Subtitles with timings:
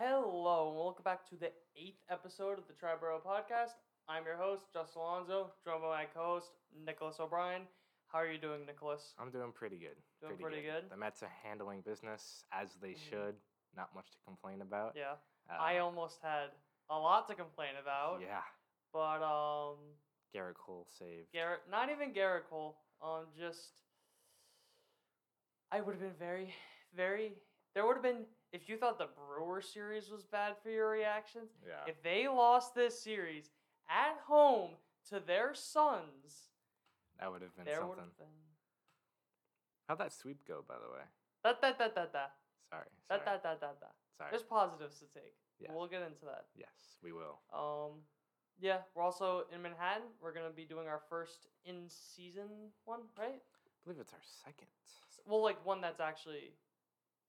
[0.00, 3.76] Hello, and welcome back to the eighth episode of the Triboro Podcast.
[4.08, 6.52] I'm your host, Justin Alonso, joined by my co-host,
[6.86, 7.62] Nicholas O'Brien.
[8.08, 9.12] How are you doing, Nicholas?
[9.18, 9.96] I'm doing pretty good.
[10.22, 10.88] Doing pretty good?
[10.90, 13.10] The Mets are handling business as they Mhm.
[13.10, 13.40] should.
[13.76, 14.96] Not much to complain about.
[14.96, 15.18] Yeah,
[15.50, 16.50] Uh, I almost had
[16.88, 18.42] a lot to complain about, Yeah.
[18.92, 19.98] but um,
[20.32, 21.30] Gerrit Cole saved.
[21.34, 23.74] Gerrit, not even Gerrit Cole, um, just
[25.70, 26.54] I would have been very,
[26.94, 27.36] very.
[27.74, 31.50] There would have been if you thought the Brewer series was bad for your reactions.
[31.66, 31.74] Yeah.
[31.86, 33.50] If they lost this series
[33.88, 34.70] at home
[35.08, 36.50] to the Twins,
[37.20, 38.10] that would have been something.
[38.18, 38.26] been
[39.88, 41.04] How'd that sweep go, by the way?
[41.42, 42.26] da da da da da
[42.70, 42.86] Sorry.
[43.08, 43.24] da Sorry.
[43.24, 43.86] da da da da.
[44.16, 44.30] Sorry.
[44.30, 45.34] There's positives to take.
[45.58, 45.70] Yeah.
[45.74, 46.46] We'll get into that.
[46.56, 47.40] Yes, we will.
[47.52, 48.00] Um,
[48.60, 50.04] yeah, we're also in Manhattan.
[50.20, 53.40] We're gonna be doing our first in season one, right?
[53.40, 54.68] I believe it's our second.
[55.26, 56.52] Well, like one that's actually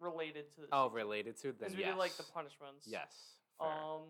[0.02, 0.68] related to the.
[0.72, 0.96] Oh, season.
[0.96, 1.92] related to then Because we yes.
[1.92, 2.86] did like the punishments.
[2.88, 3.14] Yes.
[3.60, 3.68] Fair.
[3.68, 4.02] Um.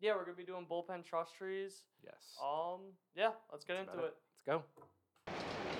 [0.00, 1.82] Yeah, we're gonna be doing bullpen trust trees.
[2.02, 2.36] yes.
[2.42, 2.80] Um.
[3.14, 4.16] Yeah, let's get That's into about it.
[4.46, 5.70] Let's go.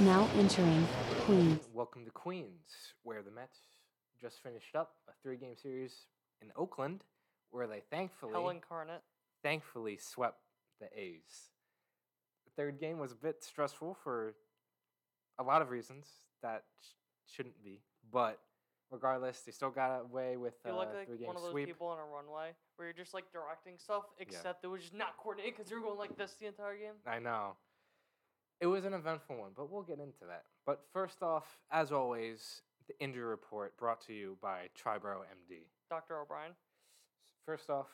[0.00, 0.86] Now entering
[1.24, 1.60] Queens.
[1.72, 3.58] Welcome to Queens, where the Mets
[4.20, 5.92] just finished up a three-game series
[6.42, 7.02] in Oakland,
[7.56, 9.02] where they thankfully Hell incarnate.
[9.42, 10.38] thankfully swept
[10.80, 11.50] the A's.
[12.44, 14.34] The third game was a bit stressful for
[15.38, 16.06] a lot of reasons
[16.42, 17.80] that sh- shouldn't be,
[18.12, 18.38] but
[18.90, 21.66] regardless, they still got away with You a look like three-game one of those sweep.
[21.66, 25.16] people on a runway where you're just like directing stuff, except it was just not
[25.16, 26.94] coordinated because you were going like this the entire game.
[27.06, 27.56] I know.
[28.60, 30.44] It was an eventful one, but we'll get into that.
[30.64, 35.64] But first off, as always, the injury report brought to you by Triboro MD.
[35.90, 36.20] Dr.
[36.20, 36.52] O'Brien.
[37.46, 37.86] First off,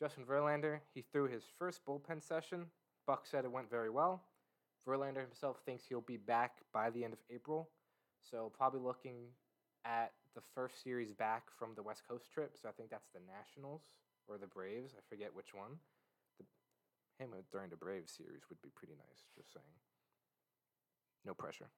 [0.00, 2.66] Justin Verlander, he threw his first bullpen session.
[3.08, 4.22] Buck said it went very well.
[4.86, 7.70] Verlander himself thinks he'll be back by the end of April.
[8.20, 9.16] So probably looking
[9.84, 12.56] at the first series back from the West Coast trip.
[12.60, 13.82] So I think that's the Nationals
[14.28, 14.94] or the Braves.
[14.96, 15.78] I forget which one.
[16.38, 16.44] The,
[17.24, 19.64] him during the Braves series would be pretty nice, just saying.
[21.26, 21.68] No pressure.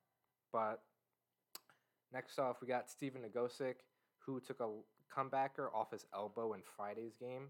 [0.53, 0.83] But
[2.13, 3.77] next off, we got Stephen Nogosek,
[4.27, 4.69] who took a
[5.15, 7.49] comebacker off his elbow in Friday's game.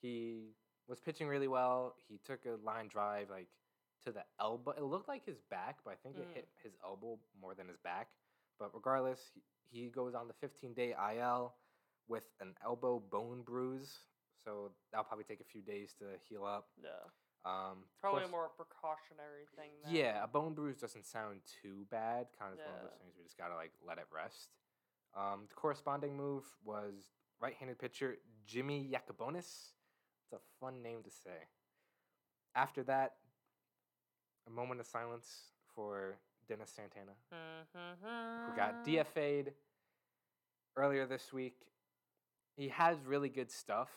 [0.00, 0.54] He
[0.88, 1.94] was pitching really well.
[2.08, 3.48] He took a line drive like
[4.04, 4.72] to the elbow.
[4.72, 6.34] It looked like his back, but I think it Mm.
[6.34, 8.08] hit his elbow more than his back.
[8.58, 11.54] But regardless, he, he goes on the 15 day IL
[12.06, 14.00] with an elbow bone bruise.
[14.44, 16.68] So that'll probably take a few days to heal up.
[16.82, 16.90] Yeah.
[17.46, 19.70] Um, Probably course- a more precautionary thing.
[19.82, 22.28] Than, yeah, a bone bruise doesn't sound too bad.
[22.38, 24.50] Kind of one of those things we just gotta like let it rest.
[25.16, 26.94] Um, the corresponding move was
[27.40, 28.16] right-handed pitcher
[28.46, 29.72] Jimmy Yacabonis.
[30.24, 31.48] It's a fun name to say.
[32.54, 33.12] After that,
[34.46, 35.26] a moment of silence
[35.74, 36.16] for
[36.48, 38.50] Dennis Santana, Mm-hmm.
[38.50, 39.52] who got DFA'd
[40.76, 41.56] earlier this week.
[42.56, 43.88] He has really good stuff.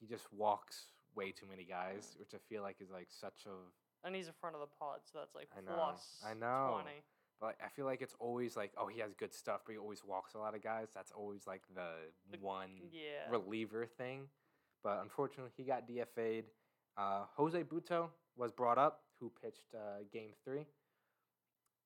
[0.00, 4.06] He just walks way too many guys, which I feel like is like such a
[4.06, 6.80] And he's in front of the pod, so that's like I know, plus I know.
[6.82, 7.02] 20.
[7.40, 10.02] But I feel like it's always like, oh, he has good stuff, but he always
[10.04, 10.88] walks a lot of guys.
[10.94, 11.88] That's always like the,
[12.30, 13.28] The- one Yeah.
[13.30, 14.28] reliever thing.
[14.82, 16.44] But unfortunately, he got DFA'd.
[16.96, 20.66] Uh, Jose Butto was brought up, who pitched uh, game three,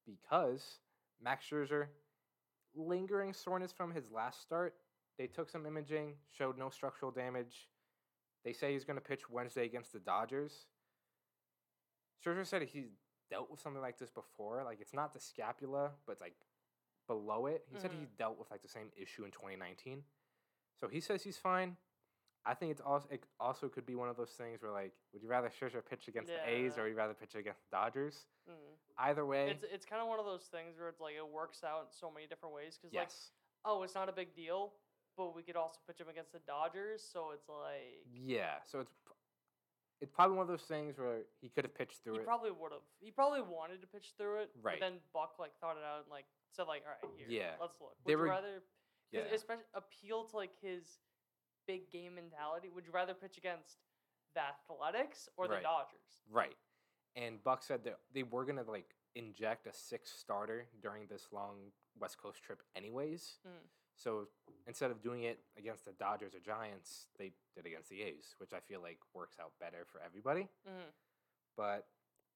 [0.06, 0.78] because
[1.22, 1.86] Max Scherzer,
[2.74, 4.74] lingering soreness from his last start,
[5.18, 7.68] they took some imaging, showed no structural damage.
[8.44, 10.66] They say he's going to pitch Wednesday against the Dodgers.
[12.24, 12.90] Scherzer said he's
[13.30, 14.62] dealt with something like this before.
[14.64, 16.34] Like it's not the scapula, but it's like
[17.06, 17.64] below it.
[17.70, 18.16] He said he Mhm.
[18.16, 20.04] dealt with like the same issue in 2019.
[20.80, 21.76] So he says he's fine.
[22.44, 25.22] I think it's also it also could be one of those things where like, would
[25.22, 26.80] you rather Scherzer pitch against the A's Yeah.
[26.80, 28.26] or would you rather pitch against the Dodgers?
[28.48, 28.54] Mm.
[28.98, 31.64] Either way, It's it's kind of one of those things where it's like it works
[31.64, 33.10] out in so many different ways because like
[33.64, 34.72] oh it's not a big deal,
[35.16, 38.62] but we could also pitch him against the Dodgers, so it's like yeah.
[38.64, 38.92] So it's
[40.00, 42.24] it's probably one of those things where he could have pitched through he it.
[42.24, 42.82] probably would have.
[43.00, 44.78] He probably wanted to pitch through it, Right.
[44.80, 47.52] But then Buck like thought it out and like said like all right here, Yeah.
[47.60, 47.90] let's look.
[47.90, 48.62] Would They you were- rather
[49.10, 51.00] yeah, especially appeal to like his
[51.66, 52.68] big game mentality?
[52.68, 53.78] Would you rather pitch against
[54.34, 55.62] the Athletics or the Right.
[55.62, 56.22] Dodgers?
[56.30, 56.56] right.
[57.16, 61.72] And Buck said that they were gonna like inject a sixth starter during this long
[61.98, 63.38] West Coast trip, anyways.
[63.44, 63.68] Mm.
[63.98, 64.28] So
[64.66, 68.52] instead of doing it against the Dodgers or Giants, they did against the A's, which
[68.54, 70.48] I feel like works out better for everybody.
[70.66, 70.92] Mhm.
[71.56, 71.88] But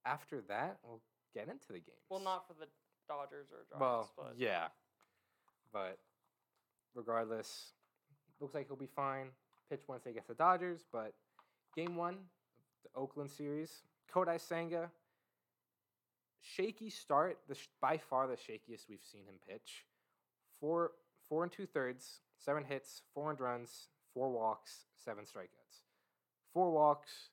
[0.05, 1.01] after that, we'll
[1.33, 2.03] get into the games.
[2.09, 2.69] Well, not for the
[3.09, 4.69] Dodgers or Giants, well, but yeah.
[5.73, 5.99] But
[6.95, 7.73] regardless,
[8.41, 9.31] looks like he'll be fine.
[9.71, 11.15] Pitch once Wednesday against the Dodgers, but
[11.77, 12.29] game one,
[12.83, 13.85] the Oakland series.
[14.09, 14.91] Kodai Senga,
[16.41, 19.87] shaky start, the sh- by far the shakiest we've seen him pitch.
[20.61, 20.93] Four,
[21.33, 25.81] four and two thirds, seven hits, four earned runs, four walks, seven strikeouts.
[26.53, 27.31] Four walks,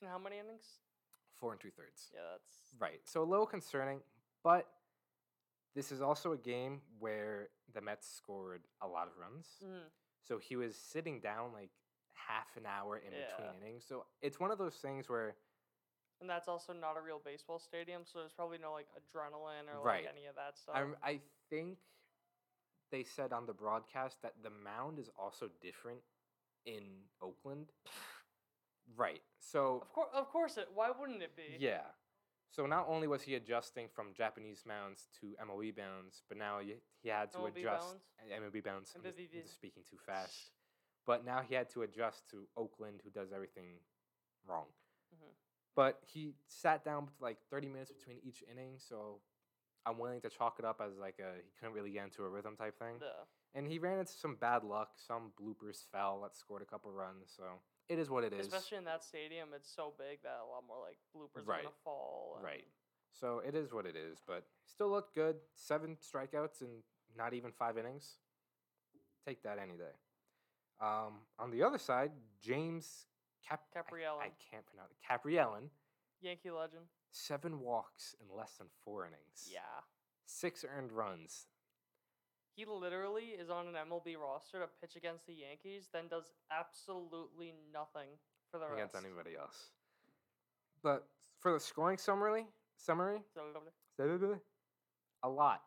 [0.00, 0.78] And how many innings?
[1.40, 2.08] four and two thirds.
[2.14, 3.00] Yeah, that's Right.
[3.04, 4.00] So a little concerning,
[4.44, 4.68] but
[5.74, 9.58] this is also a game where the Mets scored a lot of runs.
[9.60, 9.90] Mhm.
[10.22, 11.70] So he was sitting down like
[12.12, 13.26] half an hour in Yeah.
[13.26, 13.84] between innings.
[13.84, 15.34] So it's one of those things where
[16.20, 19.78] And that's also not a real baseball stadium, so there's probably no like adrenaline or
[19.78, 20.06] like Right.
[20.06, 20.76] any of that stuff.
[20.76, 21.80] I, I think
[22.92, 25.98] they said on the broadcast that the mound is also different
[26.66, 26.84] in
[27.20, 27.66] Oakland.
[28.96, 29.22] right.
[29.40, 30.68] So of course, of course, it.
[30.72, 31.56] Why wouldn't it be?
[31.58, 31.80] Yeah.
[32.50, 36.74] So not only was he adjusting from Japanese mounds to MLB mounds, but now he,
[37.02, 38.02] he had to MLB adjust bounds?
[38.20, 38.92] uh, MLB bounds.
[38.94, 40.50] I'm, just- I'm just speaking too fast.
[41.06, 43.80] But now he had to adjust to Oakland, who does everything
[44.46, 44.66] wrong.
[45.14, 45.32] Mhm.
[45.74, 49.20] But he sat down with like 30 minutes between each inning, so
[49.86, 52.28] I'm willing to chalk it up as like a he couldn't really get into a
[52.28, 52.96] rhythm type thing.
[53.00, 53.12] The,
[53.58, 54.90] And he ran into some bad luck.
[54.96, 57.32] Some bloopers fell that scored a couple runs.
[57.36, 57.44] So
[57.88, 58.46] it is what it is.
[58.46, 61.74] especially in that stadium, it's so big that a lot more like bloopers are gonna
[61.84, 62.34] fall.
[62.36, 62.64] and- Right.
[63.10, 65.36] So it is what it is, but still looked good.
[65.54, 66.82] Seven strikeouts and
[67.16, 68.18] not even five innings.
[69.26, 69.92] Take that any day.
[70.80, 73.06] Um, on the other side, James
[73.46, 73.80] Cap- I-
[74.24, 74.98] I, can't pronounce it.
[75.06, 75.68] Kaprielian.
[76.20, 76.86] Yankee legend.
[77.12, 79.50] Seven walks in less than four innings.
[79.52, 79.60] Yeah.
[80.24, 81.46] Six earned runs.
[82.56, 87.54] He literally is on an MLB roster to pitch against the Yankees, then does absolutely
[87.72, 88.08] nothing
[88.50, 89.06] for the against rest.
[89.06, 89.70] anybody else.
[90.82, 91.06] But
[91.38, 93.20] for the scoring summary, summary,
[95.22, 95.62] a lot.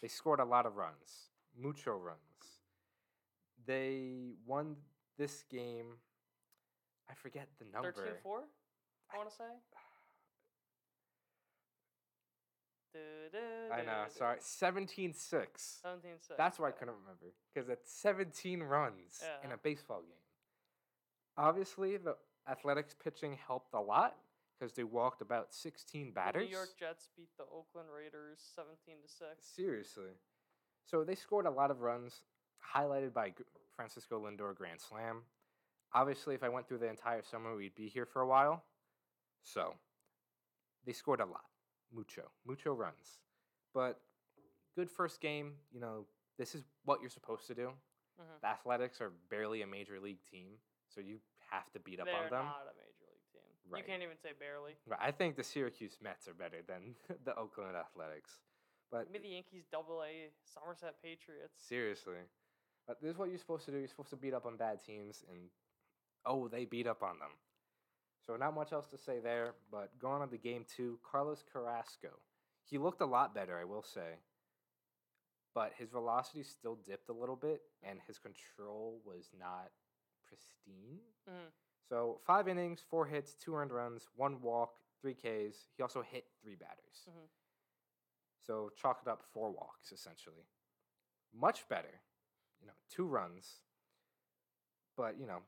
[0.00, 2.18] They scored a lot of runs, mucho runs.
[3.66, 4.76] They won
[5.16, 5.96] this game.
[7.10, 7.92] I forget the number.
[7.92, 8.42] 13 4,
[9.12, 9.44] I want to say.
[13.72, 14.04] I know.
[14.08, 15.14] Sorry, 17-6.
[15.14, 16.34] 17 6.
[16.36, 20.10] That's why I couldn't remember because it's 17 runs in a baseball game.
[21.36, 22.16] Obviously, the
[22.48, 24.16] Athletics pitching helped a lot
[24.58, 26.48] because they walked about 16 The batters.
[26.48, 29.28] New York Jets beat the Oakland Raiders 17 to 6.
[29.40, 30.12] Seriously.
[30.84, 32.22] So they scored a lot of runs,
[32.74, 33.32] highlighted by
[33.74, 35.22] Francisco Lindor grand slam.
[35.94, 38.64] Obviously, if I went through the entire summer, we'd be here for a while.
[39.42, 39.74] So
[40.86, 41.44] they scored a lot,
[41.92, 43.18] mucho, mucho runs.
[43.74, 44.00] But
[44.74, 45.52] good first game.
[45.72, 46.06] You know,
[46.38, 47.72] this is what you're supposed to do.
[48.20, 48.40] Mhm.
[48.40, 50.58] The Athletics are barely a major league team,
[50.88, 52.44] so you have to beat up They're on them.
[52.44, 53.42] not a major league team.
[53.68, 53.78] Right.
[53.78, 54.76] You can't even say barely.
[54.86, 56.94] Right, I think the Syracuse Mets are better than
[57.24, 58.40] the Oakland Athletics.
[58.90, 61.62] But Maybe the Yankees double A Somerset Patriots.
[61.62, 62.18] Seriously.
[62.86, 63.78] But this is what you're supposed to do.
[63.78, 65.50] You're supposed to beat up on bad teams, and
[66.26, 67.30] oh, they beat up on them.
[68.26, 72.10] So, not much else to say there, but going on to game two, Carlos Carrasco.
[72.64, 74.20] He looked a lot better, I will say.
[75.54, 79.70] But his velocity still dipped a little bit, and his control was not
[80.24, 81.00] pristine.
[81.28, 81.52] Mhm.
[81.88, 85.68] So, five innings, four hits, two earned runs, one walk, three Ks.
[85.76, 87.04] He also hit three batters.
[87.08, 87.28] Mhm.
[88.42, 90.46] So chalk it up four walks essentially.
[91.32, 92.02] Much better,
[92.60, 93.62] you know, two runs,
[94.96, 95.42] but you know,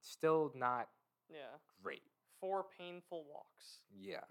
[0.00, 0.88] still not
[1.32, 1.58] Yeah.
[1.82, 2.02] great.
[2.40, 3.80] Four painful walks.
[3.90, 4.24] Yeah,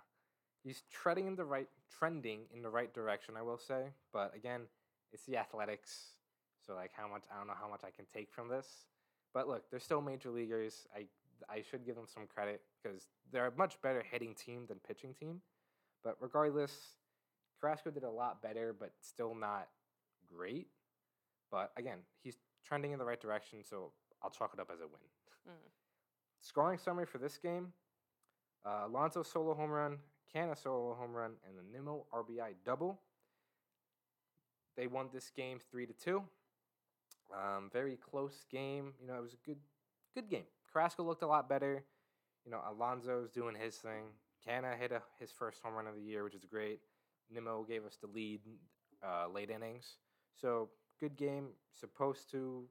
[0.64, 3.94] he's treading in the right, trending in the right direction, I will say.
[4.12, 4.62] But again,
[5.12, 6.16] it's the athletics,
[6.66, 8.86] so like how much I don't know how much I can take from this.
[9.34, 10.88] But look, they're still major leaguers.
[10.96, 11.06] I
[11.50, 15.14] I should give them some credit because they're a much better hitting team than pitching
[15.14, 15.42] team.
[16.04, 16.98] But regardless,
[17.62, 19.70] Carrasco did a lot better, but still not
[20.26, 20.68] great.
[21.52, 24.88] But again, he's trending in the right direction, so I'll chalk it up as a
[24.88, 25.02] win.
[25.48, 25.72] Mhm.
[26.42, 27.74] Scoring summary for this game
[28.66, 29.98] uh, Alonso solo home run,
[30.34, 33.00] Canha solo home run, and the Nimmo RBI double.
[34.76, 36.24] They won this game 3 to 2.
[37.34, 38.94] Um, very close game.
[39.00, 39.60] You know, it was a good
[40.16, 40.46] good game.
[40.72, 41.84] Carrasco looked a lot better.
[42.46, 44.06] You know, Alonso's doing his thing.
[44.48, 46.80] Canha hit a, his first home run of the year, which is great.
[47.32, 48.42] Nimmo gave us the lead
[49.06, 49.98] uh, late innings.
[50.40, 50.70] So,
[51.00, 51.50] good game.
[51.74, 52.64] Supposed to,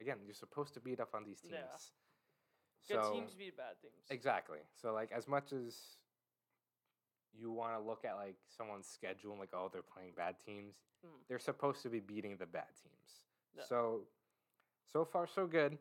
[0.00, 1.54] again, you're supposed to beat up on these teams.
[1.54, 2.01] Yeah.
[2.88, 4.06] Good So- teams beat bad teams.
[4.10, 4.58] Exactly.
[4.74, 5.96] So like as much as
[7.34, 10.74] you want to look at like someone's schedule and like oh they're playing bad teams,
[11.04, 11.26] Mm.
[11.28, 13.24] they're supposed to be beating the bad teams.
[13.54, 13.64] Yeah.
[13.64, 14.06] So
[14.92, 15.78] so far so good.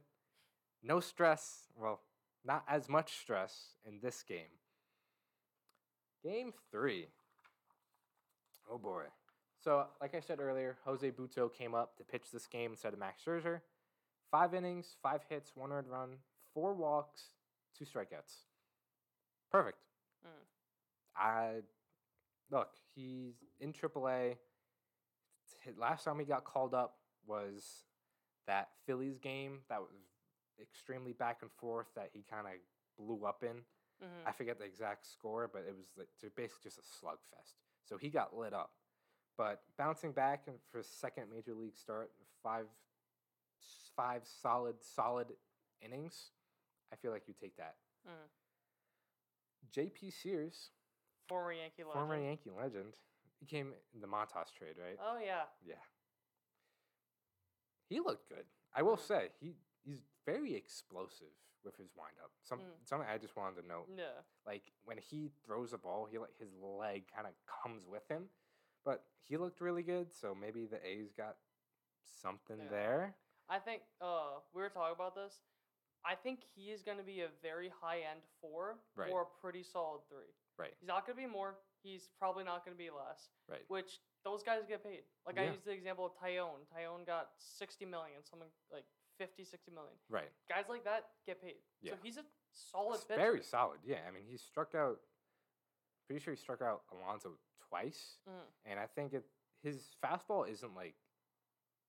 [0.84, 1.70] No stress.
[1.76, 2.02] Well,
[2.44, 4.58] not as much stress in this game.
[6.24, 7.08] Game 3.
[8.70, 9.06] Oh boy.
[9.60, 13.00] So, like I said earlier, Jose Butto came up to pitch this game instead of
[13.00, 13.62] Max Scherzer.
[14.32, 16.18] Five innings, five hits, one earned run,
[16.54, 17.30] four walks,
[17.78, 18.46] two strikeouts.
[19.52, 19.78] Perfect.
[20.26, 20.30] Mm.
[21.16, 21.52] I
[22.50, 24.36] look, he's in AAA.
[25.78, 27.84] Last time he got called up was
[28.48, 29.90] that Phillies game that was
[30.62, 32.54] extremely back and forth that he kind of
[32.98, 33.64] blew up in.
[34.02, 37.54] hmm I forget the exact score, but it was like, basically just a slugfest.
[37.88, 38.72] So he got lit up.
[39.38, 42.12] But bouncing back and for his second major league start,
[42.44, 42.66] five,
[43.96, 45.28] five solid, solid
[45.82, 46.32] innings,
[46.92, 47.76] I feel like you take that.
[48.08, 48.30] Mhm.
[49.72, 50.12] J.P.
[50.12, 50.72] Sears,
[51.28, 51.94] Former Yankee legend.
[51.94, 52.98] former Yankee legend,
[53.40, 54.98] he came in the Montas trade, right?
[55.00, 55.46] Oh yeah.
[55.64, 55.76] Yeah.
[57.90, 58.46] He looked good.
[58.74, 59.08] I will Mm.
[59.08, 61.34] say he he's very explosive
[61.64, 62.32] with his windup.
[62.44, 62.86] Some Mm.
[62.86, 63.88] something I just wanted to note.
[63.90, 64.24] Yeah.
[64.46, 68.30] like when he throws a ball, he like his leg kind of comes with him.
[68.84, 71.38] But he looked really good, so maybe the A's got
[72.04, 72.70] something Yeah.
[72.70, 73.18] there.
[73.48, 75.44] I think uh we were talking about this.
[76.06, 79.12] I think he is going to be a very high end four Right.
[79.12, 80.34] or a pretty solid three.
[80.58, 80.74] Right.
[80.80, 81.56] He's not going to be more.
[81.84, 83.30] He's probably not going to be less.
[83.50, 83.62] Right.
[83.68, 85.04] Which those guys get paid.
[85.26, 85.52] Like I Yeah.
[85.52, 86.66] used the example of Taijuan.
[86.76, 88.86] Taijuan got 60 million, something like
[89.18, 89.94] 50, 60 million.
[90.10, 90.32] Right.
[90.50, 91.62] Guys like that get paid.
[91.82, 91.94] Yeah.
[91.94, 93.20] So he's a solid It's pitcher.
[93.20, 93.80] very solid.
[93.84, 94.02] Yeah.
[94.08, 95.00] I mean, he struck out.
[96.08, 97.38] Pretty sure he struck out Alonso
[97.70, 98.46] twice, Mhm.
[98.66, 99.24] and I think it
[99.64, 100.96] his fastball isn't like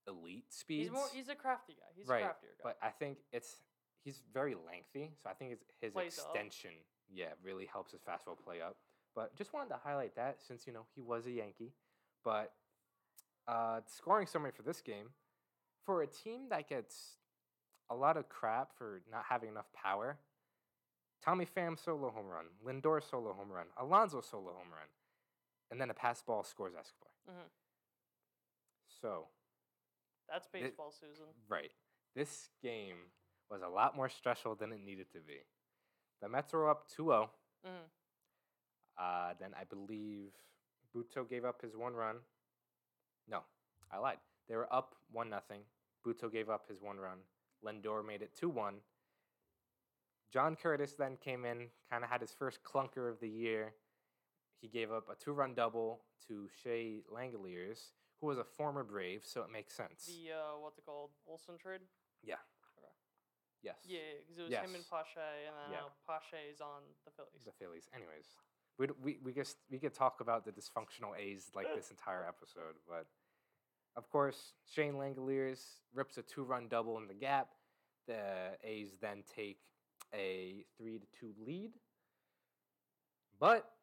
[0.06, 0.82] elite speed.
[0.82, 1.08] He's more.
[1.08, 1.90] He's a crafty guy.
[1.94, 2.22] He's right.
[2.22, 2.62] a craftier guy.
[2.62, 3.62] But I think it's
[4.04, 6.26] he's very lengthy, so I think it's his Plays up.
[6.34, 6.70] extension,
[7.12, 8.76] yeah, really helps his fastball play up.
[9.14, 11.72] But just wanted to highlight that since you know he was a Yankee.
[12.24, 12.52] But
[13.46, 15.08] uh, scoring summary for this game,
[15.84, 17.16] for a team that gets
[17.90, 20.18] a lot of crap for not having enough power,
[21.22, 24.88] Tommy Pham solo home run, Lindor solo home run, Alonso solo home run,
[25.70, 27.10] and then a pass ball scores Escobar.
[27.28, 27.50] Mhm.
[29.00, 29.28] So
[30.28, 31.26] That's baseball, Susan.
[31.48, 31.72] Right.
[32.14, 32.96] This game
[33.52, 35.40] was a lot more stressful than it needed to be.
[36.22, 37.30] The Mets were up 2 0.
[37.64, 37.90] Mhm.
[38.96, 40.32] Uh, then I believe
[40.94, 42.16] Butto gave up his one run.
[43.28, 43.44] No,
[43.90, 44.18] I lied.
[44.48, 45.64] They were up 1 0.
[46.04, 47.18] Butto gave up his one run.
[47.62, 48.82] Lindor made it 2 1.
[50.32, 53.74] John Curtis then came in, kind of had his first clunker of the year.
[54.62, 59.26] He gave up a two run double to Shea Langeliers, who was a former Brave,
[59.26, 60.06] so it makes sense.
[60.06, 61.10] The uh, what's it called?
[61.26, 61.82] Olson trade.
[62.22, 62.36] Yeah.
[63.62, 63.76] Yes.
[63.84, 64.88] Yeah, because it was him and Yes.
[64.90, 65.80] Pache, and then Yeah.
[65.80, 67.44] now Pache's on the Phillies.
[67.44, 67.88] The Phillies.
[67.94, 68.36] Anyways,
[68.78, 72.76] we we we just we could talk about the dysfunctional A's like this entire episode,
[72.88, 73.06] but
[73.96, 77.54] of course Shane Langeliers rips a two-run double in the gap.
[78.06, 79.60] The A's then take
[80.12, 81.72] a three to two lead,
[83.38, 83.78] but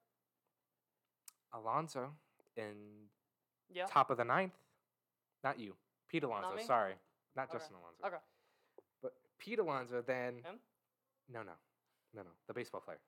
[1.54, 2.14] Alonso
[2.58, 3.10] in
[3.70, 3.86] Yeah.
[3.86, 4.58] top of the ninth,
[5.44, 5.78] not you,
[6.10, 6.58] Pete Alonso.
[6.58, 7.00] sorry,
[7.36, 7.58] not Okay.
[7.58, 8.06] Justin Alonso.
[8.06, 8.20] Okay.
[9.40, 10.36] Pete Alonso then.
[10.36, 10.60] Him?
[11.32, 11.54] No, no,
[12.16, 12.30] no, no.
[12.48, 13.00] The baseball player.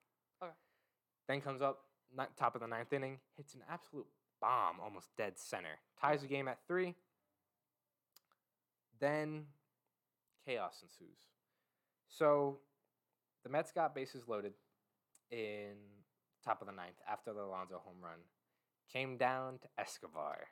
[0.41, 0.51] Okay.
[1.27, 1.79] Then comes up
[2.38, 4.07] top of the ninth inning, hits an absolute
[4.39, 5.79] bomb, almost dead center.
[6.00, 6.95] Ties the game at three.
[9.00, 9.45] Then
[10.45, 11.17] chaos ensues.
[12.07, 12.59] So
[13.43, 14.53] the Mets got bases loaded
[15.31, 15.73] in
[16.43, 18.19] top of the ninth after the Alonso home run.
[18.91, 20.47] Came down to Escobar.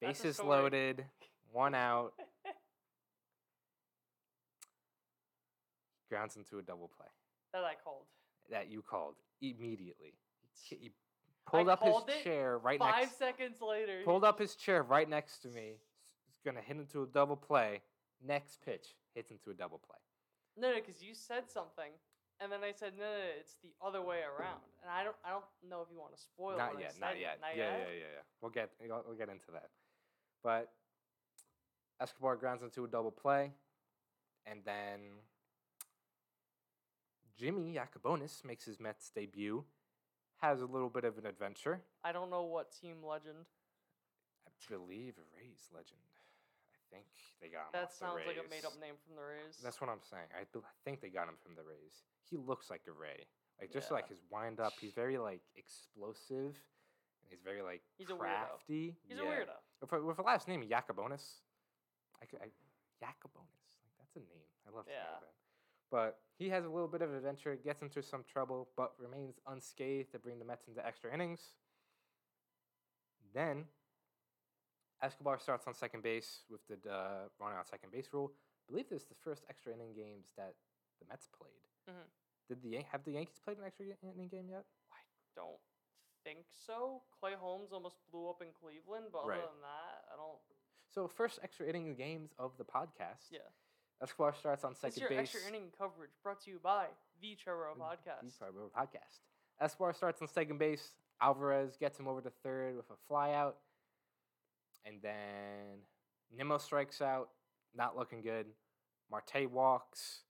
[0.00, 1.04] Bases loaded,
[1.52, 2.14] one out.
[6.08, 7.06] grounds into a double play
[7.52, 8.04] that I called.
[8.50, 10.14] that you called immediately.
[10.68, 10.92] He,
[11.46, 13.18] pulled up his chair right Five next.
[13.18, 14.00] seconds later.
[14.04, 15.78] Pulled up his chair right next to me.
[16.26, 17.82] He's gonna hit into a double play.
[18.26, 19.98] Next pitch hits into a double play.
[20.56, 21.90] No, no, because you said something,
[22.40, 24.62] and then I said no, no, no, it's the other way around.
[24.82, 26.56] And I don't, I don't know if you want to spoil.
[26.56, 26.94] not yet.
[27.00, 27.38] Not yet.
[27.40, 27.78] Not yeah, yet.
[27.80, 28.22] yeah, yeah, yeah.
[28.40, 29.68] We'll get we'll get into that.
[30.42, 30.70] But
[32.00, 33.52] Escobar grounds into a double play,
[34.46, 35.00] and then
[37.36, 39.64] Jimmy Yacabonis makes his Mets debut.
[40.38, 41.80] Has a little bit of an adventure.
[42.02, 43.46] I don't know what team legend.
[44.46, 46.00] I believe a Rays legend.
[46.74, 47.06] I think
[47.40, 47.72] they got him.
[47.72, 49.58] That sounds like a made-up name from the Rays.
[49.62, 50.28] That's what I'm saying.
[50.36, 52.04] I, I think they got him from the Rays.
[52.28, 53.24] He looks like a Ray.
[53.60, 53.94] Like just Yeah.
[53.94, 56.54] like his wind up, he's very like explosive,
[57.22, 58.18] and he's very like He's a weirdo.
[58.18, 58.96] crafty.
[59.06, 59.22] He's Yeah.
[59.24, 59.56] a weirdo.
[59.80, 61.40] With a, with a last name Yacabonis,
[62.20, 62.50] I could I,
[63.02, 63.62] Yacabonis.
[63.86, 64.50] Like that's a name.
[64.66, 65.06] I love to Yeah.
[65.22, 65.32] that.
[65.94, 70.10] But he has a little bit of adventure, gets into some trouble, but remains unscathed
[70.10, 71.40] to bring the Mets into extra innings.
[73.32, 73.66] Then
[75.00, 78.32] Escobar starts on second base with the uh, running on second base rule.
[78.66, 80.54] I believe this is the first extra inning games that
[81.00, 81.62] the Mets played.
[81.88, 82.08] Mhm.
[82.48, 84.64] Did the Yan- have the Yankees played an extra inning game yet?
[84.90, 84.98] I
[85.36, 85.60] don't
[86.24, 87.04] think so.
[87.20, 89.38] Clay Holmes almost blew up in Cleveland, but Right.
[89.38, 90.40] other than that, I don't.
[90.90, 93.30] So first extra inning games of the podcast.
[93.30, 93.46] Yeah.
[94.02, 95.18] Escobar starts on It's second your base.
[95.34, 96.86] extra inning coverage brought to you by
[97.20, 98.38] the Triboro podcast.
[98.38, 99.20] Triboro podcast.
[99.60, 100.94] Escobar starts on second base.
[101.20, 103.54] Alvarez gets him over to third with a flyout.
[104.84, 105.78] And then
[106.36, 107.30] Nimmo strikes out,
[107.74, 108.46] not looking good.
[109.10, 110.22] Marte walks.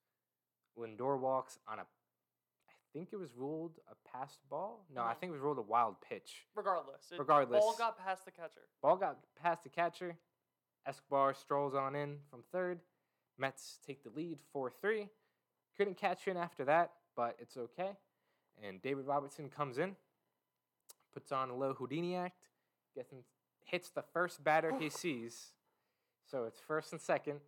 [0.78, 4.84] Lindor walks on a, I think it was ruled a passed ball.
[4.90, 5.18] No, I Mhm.
[5.18, 6.46] think it was ruled a wild pitch.
[6.54, 7.60] Regardless, it, Regardless.
[7.60, 8.68] ball got past the catcher.
[8.82, 10.18] Ball got past the catcher.
[10.86, 12.80] Escobar strolls on in from third.
[13.38, 15.08] Mets take the lead 4 3.
[15.76, 17.90] Couldn't catch in after that, but it's okay.
[18.62, 19.96] And David Robertson comes in,
[21.12, 22.44] puts on a low Houdini act,
[22.94, 23.12] gets
[23.64, 25.52] hits the first batter he sees.
[26.30, 27.40] So it's first and second.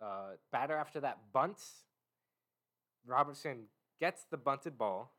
[0.00, 1.84] Uh, batter after that bunts.
[3.06, 3.64] Robertson
[4.00, 5.12] gets the bunted ball,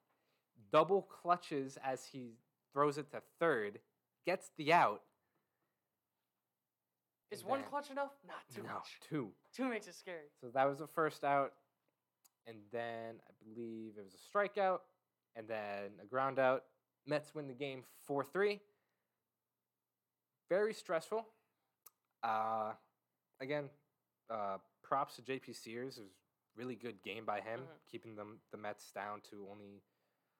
[0.71, 2.33] double clutches as he
[2.73, 3.79] throws it to third,
[4.25, 5.01] gets the out.
[7.31, 8.11] Is one then- clutch enough?
[8.25, 8.99] Not too no, much.
[9.01, 9.31] two.
[9.53, 10.27] Two makes it scary.
[10.39, 11.53] So that was the first out,
[12.45, 14.79] and then I believe it was a strikeout,
[15.35, 16.63] and then a ground out.
[17.05, 18.61] Mets win the game four three.
[20.49, 21.25] Very stressful.
[22.23, 22.73] Uh,
[23.41, 23.69] again,
[24.29, 25.97] uh, props to JP Sears.
[25.97, 27.85] It was a really good game by him, Mhm.
[27.85, 29.81] keeping them the Mets down to only.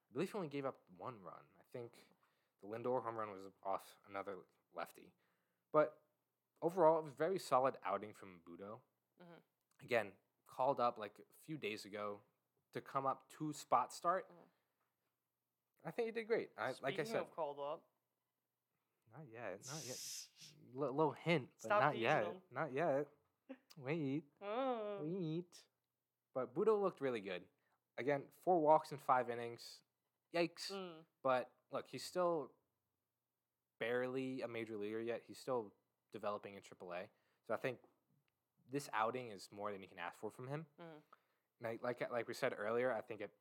[0.10, 1.44] I believe he only gave up one run.
[1.60, 1.92] I think
[2.62, 4.38] the Lindor home run was off another
[4.74, 5.12] lefty,
[5.74, 6.02] but
[6.62, 8.80] overall, it was a very solid outing from Butto.
[9.22, 9.42] Mhm.
[9.84, 10.12] Again,
[10.48, 12.22] called up like a few days ago
[12.74, 14.28] to come up to spot start.
[14.30, 14.48] Mhm.
[15.86, 16.52] I think he did great.
[16.58, 17.84] I, like I said, of called up,
[19.14, 20.28] not yet, not yet.
[20.76, 22.42] L- little hint, but Stop not yet, him.
[22.52, 23.08] not yet.
[23.78, 25.00] Wait, Oh.
[25.04, 25.64] wait.
[26.34, 27.48] But Butto looked really good.
[27.98, 29.82] Again, four walks in five innings.
[30.34, 30.72] Yikes!
[30.72, 31.06] Mm.
[31.24, 32.52] But look, he's still
[33.80, 35.24] barely a major leaguer yet.
[35.28, 35.74] He's still
[36.12, 37.08] developing in AAA.
[37.48, 37.80] So I think
[38.70, 40.66] this outing is more than you can ask for from him.
[41.60, 43.32] And I- like like we said earlier, I think it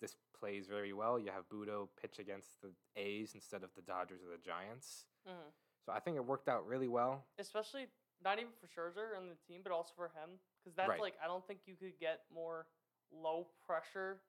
[0.00, 1.18] this plays very well.
[1.18, 5.06] You have Butto pitch against the A's instead of the Dodgers or the Giants.
[5.26, 5.52] Mhm.
[5.86, 7.24] So I think it worked out really well.
[7.38, 7.88] Especially
[8.20, 11.00] not even for Scherzer and the team, but also for him, because that's Right.
[11.00, 12.66] like I don't think you could get more
[13.10, 14.20] low pressure,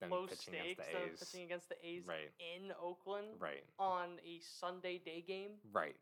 [0.00, 1.18] Than low pitching stakes against the than A's.
[1.20, 2.32] pitching against the A's Right.
[2.38, 3.64] in Oakland Right.
[3.78, 5.58] on a Sunday day game.
[5.72, 5.96] Right.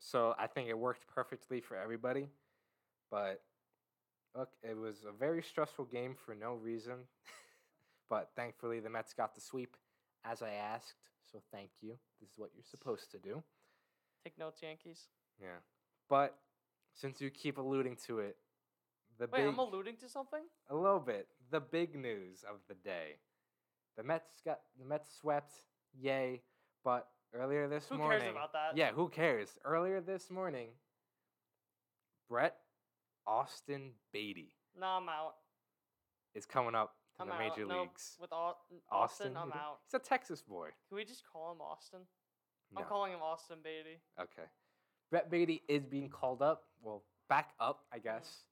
[0.00, 2.26] So I think it worked perfectly for everybody.
[3.10, 3.42] But
[4.36, 7.04] look, it was a very stressful game for no reason.
[8.10, 9.76] but thankfully, the Mets got the sweep
[10.24, 11.10] as I asked.
[11.30, 11.96] So thank you.
[12.20, 13.42] This is what you're supposed to do.
[14.24, 15.04] Take notes, Yankees.
[15.40, 15.58] Yeah.
[16.08, 16.36] But
[16.94, 18.36] since you keep alluding to it,
[19.18, 20.42] the Wait, big I'm alluding to something.
[20.70, 23.16] a little bit, the big news of the day.
[23.96, 25.52] The Mets got the Mets swept,
[25.98, 26.40] yay!
[26.82, 28.76] But earlier this Who morning, Who cares about that?
[28.76, 29.58] yeah, who cares?
[29.64, 30.68] Earlier this morning,
[32.28, 32.56] Brett
[33.26, 35.34] Austin Baty No, I'm out.
[36.34, 37.38] is coming up to I'm the out.
[37.40, 37.88] major Nope.
[37.88, 38.16] leagues.
[38.20, 38.56] With Au-
[38.90, 39.80] Austin, I'm out.
[39.84, 40.68] He's a Texas boy.
[40.88, 42.00] Can we just call him Austin?
[42.72, 42.80] No.
[42.82, 44.00] I'm calling him Austin Baty.
[44.20, 44.48] Okay.
[45.10, 48.04] Brett Baty is being called up, well, back up, I mm-hmm.
[48.06, 48.44] guess,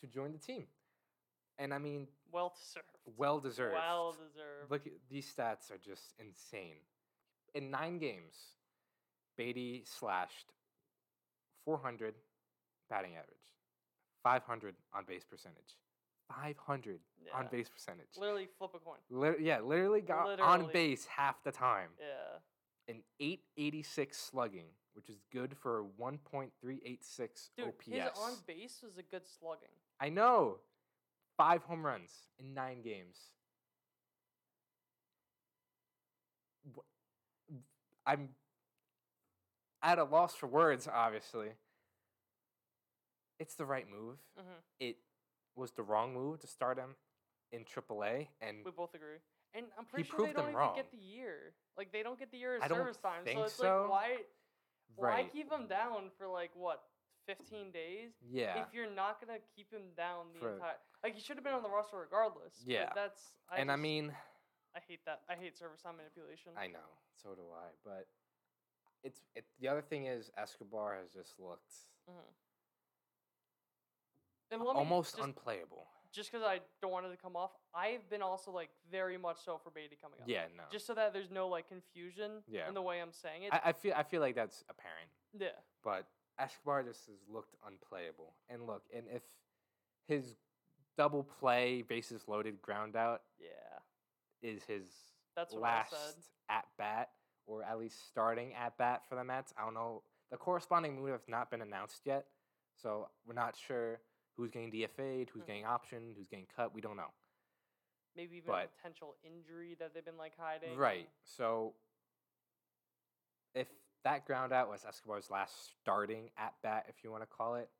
[0.00, 0.64] to join the team.
[1.58, 2.86] And I mean, Well deserved.
[3.18, 3.74] well deserved.
[3.74, 4.70] Well deserved.
[4.70, 6.76] Look, these stats are just insane.
[7.54, 8.34] In nine games,
[9.36, 10.52] Baty slashed
[11.64, 12.14] 400
[12.88, 13.38] batting average,
[14.22, 15.76] 500 on base percentage,
[16.28, 17.00] 500
[17.34, 18.06] on base percentage.
[18.16, 18.98] Literally flip a coin.
[19.10, 21.90] Lit- yeah, literally got on base half the time.
[21.98, 22.94] Yeah.
[22.94, 27.86] An 886 slugging, which is good for 1.386 Dude, OPS.
[27.86, 29.68] his on base was a good slugging.
[30.00, 30.58] I know.
[31.36, 33.16] Five home runs in nine games.
[38.10, 38.28] I'm
[39.82, 41.48] at a loss for words, obviously.
[43.38, 44.16] It's the right move.
[44.36, 44.96] hmm It
[45.56, 46.96] was the wrong move to start him
[47.52, 49.18] in AAA, and We both agree.
[49.54, 50.76] And I'm pretty sure they don't even wrong.
[50.76, 51.54] get the year.
[51.76, 53.22] Like they don't get the year of I service time.
[53.32, 53.80] so it's so.
[53.82, 54.16] like why
[54.96, 56.82] why right, keep him down for like what,
[57.26, 58.10] fifteen days?
[58.30, 61.44] yeah, If you're not gonna keep him down the For- entire like he should have
[61.44, 62.54] been on the roster regardless.
[62.64, 62.90] but Yeah.
[62.94, 64.12] that's I and I mean,
[64.76, 65.20] I hate that.
[65.28, 66.52] I hate service time manipulation.
[66.56, 66.88] I know,
[67.20, 67.66] so do I.
[67.84, 68.06] But
[69.02, 69.44] it's it.
[69.60, 71.72] The other thing is Escobar has just looked
[72.08, 72.34] Mhm.
[74.52, 75.86] And almost just, unplayable.
[76.10, 79.38] just because I don't want it to come off, I've been also like very much
[79.44, 80.28] so for Baty coming up.
[80.28, 80.64] Yeah, no.
[80.72, 82.66] Just so that there's no like confusion Yeah.
[82.68, 83.52] in the way I'm saying it.
[83.52, 85.60] I, I feel I feel like that's apparent, yeah.
[85.84, 86.06] but
[86.38, 88.34] Escobar just has looked unplayable.
[88.48, 89.22] And look, and if
[90.08, 90.36] his
[90.96, 93.69] double play, bases loaded, ground out Yeah.
[94.42, 94.84] Is his
[95.36, 95.94] That's last
[96.48, 97.10] at bat,
[97.46, 99.52] or at least starting at bat for the Mets.
[99.58, 100.02] I don't know.
[100.30, 102.26] The corresponding move has not been announced yet,
[102.76, 104.00] so we're not sure
[104.36, 105.28] Who's getting DFA'd?
[105.30, 105.46] Who's Mhm.
[105.46, 106.16] getting optioned?
[106.16, 106.72] Who's getting cut?
[106.72, 107.12] We don't know.
[108.14, 110.78] Maybe even a potential injury that they've been like hiding.
[110.78, 111.10] Right.
[111.24, 111.76] So
[113.54, 113.68] if
[114.02, 117.70] that ground out was Escobar's last starting at bat, if you want to call it,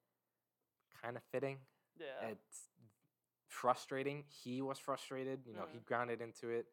[1.00, 1.66] kind of fitting.
[1.96, 2.28] Yeah.
[2.28, 2.69] It's
[3.50, 4.24] frustrating.
[4.28, 5.40] He was frustrated.
[5.46, 5.84] You know, he Mhm.
[5.84, 6.66] grounded into it.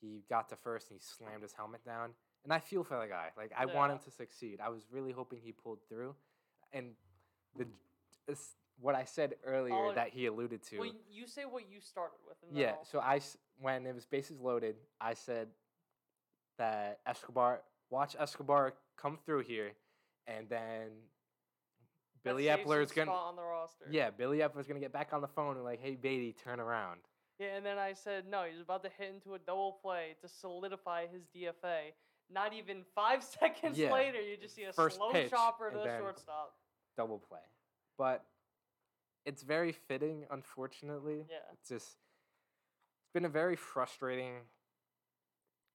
[0.00, 2.14] He got to first and he slammed his helmet down.
[2.44, 3.32] And I feel for the guy.
[3.36, 4.60] Like I want him to succeed.
[4.60, 6.16] I was really hoping he pulled through.
[6.72, 6.96] And
[7.56, 7.66] the
[8.26, 10.78] it's what I said earlier that he alluded to.
[10.78, 12.40] well, you say what you started with.
[12.42, 13.20] And Yeah, I'll- so I
[13.58, 15.54] when it was bases loaded, I said
[16.56, 19.76] that Escobar watch Escobar come through here,
[20.26, 21.10] and then
[22.24, 23.84] Billy Eppler is gonna on the roster.
[23.90, 27.00] yeah Billy Eppler's gonna get back on the phone and like hey Baty turn around
[27.38, 28.44] Yeah, and then I said no.
[28.50, 31.92] He's about to hit into a double play to solidify his DFA.
[32.30, 35.76] Not even five seconds Yeah, later, you just see a first slow pitch, chopper to
[35.78, 36.54] the shortstop.
[36.96, 37.40] double play,
[37.98, 38.24] but
[39.24, 40.24] it's very fitting.
[40.30, 41.38] Unfortunately, Yeah.
[41.52, 41.88] it's just
[43.02, 44.34] it's been a very frustrating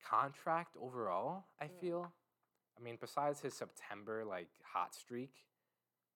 [0.06, 1.44] contract overall.
[1.60, 1.80] I Mm.
[1.80, 2.14] feel.
[2.78, 5.34] I mean, besides his September like hot streak,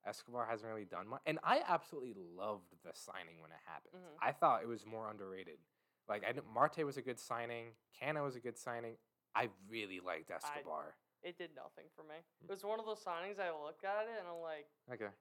[0.06, 1.22] Escobar hasn't really done much.
[1.26, 4.04] And I absolutely loved the signing when it happened.
[4.04, 4.18] Mhm.
[4.20, 5.60] I thought it was more underrated.
[6.08, 7.76] Like I didn't, Marte was a good signing.
[8.00, 8.98] Cano was a good signing.
[9.36, 10.96] I really liked Escobar.
[11.22, 12.16] It did nothing for me.
[12.44, 12.46] Mm.
[12.46, 15.14] It was one of those signings I look at it and I'm like, okay,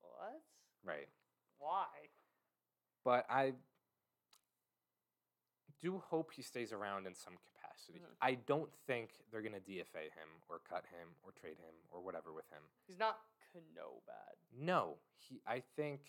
[0.00, 0.42] what?
[0.84, 1.08] right.
[1.58, 1.86] Why?
[3.04, 3.54] But I
[5.80, 7.98] do hope he stays around in some capacity.
[7.98, 8.16] Mhm.
[8.20, 12.32] I don't think they're gonna DFA him or cut him or trade him or whatever
[12.32, 12.62] with him.
[12.86, 13.20] He's not
[13.52, 14.36] Cano bad.
[14.52, 15.40] No, he.
[15.46, 16.00] I think.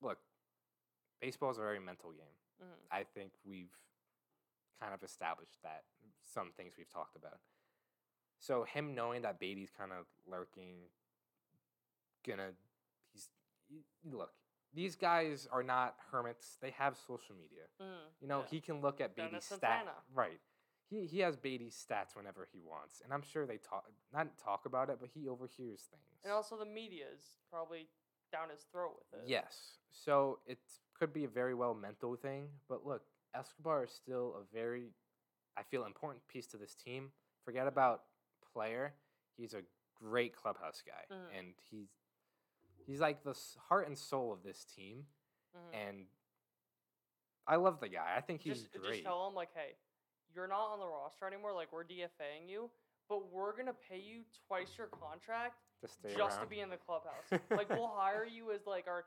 [0.00, 0.18] Look,
[1.20, 2.36] baseball is a very mental game.
[2.62, 2.86] Mhm.
[2.90, 3.74] I think we've
[4.80, 5.84] kind of established that.
[6.24, 7.40] Some things we've talked about.
[8.38, 10.88] So him knowing that Baty's kind of lurking,
[12.24, 12.52] gonna,
[13.12, 13.28] he's
[14.04, 14.32] look.
[14.74, 16.56] These guys are not hermits.
[16.60, 17.64] They have social media.
[17.80, 18.46] Mhm, You know, yeah.
[18.48, 19.86] he can look at Baty's stat.
[20.12, 20.40] Right.
[20.90, 24.64] He he has Baty's stats whenever he wants, and I'm sure they talk not talk
[24.66, 26.20] about it, but he overhears things.
[26.24, 27.88] And also the media is probably
[28.32, 29.28] down his throat with it.
[29.28, 29.78] Yes.
[29.90, 30.58] So it
[30.98, 33.02] could be a very well mental thing, but look,
[33.34, 34.90] Escobar is still a very,
[35.56, 37.10] I feel, important piece to this team.
[37.44, 38.02] Forget about
[38.52, 38.94] player.
[39.36, 39.62] He's a
[39.94, 41.38] great clubhouse guy, Mhm.
[41.38, 41.88] and he's
[42.86, 45.06] he's like the heart and soul of this team.
[45.54, 45.74] Mhm.
[45.74, 46.06] And
[47.46, 48.14] I love the guy.
[48.16, 48.92] I think he's just, great.
[48.92, 49.76] just tell him like, hey,
[50.34, 51.52] you're not on the roster anymore.
[51.52, 52.70] Like we're DFAing you,
[53.08, 56.76] but we're gonna pay you twice your contract to stay just to be in the
[56.76, 57.30] clubhouse.
[57.50, 59.04] like we'll hire you as like our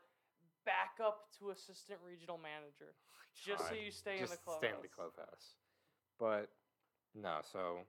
[0.66, 2.94] backup to assistant regional manager,
[3.36, 4.58] just so you stay in the clubhouse.
[4.60, 5.56] stay in the clubhouse.
[6.20, 6.50] But
[7.16, 7.80] no, so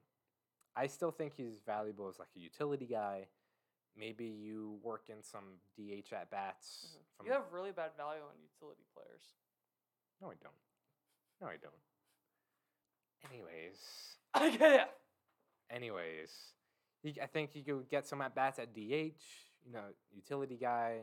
[0.77, 3.27] I still think he's valuable as like a utility guy.
[3.95, 6.97] Maybe you work in some DH at bats.
[6.97, 7.05] Mhm.
[7.17, 9.35] From You have really bad value on utility players.
[10.21, 10.55] no, I don't.
[11.43, 11.75] No, I don't.
[13.31, 13.79] Anyways,
[14.61, 14.85] yeah.
[15.71, 16.31] anyways,
[17.23, 18.79] I think you could get some at bats at DH.
[19.65, 20.99] You know, utility guy.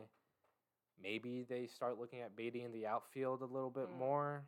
[1.02, 3.98] Maybe they start looking at Baty in the outfield a little bit Mm.
[3.98, 4.44] more.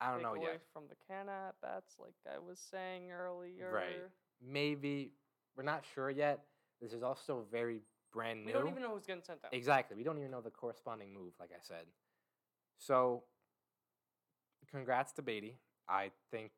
[0.00, 0.62] I don't Take know away yet.
[0.72, 3.70] from the can at bats, like I was saying earlier.
[3.72, 4.00] Right.
[4.42, 5.12] Maybe
[5.54, 6.44] we're not sure yet.
[6.80, 7.80] This is also very
[8.12, 8.46] brand new.
[8.46, 9.52] We don't even know who's getting sent out.
[9.54, 9.96] Exactly.
[9.96, 11.86] We don't even know the corresponding move, like I said.
[12.78, 13.24] So,
[14.70, 15.56] congrats to Baty.
[15.88, 16.52] I think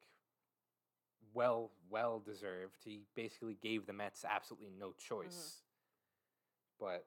[1.35, 2.77] well, well deserved.
[2.85, 5.62] He basically gave the Mets absolutely no choice.
[6.81, 7.07] But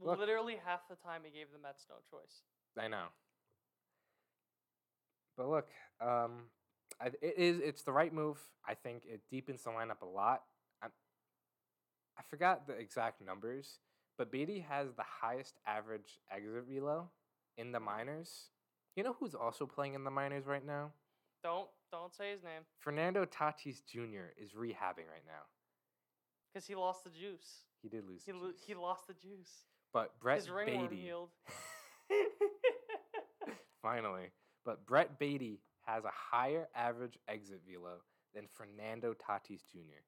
[0.00, 2.42] look- Literally half the time he gave the Mets no choice.
[2.78, 3.06] I know.
[5.36, 5.68] But look,
[6.00, 6.50] um,
[7.00, 8.38] it is it's the right move.
[8.66, 10.42] I think it deepens the lineup a lot.
[10.82, 10.86] i
[12.18, 13.78] I forgot the exact numbers,
[14.18, 17.10] but Baty has the highest average exit velo
[17.56, 18.50] in the minors.
[18.96, 20.92] You know who's also playing in the minors right now?
[21.42, 24.30] Don't don't say his name Fernando Tatis Jr.
[24.36, 25.44] is rehabbing right now.
[26.52, 27.64] because he lost the juice.
[27.82, 28.22] He did lose.
[28.24, 28.60] He the lo- juice.
[28.66, 29.64] he lost the juice.
[29.92, 31.30] but Brett His Baty healed.
[33.82, 34.30] Finally.
[34.64, 37.96] But Brett Baty has a higher average exit velo
[38.34, 40.02] than Fernando Tatis Jr.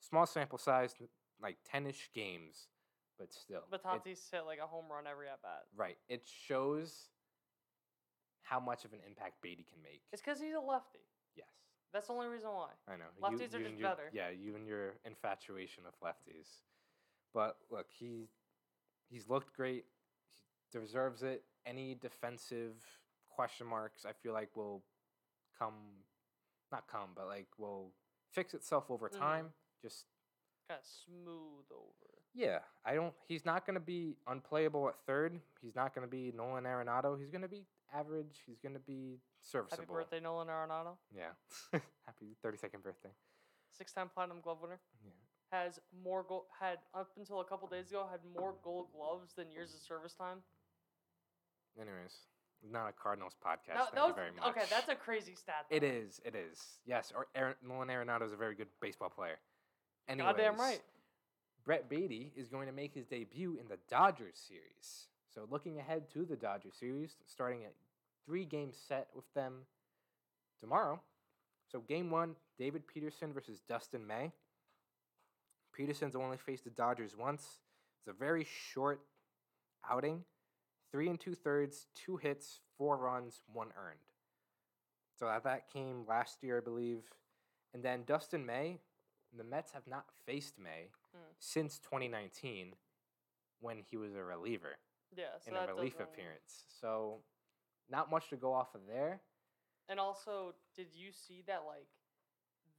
[0.00, 0.94] Small sample size,
[1.42, 2.68] like 10 ish games,
[3.18, 3.60] but still.
[3.70, 5.64] but it- Tatis hit like a home run every at bat.
[5.76, 5.98] right.
[6.08, 7.10] It shows
[8.48, 10.02] how much of an impact Baty can make.
[10.12, 11.00] It's because he's a lefty.
[11.36, 11.46] yes.
[11.92, 12.70] That's the only reason why.
[12.86, 13.04] I know.
[13.22, 14.10] Lefties are and just your- better.
[14.12, 16.48] Yeah, you and your infatuation with lefties.
[17.34, 18.28] But look, he
[19.10, 19.84] he's looked great.
[20.72, 21.44] He deserves it.
[21.66, 22.74] Any defensive
[23.26, 24.82] question marks, I feel like will
[25.58, 25.74] come,
[26.72, 27.92] not come, but like will
[28.32, 29.18] fix itself over Mhm.
[29.18, 29.52] time.
[29.82, 30.06] Just
[30.68, 32.22] Kind of smooth over.
[32.34, 33.14] Yeah, I don't.
[33.26, 35.40] He's not going to be unplayable at third.
[35.62, 37.18] He's not going to be Nolan Arenado.
[37.18, 38.42] He's going to be average.
[38.46, 39.82] He's going to be serviceable.
[39.84, 40.96] Happy birthday, Nolan Arenado.
[41.14, 41.32] Yeah.
[42.06, 43.10] Happy 32nd birthday.
[43.76, 44.80] Six-time Platinum Glove winner.
[45.04, 45.10] Yeah.
[45.52, 46.46] Has more goal.
[46.60, 50.12] Had up until a couple days ago had more Gold Gloves than years of service
[50.12, 50.38] time.
[51.80, 52.12] Anyways,
[52.70, 53.74] not a Cardinals podcast.
[53.74, 54.48] No, Thank that was very much.
[54.50, 54.66] okay.
[54.68, 55.66] That's a crazy stat.
[55.70, 55.86] It though.
[55.86, 56.20] is.
[56.24, 56.60] It is.
[56.84, 57.12] Yes.
[57.16, 59.38] Or Aaron, Nolan Arenado is a very good baseball player.
[60.08, 60.80] Anyways, Goddamn right.
[61.64, 65.06] Brett Baty is going to make his debut in the Dodgers series.
[65.38, 67.72] So looking ahead to the Dodgers series, starting at
[68.26, 69.66] three game set with them
[70.58, 71.00] tomorrow.
[71.70, 74.32] So game one, David Peterson versus Dustin May.
[75.72, 77.60] Peterson's only faced the Dodgers once.
[78.00, 79.00] It's a very short
[79.88, 80.24] outing.
[80.90, 84.00] Three and two thirds, two hits, four runs, one earned.
[85.20, 87.02] So that, that came last year, I believe.
[87.74, 88.80] And then Dustin May,
[89.36, 91.20] the Mets have not faced May Mm.
[91.38, 92.74] since 2019
[93.60, 94.76] when he was a reliever
[95.16, 95.24] Yeah.
[95.40, 96.64] So in a relief appearance.
[96.80, 97.18] So
[97.90, 99.20] not much to go off of there.
[99.88, 101.88] And also, did you see that like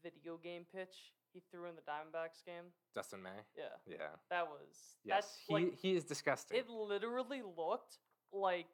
[0.04, 2.66] video game pitch he threw in the Diamondbacks game?
[2.96, 3.30] Dustin May.
[3.58, 4.08] Yeah, Yeah.
[4.30, 5.16] that was Yes.
[5.26, 6.58] That's He like he is disgusting.
[6.58, 7.98] it literally looked
[8.32, 8.68] like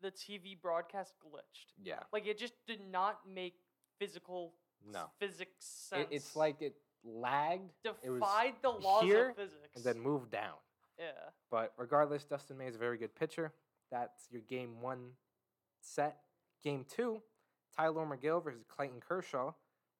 [0.00, 1.72] the TV broadcast glitched.
[1.82, 2.02] yeah.
[2.12, 3.54] Like it just did not make
[3.98, 5.10] physical No.
[5.18, 6.08] physics sense.
[6.10, 9.76] It, it's like it lagged it defied the laws of physics.
[9.76, 10.56] and then moved down.
[10.98, 13.52] Yeah, But regardless, Dustin May is a very good pitcher.
[13.90, 15.10] That's your game one
[15.80, 16.18] set.
[16.62, 17.22] Game two,
[17.76, 19.52] Tylor Megill versus Clayton Kershaw.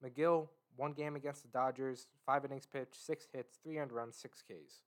[0.03, 4.41] Megill, one game against the Dodgers, five innings pitched, six hits, three earned runs, six
[4.41, 4.81] Ks.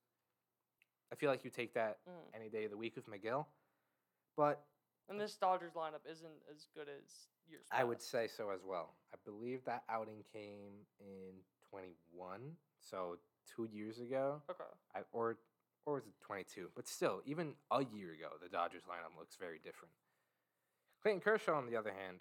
[1.12, 2.34] I feel like you take that Mhm.
[2.34, 3.46] any day of the week with Megill.
[4.36, 4.66] But
[5.08, 7.66] and this Dodgers lineup isn't as good as years.
[7.70, 8.94] I would say so as well.
[9.12, 14.42] I believe that outing came in 21, so two years ago.
[14.50, 14.64] Okay.
[14.94, 15.38] I, or
[15.86, 16.70] or was it 22?
[16.74, 19.92] But still, even a year ago, the Dodgers lineup looks very different.
[21.02, 22.18] Clayton Kershaw, on the other hand,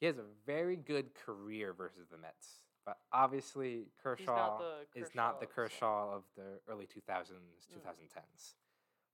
[0.00, 2.62] he has a very good career versus the Mets.
[2.84, 7.30] But obviously, Kershaw the is not the Kershaw, Kershaw of the early 2000s,
[7.72, 8.54] 2010s.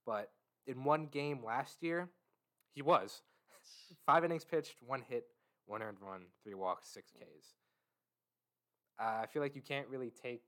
[0.05, 0.31] But
[0.65, 2.09] in one game last year,
[2.73, 3.21] he was.
[4.05, 5.25] Five innings pitched, one hit,
[5.67, 7.53] one earned run, three walks, six Ks.
[8.99, 10.41] Uh, I feel like you can't really take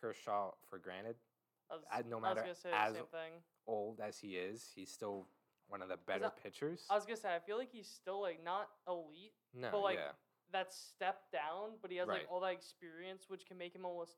[0.00, 1.16] Kershaw for granted.
[1.70, 3.32] I was, I- no matter gonna say as- the same thing.
[3.66, 5.28] Old as he is, he's still
[5.68, 6.86] one of the better I- pitchers.
[6.90, 9.98] I was gonna say I feel like he's still like not elite, no, but, like,
[9.98, 10.12] yeah,
[10.50, 12.20] that step down, but he has Right.
[12.22, 14.16] like all that experience, which can make him almost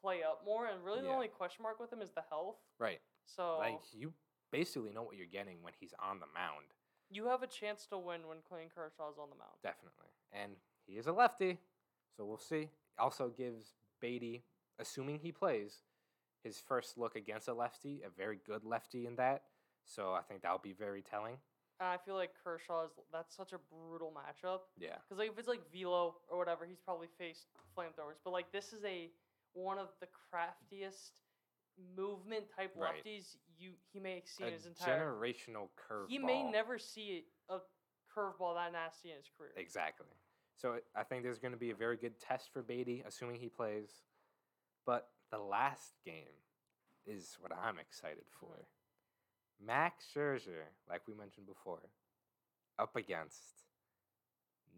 [0.00, 0.66] play up more.
[0.66, 1.14] And really, the Yeah.
[1.14, 2.58] only question mark with him is the health.
[2.78, 3.00] right.
[3.26, 4.12] So Like you
[4.50, 6.74] basically know what you're getting when he's on the mound.
[7.10, 9.60] you have a chance to win when Clayton Kershaw is on the mound.
[9.62, 10.08] Definitely.
[10.32, 11.58] And he is a lefty,
[12.16, 12.70] so we'll see.
[12.98, 14.44] Also gives Baty,
[14.78, 15.82] assuming he plays,
[16.44, 19.42] his first look against a lefty, a very good lefty in that.
[19.84, 21.36] So I think that'll be very telling.
[21.80, 24.60] I feel like Kershaw is that's such a brutal matchup.
[24.78, 24.96] Yeah.
[25.08, 28.20] Because like if it's like Velo or whatever, he's probably faced flamethrowers.
[28.24, 29.10] But like this is a
[29.54, 31.20] one of the craftiest
[31.96, 33.04] movement type Right.
[33.04, 35.00] lefties you he may in his entire.
[35.00, 36.08] generational curve.
[36.08, 37.58] He may never see a
[38.16, 39.52] curveball that nasty in his career.
[39.56, 40.06] Exactly.
[40.56, 43.48] So I think there's going to be a very good test for Baty, assuming he
[43.48, 43.90] plays.
[44.86, 46.38] But the last game
[47.06, 48.66] is what I'm excited for.
[49.60, 51.90] Max Scherzer, like we mentioned before,
[52.78, 53.64] up against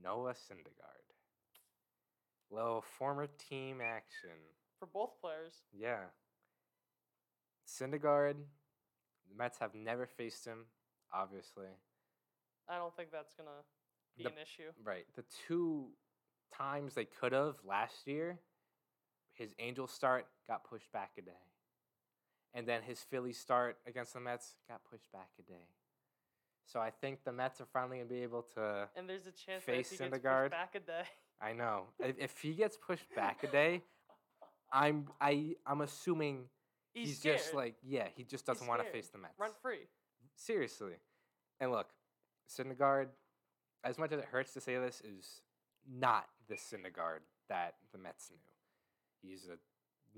[0.02, 1.04] Noah Syndergaard.
[2.50, 4.30] Little former team action.
[4.78, 6.04] For both players, Yeah.
[7.66, 8.36] Syndergaard,
[9.28, 10.64] the Mets have never faced him,
[11.12, 11.68] obviously.
[12.68, 13.64] I don't think that's gonna
[14.16, 14.72] be The- an issue.
[14.82, 15.06] Right.
[15.14, 15.96] The two
[16.52, 18.38] times they could have last year,
[19.36, 21.30] his Angels start got pushed back a day.
[22.54, 25.68] And then his Philly start against the Mets got pushed back a day.
[26.64, 28.88] So I think the Mets are finally going to be able to.
[28.96, 30.42] And there's a chance Face that if he gets Syndergaard.
[30.44, 31.02] pushed back a day.
[31.40, 31.84] I know.
[32.00, 33.82] If, if he gets pushed back a day,
[34.72, 36.44] I'm I I'm assuming
[36.92, 39.38] He's, he's, just like yeah, he just doesn't want to face the Mets.
[39.38, 39.86] run free.
[40.34, 40.94] Seriously.
[41.60, 41.88] And look,
[42.48, 43.08] Syndergaard,
[43.84, 45.42] as much as it hurts to say this, is
[45.86, 48.38] not the Syndergaard that the Mets knew.
[49.22, 49.56] He's a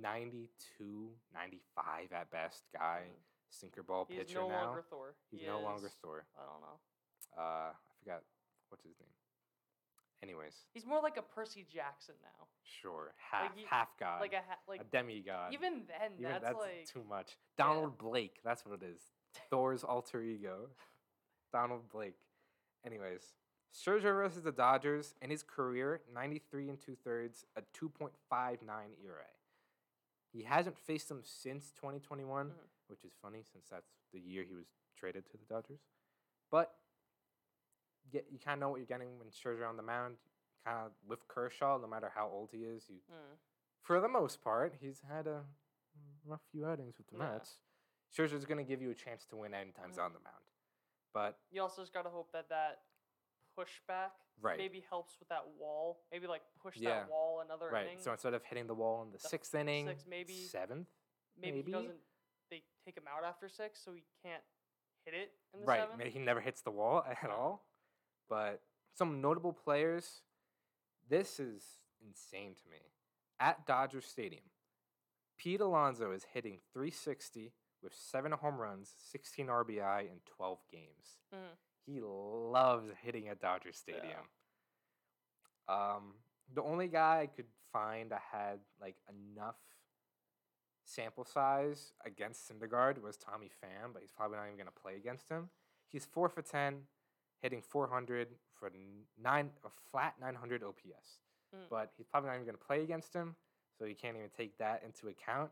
[0.01, 3.03] 92, 95 at best guy,
[3.51, 4.23] sinker ball pitcher now.
[4.25, 4.65] He's pitcher no now.
[4.67, 5.15] longer Thor.
[5.31, 6.25] He's He no longer is- Thor.
[6.37, 6.79] I don't know.
[7.37, 8.23] Uh, I forgot
[8.69, 9.09] what's his name.
[10.21, 12.47] Anyways, He's more like a Percy Jackson now.
[12.65, 15.53] sure, half he- half god, like a ha- like a demigod.
[15.55, 17.37] even then Even that's, that's like too much.
[17.57, 19.01] Donald Blake, that's what it is.
[19.51, 20.71] Thor's alter ego.
[21.53, 22.17] Donald Blake.
[22.85, 23.23] Anyways,
[23.75, 28.11] Scherzer versus the Dodgers in his career, 93 and two thirds, a 2.59
[29.05, 29.25] ERA.
[30.33, 32.55] He hasn't faced them since 2021, Mhm.
[32.89, 35.81] which is funny since that's the year he was traded to the Dodgers.
[36.51, 36.75] But
[38.11, 40.19] yeah, you kind of know what you're getting when Scherzer on the mound.
[40.65, 43.39] Kind of with Kershaw, no matter how old he is, you Mm.
[43.81, 45.47] for the most part, he's had a
[46.25, 47.33] rough few outings with the Yeah.
[47.33, 47.59] Mets.
[48.11, 50.05] Scherzer's going to give you a chance to win anytime he's Mhm.
[50.07, 50.45] on the mound.
[51.13, 52.85] But You also just gotta hope that that
[53.59, 54.57] pushback Right.
[54.59, 56.01] maybe helps with that wall.
[56.13, 57.01] Maybe like push Yeah.
[57.01, 57.99] that wall another right, inning.
[58.01, 60.89] so instead of hitting the wall in the, The sixth inning, sixth, maybe- seventh,
[61.37, 61.67] maybe, maybe?
[61.67, 62.01] he doesn't.
[62.51, 64.45] They take him out after six, so he can't
[65.05, 65.99] hit it in the right, seventh.
[65.99, 67.67] maybe he never hits the wall at all.
[68.29, 68.63] But
[68.95, 70.23] some notable players.
[71.09, 72.93] This is insane to me.
[73.41, 74.45] At Dodger Stadium,
[75.37, 81.19] Pete Alonso is hitting 360 with seven home runs, 16 RBI in 12 games.
[81.33, 81.57] Mhm.
[81.91, 84.29] He loves hitting at Dodger Stadium.
[85.69, 86.15] Um,
[86.55, 89.57] the only guy I could find that had like enough
[90.85, 94.97] sample size against Syndergaard was Tommy Pham, but he's probably not even going to play
[94.97, 95.49] against him.
[95.91, 96.81] He's four for ten,
[97.41, 98.71] hitting 400 for
[99.23, 101.21] nine a flat 900 OPS,
[101.55, 101.61] Mm.
[101.71, 103.35] but he's probably not even going to play against him,
[103.79, 105.51] so you can't even take that into account.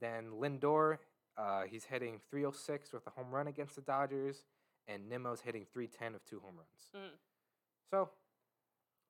[0.00, 0.96] Then Lindor,
[1.36, 4.44] uh, he's hitting 306 with a home run against the Dodgers,
[4.88, 6.90] and Nimmo's hitting 310 of two home runs.
[6.94, 7.16] Mm.
[7.90, 8.10] So,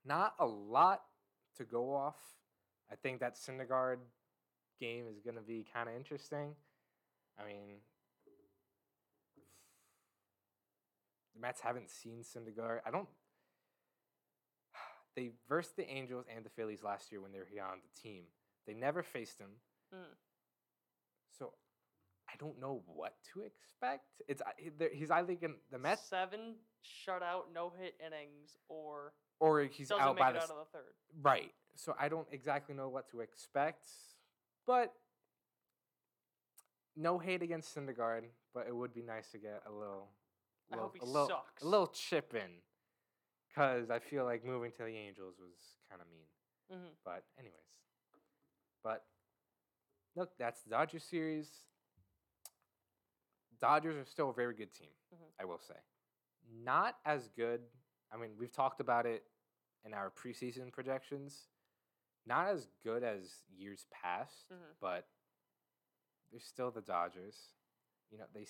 [0.04, 1.02] not a lot
[1.56, 2.16] to go off.
[2.90, 3.98] I think that Syndergaard
[4.80, 6.54] game is going to be kind of interesting.
[7.38, 7.78] I mean,
[11.34, 12.80] the Mets haven't seen Syndergaard.
[12.86, 13.08] I don't.
[15.16, 18.00] They versed the Angels and the Phillies last year when they were here on the
[18.02, 18.24] team.
[18.66, 19.50] They never faced him.
[19.94, 19.98] Mm.
[22.34, 24.22] I don't know what to expect.
[24.26, 29.14] It's I- he- there- he's either to the Mets seven shutout, no hit innings, or
[29.40, 30.94] or he's out by the out of the third.
[31.22, 31.54] Right.
[31.76, 33.86] So I don't exactly know what to expect,
[34.66, 34.92] but
[36.96, 40.08] no hate against Syndergaard, but it would be nice to get a little,
[40.70, 41.62] little a little, sucks.
[41.62, 42.62] a little chip in,
[43.48, 46.26] because I feel like moving to the Angels was kind of mean.
[46.70, 47.58] hmm But anyways,
[48.84, 49.04] but
[50.14, 51.48] look, that's the Dodgers series.
[53.64, 55.32] Dodgers are still a very good team, Mhm.
[55.40, 55.80] I will say.
[56.46, 57.66] Not as good.
[58.10, 59.26] I mean, we've talked about it
[59.84, 61.48] in our preseason projections.
[62.26, 64.76] Not as good as years past, Mhm.
[64.80, 65.08] but
[66.30, 67.54] they're still the Dodgers.
[68.10, 68.46] You know, they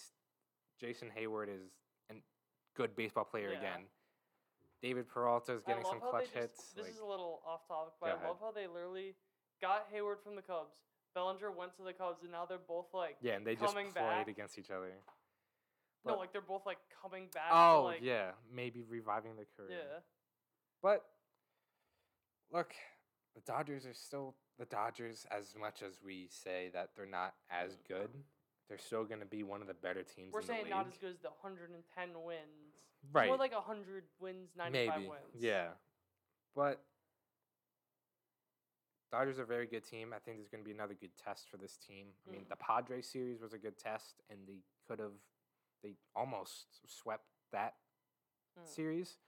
[0.79, 1.71] Jason Heyward is
[2.11, 2.21] a
[2.75, 3.59] good baseball player Yeah.
[3.59, 3.89] again.
[4.81, 6.73] David Peralta is getting some clutch just, hits.
[6.73, 9.17] This like- is a little off topic, but I love how they literally
[9.61, 10.85] got Heyward from the Cubs.
[11.15, 13.95] Bellinger went to the Cubs, and now they're both like yeah, and they just played
[13.95, 14.29] back.
[14.29, 14.91] against each other.
[16.05, 17.51] no, like they're both like coming back.
[17.51, 19.79] to, Oh like, yeah, maybe reviving their career.
[19.79, 19.99] yeah.
[20.83, 21.05] But
[22.53, 22.75] look,
[23.35, 25.27] the Dodgers are still the Dodgers.
[25.31, 27.89] As much as we say that they're not as mm.
[27.89, 28.11] good,
[28.69, 30.33] they're still going to be one of the better teams.
[30.33, 32.41] We're in saying the not as good as the 110 wins.
[33.13, 33.29] right?
[33.29, 35.21] More like 100 wins, 95 maybe, wins.
[35.39, 35.69] yeah.
[36.55, 36.83] But
[39.11, 40.13] Dodgers are a very good team.
[40.15, 42.09] I think there's going to be another good test for this team.
[42.27, 42.49] I mean, Mm.
[42.49, 45.15] the Padres series was a good test, and they could have,
[45.83, 47.77] they almost swept that
[48.59, 48.67] Mm.
[48.67, 49.19] series.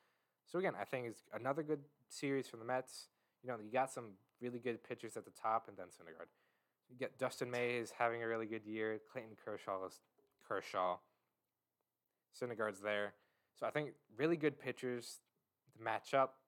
[0.45, 3.09] So again, I think it's another good series for the Mets.
[3.43, 6.29] You know, you got some really good pitchers at the top, and then Syndergaard.
[6.89, 8.99] You get Dustin May is having a really good year.
[9.11, 10.01] Clayton Kershaw is
[10.41, 10.99] Kershaw.
[12.33, 13.15] Syndergaard's there.
[13.55, 15.21] So I think really good pitchers
[15.73, 16.39] to match up.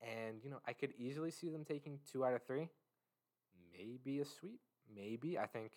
[0.00, 2.68] And, you know, I could easily see them taking two out of three.
[3.76, 4.60] Maybe a sweep.
[4.94, 5.38] Maybe.
[5.38, 5.72] I think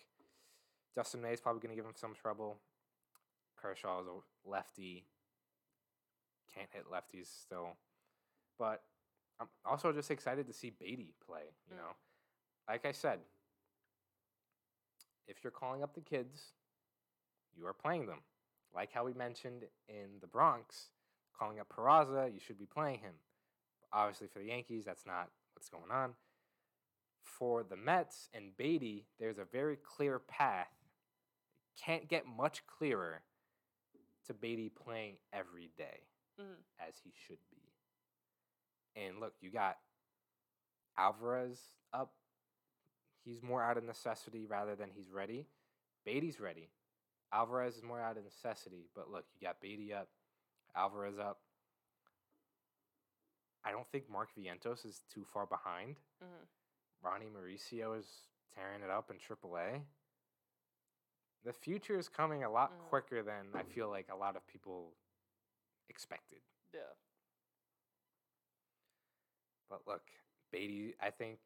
[0.94, 2.58] Dustin May is probably going to give him some trouble.
[3.56, 5.04] Kershaw is a lefty.
[6.54, 7.76] Can't hit lefties still.
[8.58, 8.82] But
[9.40, 11.78] I'm also just excited to see Baty play, you Mm.
[11.78, 11.96] know.
[12.68, 13.20] Like I said,
[15.26, 16.52] if you're calling up the kids,
[17.54, 18.22] you are playing them.
[18.72, 20.90] Like how we mentioned in the Bronx,
[21.32, 23.14] calling up Peraza, you should be playing him.
[23.92, 26.14] Obviously, for the Yankees, that's not what's going on.
[27.22, 30.72] For the Mets and Baty, there's a very clear path.
[31.76, 33.22] Can't get much clearer
[34.26, 36.06] to Baty playing every day
[36.38, 36.64] Mhm.
[36.78, 37.72] as he should be.
[38.94, 39.80] And look, you got
[40.96, 42.14] Alvarez up.
[43.24, 45.48] He's more out of necessity rather than he's ready.
[46.04, 46.70] Baty's ready.
[47.32, 50.10] Alvarez is more out of necessity, but look, you got Baty up,
[50.74, 51.41] Alvarez up.
[53.64, 55.96] I don't think Mark Vientos is too far behind.
[56.22, 56.46] Mhm.
[57.00, 59.86] Ronnie Mauricio is tearing it up in AAA.
[61.44, 62.88] The future is coming a lot Mhm.
[62.88, 64.96] quicker than I feel like a lot of people
[65.88, 66.42] expected.
[66.72, 66.94] Yeah.
[69.68, 70.10] But look,
[70.50, 71.40] Baty, I think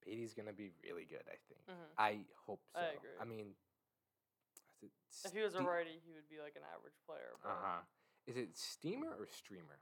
[0.00, 1.26] Baty's gonna be really good.
[1.28, 1.66] I think.
[1.66, 1.94] Mhm.
[1.96, 2.78] I hope so.
[2.80, 3.18] I agree.
[3.18, 3.56] I mean,
[5.24, 7.38] If he was a righty, he would be like an average player.
[7.42, 7.82] Uh huh.
[8.26, 9.80] Is it steamer or streamer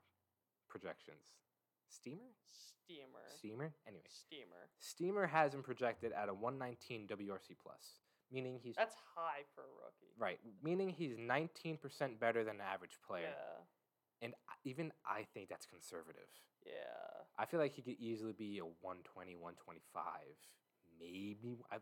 [0.72, 1.36] projections?
[1.88, 2.32] Steamer?
[2.48, 3.24] Steamer.
[3.36, 3.72] Steamer?
[3.86, 4.62] Anyway, Steamer.
[4.80, 8.00] Steamer has him projected at a 119 WRC plus,
[8.32, 10.14] meaning he's That's high for a rookie.
[10.18, 13.28] right, meaning he's 19% better than an average player.
[13.28, 14.24] Yeah.
[14.24, 16.28] And even I think that's conservative.
[16.64, 17.26] Yeah.
[17.38, 20.12] I feel like he could easily be a 120, 125,
[20.98, 21.58] maybe.
[21.70, 21.76] I,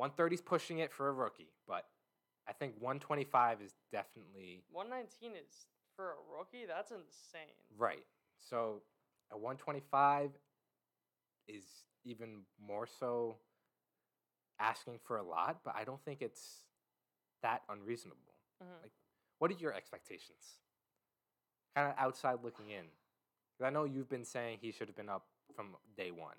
[0.00, 1.84] 130's pushing it for a rookie, but
[2.48, 5.66] I think 125 is definitely 119 is
[5.96, 6.66] for a rookie.
[6.66, 7.54] That's insane.
[7.76, 8.04] right.
[8.44, 8.82] So
[9.30, 10.30] a 125
[11.48, 11.64] is
[12.04, 13.36] even more so
[14.60, 16.64] asking for a lot, but I don't think it's
[17.42, 18.34] that unreasonable.
[18.62, 18.82] Mhm.
[18.82, 18.92] Like,
[19.38, 20.60] what are your expectations?
[21.74, 22.86] Kind of outside looking in.
[23.62, 26.36] I know you've been saying he should have been up from day one.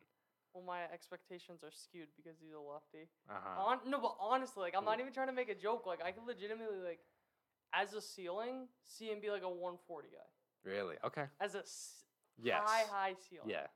[0.54, 3.10] Well, my expectations are skewed because he's a lefty.
[3.30, 3.62] Uh huh.
[3.62, 5.86] On, no, but honestly, like I'm not even trying to make a joke.
[5.86, 7.00] Like I could legitimately like,
[7.74, 10.30] as a ceiling, see him be like a 140 guy.
[10.66, 10.96] Really?
[11.04, 11.26] Okay.
[11.40, 12.04] As a s-
[12.38, 12.62] Yes.
[12.68, 13.50] high high ceiling.
[13.50, 13.68] Yeah.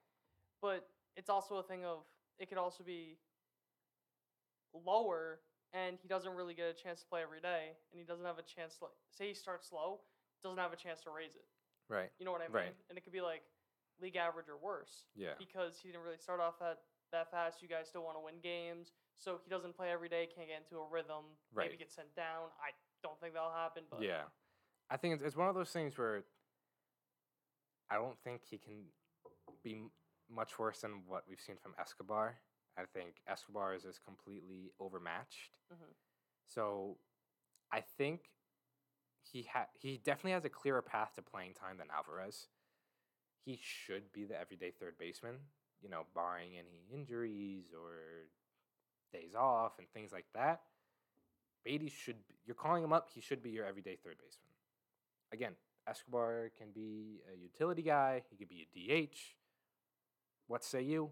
[0.61, 2.03] But it's also a thing of
[2.39, 3.17] it could also be
[4.73, 5.39] lower,
[5.73, 8.37] and he doesn't really get a chance to play every day, and he doesn't have
[8.39, 10.01] a chance to like say he starts slow,
[10.43, 11.45] doesn't have a chance to raise it.
[11.89, 12.09] Right.
[12.19, 12.53] You know what I mean?
[12.55, 12.75] Right.
[12.89, 13.41] And it could be like
[14.01, 15.33] league average or worse Yeah.
[15.37, 16.79] because he didn't really start off that
[17.11, 17.61] that fast.
[17.61, 20.61] You guys still want to win games, so he doesn't play every day, can't get
[20.61, 21.25] into a rhythm.
[21.53, 21.65] Right.
[21.67, 22.49] Maybe get sent down.
[22.61, 22.71] I
[23.03, 23.83] don't think that'll happen.
[23.89, 24.23] But Yeah.
[24.91, 26.23] I think it's, it's one of those things where
[27.89, 28.85] I don't think he can
[29.63, 29.91] be m-
[30.29, 32.39] much worse than what we've seen from Escobar.
[32.77, 35.51] I think Escobar is just completely overmatched.
[35.71, 35.95] Mhm.
[36.45, 36.99] So
[37.71, 38.31] I think
[39.23, 42.47] he ha- he definitely has a clearer path to playing time than Alvarez.
[43.45, 48.29] He should be the everyday third baseman, you know, barring any injuries or
[49.11, 50.61] days off and things like that.
[51.63, 54.53] Baty should be, you're calling him up, he should be your everyday third baseman.
[55.31, 55.55] Again,
[55.89, 59.17] Escobar can be a utility guy, he could be a DH.
[60.47, 61.09] What say you?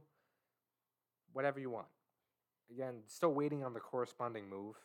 [1.33, 1.87] Whatever you want.
[2.71, 4.75] Again, still waiting on the corresponding move,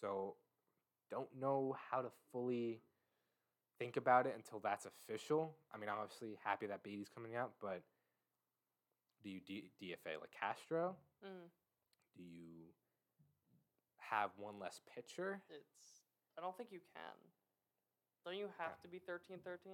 [0.00, 0.34] so
[1.10, 2.80] don't know how to fully
[3.78, 5.54] think about it until that's official.
[5.72, 7.82] I mean, I'm obviously happy that Baty's coming out, but
[9.22, 10.96] do you D- DFA like Castro?
[11.24, 11.50] Mhm.
[12.16, 12.72] Do you
[13.98, 15.42] have one less pitcher?
[15.50, 16.02] it's
[16.38, 17.16] I don't think you can.
[18.26, 18.82] Don't you have Okay.
[18.82, 19.72] to be 13 13?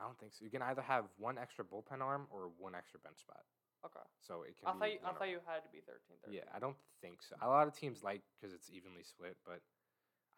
[0.00, 0.44] I don't think so.
[0.44, 3.44] You can either have one extra bullpen arm or one extra bench spot.
[3.84, 4.00] Okay.
[4.18, 4.78] So it can I be.
[4.78, 6.34] thought you, I thought you had to be 13 13.
[6.34, 7.36] Yeah, I don't think so.
[7.42, 9.60] A lot of teams like because it's evenly split, but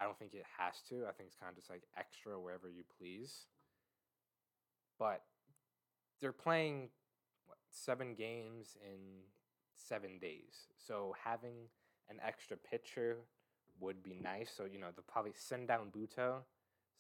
[0.00, 1.06] I don't think it has to.
[1.06, 3.46] I think it's kind of just like extra wherever you please.
[4.98, 5.22] But
[6.20, 6.90] they're playing
[7.46, 9.22] what seven games in
[9.76, 11.68] seven days, so having
[12.10, 13.18] an extra pitcher
[13.80, 14.50] would be nice.
[14.50, 16.42] So you know they'll probably send down Butto.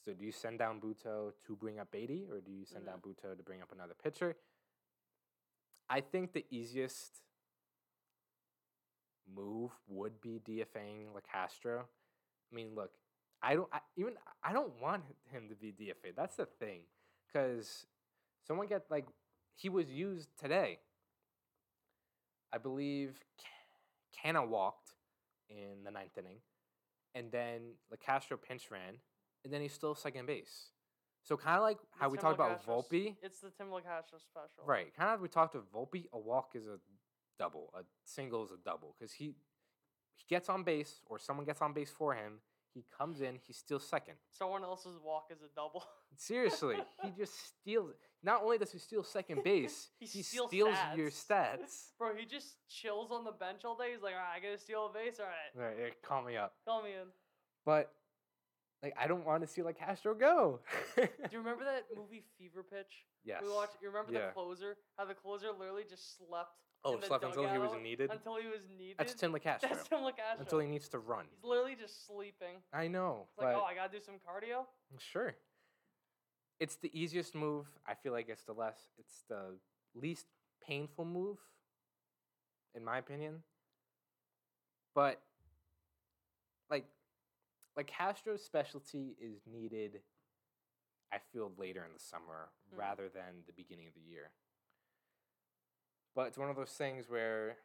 [0.08, 2.94] So do you send down Butto to bring up Baty, or do you send down
[2.94, 3.10] mm-hmm.
[3.10, 4.36] Butto to bring up another pitcher?
[5.90, 7.20] I think the easiest
[9.36, 11.80] move would be DFAing Locastro.
[11.80, 12.92] I mean, look,
[13.42, 16.16] I don't I, even I don't want him to be DFA.
[16.16, 16.80] That's the thing,
[17.26, 17.84] because
[18.46, 19.04] someone get like
[19.56, 20.78] he was used today.
[22.50, 24.94] I believe Ca- Canha walked
[25.50, 26.38] in the ninth inning,
[27.14, 28.94] and then Locastro pinch ran,
[29.48, 30.72] and then he's still second base.
[31.22, 34.20] So kind of like The how we Tim talked about Volpe, It's the Tim Locastro
[34.20, 34.64] special.
[34.66, 34.94] Right.
[34.94, 36.78] Kind of we talked to Volpe, a walk is a
[37.38, 39.34] double, a single is a double because he
[40.16, 42.40] he gets on base or someone gets on base for him.
[42.74, 44.14] He comes in, he steals second.
[44.30, 45.82] Someone else's walk is a double.
[46.16, 47.94] Seriously, he just steals.
[48.22, 51.60] Not only does he steal second base, He he, steals steals your stats.
[51.62, 51.84] stats.
[51.98, 53.92] Bro, he just chills on the bench all day.
[53.92, 55.18] He's like, all right, I gotta steal a base.
[55.18, 56.52] All right, Right, yeah, call me up.
[56.66, 57.08] call me in.
[57.64, 57.92] But
[58.82, 60.60] like, I don't want to see like Castro go.
[60.96, 61.02] Do
[61.32, 63.06] you remember that movie Fever Pitch?
[63.24, 63.40] yes.
[63.42, 63.72] We watched.
[63.82, 64.26] You remember Yeah.
[64.26, 64.76] the closer?
[64.96, 66.50] How the closer literally just slept.
[66.84, 68.10] Oh, in the slept until he was needed.
[68.12, 68.96] Until he was needed.
[68.98, 69.62] That's Tim Locastro.
[69.62, 70.38] That's Tim Locastro.
[70.40, 71.24] until he needs to run.
[71.28, 72.62] He's literally just sleeping.
[72.72, 74.64] I know, It's like, oh, I gotta do some cardio.
[74.98, 75.34] Sure.
[76.60, 77.66] It's the easiest move.
[77.86, 79.58] I feel like it's the less it's the
[79.94, 80.26] least
[80.64, 81.38] painful move
[82.76, 83.42] in my opinion.
[84.94, 85.20] But
[86.70, 86.84] like
[87.78, 90.00] like Castro's specialty is needed
[91.10, 92.78] I feel later in the summer Mm.
[92.78, 94.30] rather than the beginning of the year.
[96.14, 97.56] But it's one of those things where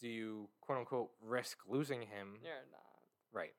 [0.00, 3.02] do you quote unquote risk losing him You're not.
[3.32, 3.54] Right.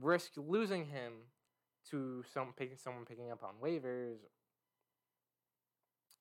[0.00, 1.12] Risk losing him
[1.90, 4.18] to some picking someone picking up on waivers,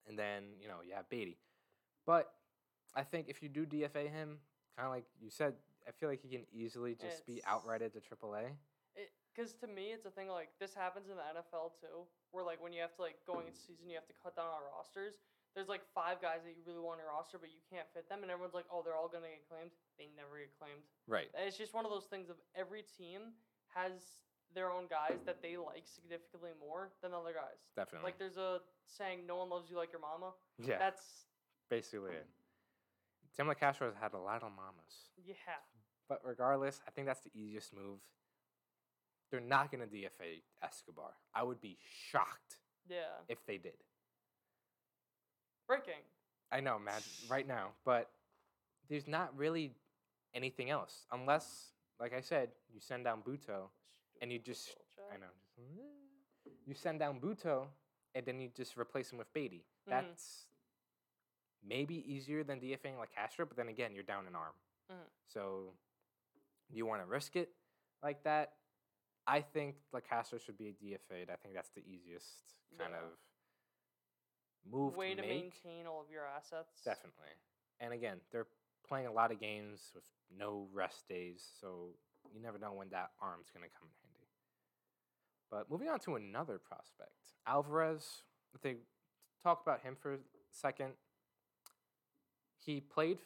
[0.08, 1.38] and then you know you have Baty.
[2.06, 2.34] But
[2.96, 4.40] I think if you do DFA him,
[4.76, 5.54] kind of like you said.
[5.88, 8.58] I feel like he can easily just be outrighted to AAA.
[9.38, 12.58] Because to me, it's a thing like this happens in the NFL too, where like
[12.58, 15.22] when you have to like going into season, you have to cut down on rosters.
[15.54, 18.10] There's like five guys that you really want on your roster, but you can't fit
[18.10, 19.70] them, and everyone's like, "Oh, they're all gonna get claimed."
[20.02, 20.82] They never get claimed.
[21.06, 21.30] Right.
[21.38, 23.38] And It's just one of those things of every team
[23.78, 24.26] has
[24.58, 27.62] their own guys that they like significantly more than other guys.
[27.78, 28.10] Definitely.
[28.10, 30.82] Like there's a saying, "No one loves you like your mama." yeah.
[30.82, 31.30] That's
[31.70, 32.26] basically it.
[33.38, 35.14] Tim Castro has had a lot of mamas.
[35.22, 35.62] yeah.
[36.10, 38.00] But regardless, I think that's the easiest move.
[39.32, 41.12] They're not going to DFA Escobar.
[41.36, 41.78] I would be
[42.12, 42.58] shocked
[42.88, 43.04] Yeah.
[43.28, 43.74] if they did.
[45.68, 46.02] Breaking.
[46.52, 48.10] I know, man, right now, but
[48.88, 49.74] there's not really
[50.34, 53.70] anything else unless, like I said, you send down Butto.
[54.22, 54.76] And you just-.
[55.14, 55.28] I know.
[56.44, 57.68] Just, you send down Butto,
[58.16, 59.64] and then you just replace him with Baty.
[59.86, 59.90] Mhm.
[59.92, 60.48] That's
[61.62, 64.56] maybe easier than DFAing like Castro, but then again, you're down an arm.
[64.90, 65.10] Mhm.
[65.28, 65.78] So,
[66.72, 67.54] do you want to risk it
[68.02, 68.58] like that?
[69.28, 69.76] I think
[70.10, 71.30] Castro should be a DFA'd.
[71.30, 73.00] I think that's the easiest kind Yeah.
[73.04, 73.12] of
[74.66, 75.44] move Way to to make.
[75.44, 76.82] maintain all of your assets.
[76.84, 77.30] Definitely.
[77.80, 78.48] And again, they're
[78.88, 81.94] playing a lot of games with no rest days, so
[82.32, 84.28] you never know when that arm's going to come in handy.
[85.50, 88.24] But moving on to another prospect, Alvarez.
[88.54, 88.78] If they
[89.44, 90.20] talk about him for a
[90.52, 90.94] second,
[92.58, 93.20] he played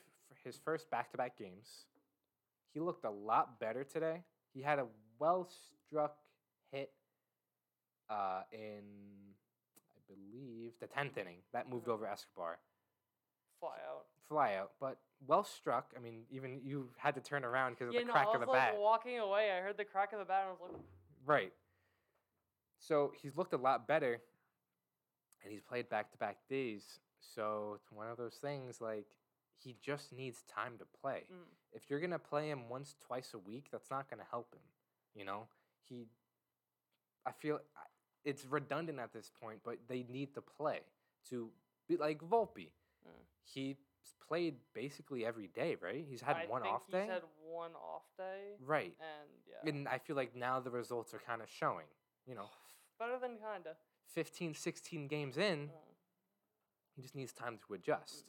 [0.43, 1.85] his first back-to-back games.
[2.73, 4.23] He looked a lot better today.
[4.53, 4.87] He had a
[5.91, 6.17] well-struck
[6.71, 6.91] hit
[8.09, 8.83] uh, in,
[9.95, 11.91] I believe, the tenth inning that moved Mhm.
[11.93, 12.59] over Escobar
[13.59, 14.07] Fly out.
[14.27, 15.93] fly out, but well struck.
[15.95, 18.33] I mean, even you had to turn around because of yeah, the no, crack I
[18.33, 18.77] of was the like bat.
[18.77, 19.51] walking away.
[19.51, 20.81] I heard the crack of the bat, and I was like,
[21.25, 21.53] Right.
[22.79, 24.23] So he's looked a lot better,
[25.43, 26.99] and he's played back to back days.
[27.19, 29.05] So it's one of those things like
[29.57, 31.27] he just needs time to play.
[31.31, 34.61] mm, If you're gonna play him once, twice a week, that's not gonna help him.
[35.13, 35.47] You know,
[35.91, 36.07] he.
[37.25, 37.59] I feel
[38.23, 40.79] it's redundant at this point, but they need to play
[41.29, 41.49] to
[41.87, 42.69] be like Volpe.
[43.07, 43.25] Mm.
[43.43, 43.75] He's
[44.27, 46.03] played basically every day, right?
[46.07, 47.05] He's had I one off he's day.
[47.07, 48.95] had one off day, Right.
[48.99, 51.85] and yeah, And I feel like now the results are kind of showing.
[52.25, 52.45] You know,
[52.99, 53.75] better than kinda.
[54.07, 55.71] 15, 16 games in, Mm.
[56.95, 58.25] he just needs time to adjust.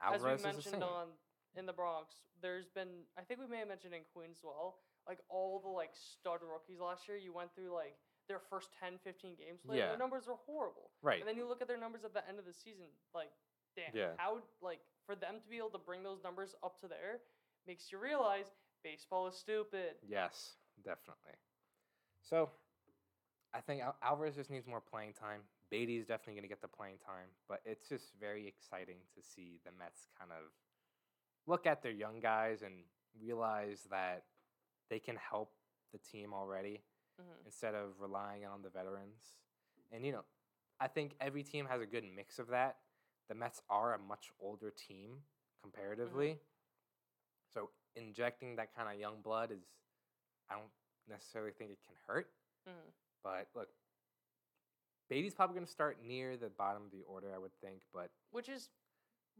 [0.00, 1.08] As we Alvarez is the mentioned on
[1.54, 4.78] in the Bronx, there's been I think we may have mentioned in Queens as well.
[5.08, 7.96] Like all the like stud rookies last year, you went through like
[8.28, 9.78] their first 10, 15 games played.
[9.78, 9.88] Yeah.
[9.88, 10.90] Their numbers were horrible.
[11.02, 11.18] right.
[11.20, 13.30] And then you look at their numbers at the end of the season, like,
[13.74, 14.12] damn, Yeah.
[14.18, 17.20] how like for them to be able to bring those numbers up to there
[17.66, 18.46] makes you realize
[18.84, 19.96] baseball is stupid.
[20.06, 21.34] Yes, definitely.
[22.22, 22.50] So,
[23.52, 25.40] I think Al- Alvarez just needs more playing time.
[25.70, 29.58] Baty's definitely going to get the playing time, but it's just very exciting to see
[29.64, 30.52] the Mets kind of
[31.46, 32.84] look at their young guys and
[33.20, 34.22] realize that
[34.90, 35.52] they can help
[35.92, 36.82] the team already
[37.18, 39.36] hmm instead of relying on the veterans.
[39.92, 40.24] And you know,
[40.80, 42.76] I think every team has a good mix of that.
[43.28, 45.18] The Mets are a much older team
[45.62, 46.38] comparatively.
[47.54, 49.62] So injecting that kind of young blood is
[50.50, 50.70] I don't
[51.08, 52.28] necessarily think it can hurt,
[52.66, 52.90] hmm
[53.22, 53.68] but look
[55.08, 58.10] Baty's probably going to start near the bottom of the order, I would think, but
[58.30, 58.68] Which is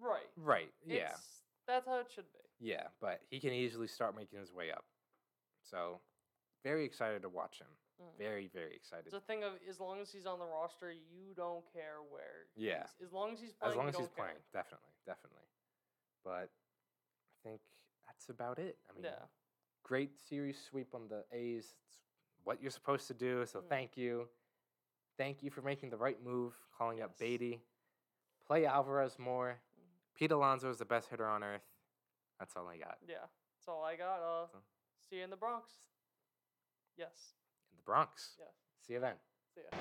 [0.01, 0.29] right.
[0.37, 1.11] right, yeah.
[1.13, 2.67] It's, that's how it should be.
[2.69, 4.85] Yeah, but he can easily start making his way up.
[5.63, 6.01] So,
[6.63, 7.69] very excited to watch him.
[8.01, 8.17] Mhm.
[8.19, 9.13] Very, very excited.
[9.13, 12.47] The thing of as long as he's on the roster, you don't care where.
[12.57, 12.87] Yeah.
[13.03, 13.71] As long as he's playing.
[13.73, 14.25] as long as he's care.
[14.27, 15.45] playing, definitely, definitely.
[16.25, 17.61] But I think
[18.07, 18.79] that's about it.
[18.89, 19.27] I mean, Yeah.
[19.83, 21.75] great series sweep on the A's.
[21.87, 22.01] It's
[22.45, 23.45] what you're supposed to do.
[23.47, 23.69] So Mm.
[23.69, 24.31] thank you,
[25.17, 27.63] thank you for making the right move, calling up Baty.
[28.47, 29.61] Play Alvarez more.
[29.79, 30.15] Mhm.
[30.15, 31.67] Pete Alonso is the best hitter on earth.
[32.39, 32.99] That's all I got.
[33.03, 33.27] Yeah.
[33.55, 34.21] That's all I got.
[34.23, 34.63] Uh, So-
[35.11, 35.73] see you in the Bronx.
[36.97, 37.35] Yes.
[37.73, 38.37] In the Bronx.
[38.39, 38.49] Yes.
[38.87, 39.15] See you then.
[39.55, 39.79] See ya.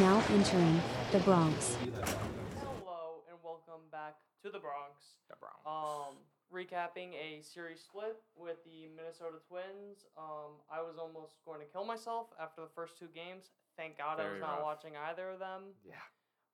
[0.00, 1.76] Now entering the Bronx.
[2.60, 5.16] Hello and welcome back to the Bronx.
[5.30, 5.56] The Bronx.
[5.64, 6.16] Um,
[6.52, 10.04] recapping a series split with the Minnesota Twins.
[10.16, 13.50] Um, I was almost going to kill myself after the first two games.
[13.76, 14.62] Thank God I was Very not rough.
[14.64, 15.72] watching either of them.
[15.84, 16.04] yeah.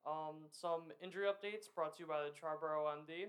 [0.06, 3.28] Um, some injury updates brought to you by the Triboro MD.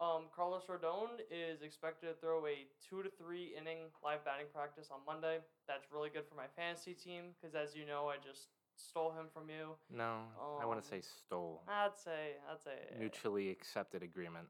[0.00, 4.88] Um, Carlos Rodon is expected to throw a two to three inning live batting practice
[4.90, 5.38] on Monday.
[5.68, 9.26] That's really good for my fantasy team because, as you know, I just stole him
[9.32, 9.76] from you.
[9.94, 10.24] No,
[10.60, 11.62] I want Um, to say stole.
[11.68, 14.48] I'd say, I'd say, Mutually accepted agreement.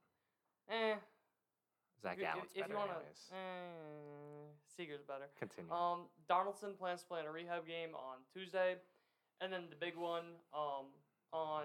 [0.69, 0.95] eh,
[2.03, 3.31] Zach if you, Allen's if, if better you wanna, anyways.
[3.33, 5.29] eh, Seager's better.
[5.39, 5.71] Continue.
[5.73, 8.77] Um, Donaldson plans to play in a rehab game on Tuesday,
[9.41, 10.87] and then the big one um,
[11.33, 11.65] on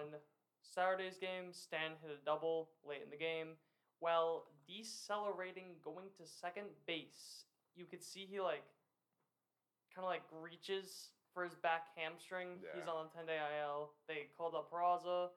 [0.60, 1.52] Saturday's game.
[1.52, 3.56] Stan hit a double late in the game
[4.00, 7.44] while decelerating, going to second base.
[7.74, 8.64] You could see he like
[9.94, 12.60] kind of like reaches for his back hamstring.
[12.76, 13.92] He's on the 10 day IL.
[14.08, 15.28] They called up Peraza.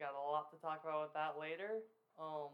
[0.00, 1.80] Got a lot to talk about with that later.
[2.20, 2.52] Um,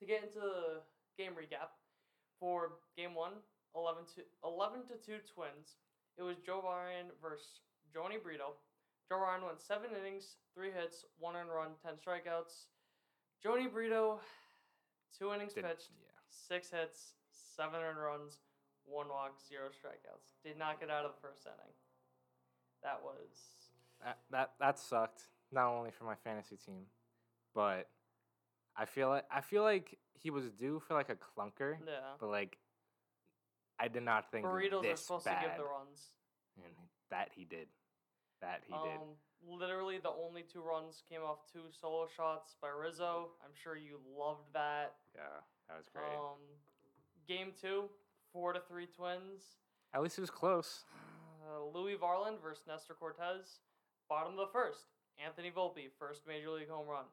[0.00, 0.80] to get into the
[1.18, 1.70] game recap
[2.40, 3.32] for game one,
[3.76, 5.76] 11 to 11 to 2 twins.
[6.18, 7.60] It was Joe Ryan versus
[7.94, 8.54] Jhony Brito.
[9.08, 12.66] Joe Ryan went seven innings, three hits, one earned run, 10 strikeouts.
[13.44, 14.20] Jhony Brito,
[15.16, 16.10] two innings Didn't- pitched, yeah.
[16.30, 18.38] six hits, seven earned runs,
[18.84, 20.32] one walk, zero strikeouts.
[20.44, 21.72] Did not get out of the first inning.
[22.82, 23.68] That was
[24.02, 25.28] That, that that sucked.
[25.52, 26.86] Not only for my fantasy team,
[27.54, 27.88] but
[28.76, 32.16] I feel like I feel like he was due for like a clunker, yeah.
[32.18, 32.58] but like
[33.78, 36.10] I did not think Burritos this are supposed bad, to give the runs.
[36.56, 36.72] and
[37.10, 37.68] that he did.
[38.40, 38.98] That he did.
[39.00, 39.16] Um,
[39.46, 43.30] literally, the only two runs came off two solo shots by Rizzo.
[43.44, 44.94] I'm sure you loved that.
[45.14, 45.22] Yeah,
[45.68, 46.04] that was great.
[46.14, 46.38] Um,
[47.26, 47.84] game two,
[48.32, 49.58] four to three Twins.
[49.94, 50.84] At least it was close.
[51.44, 53.60] Uh, Louis Varland versus Nestor Cortes.
[54.08, 54.86] Bottom of the first,
[55.24, 57.04] Anthony Volpe, first major league home run.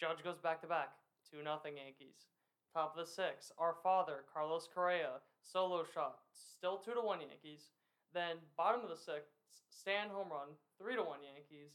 [0.00, 0.92] Judge goes back to back,
[1.30, 2.28] two nothing Yankees.
[2.72, 7.70] Top of the six, our father Carlos Correa, solo shot, still two to one Yankees.
[8.12, 9.32] Then bottom of the sixth,
[9.70, 11.72] Stan home run, three to one Yankees.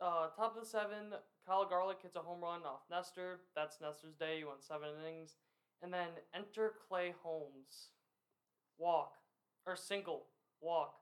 [0.00, 1.12] Uh, top of the seven,
[1.46, 3.40] Kyle Garlick hits a home run off Nestor.
[3.54, 4.38] That's Nestor's day.
[4.38, 5.36] He went seven innings.
[5.82, 7.90] And then enter Clay Holmes.
[8.78, 9.12] Walk
[9.66, 10.26] or single
[10.60, 10.94] walk.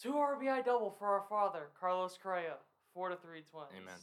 [0.00, 2.56] Two RBI double for our father, Carlos Correa.
[2.94, 3.70] Four to three twins.
[3.76, 3.98] Amen.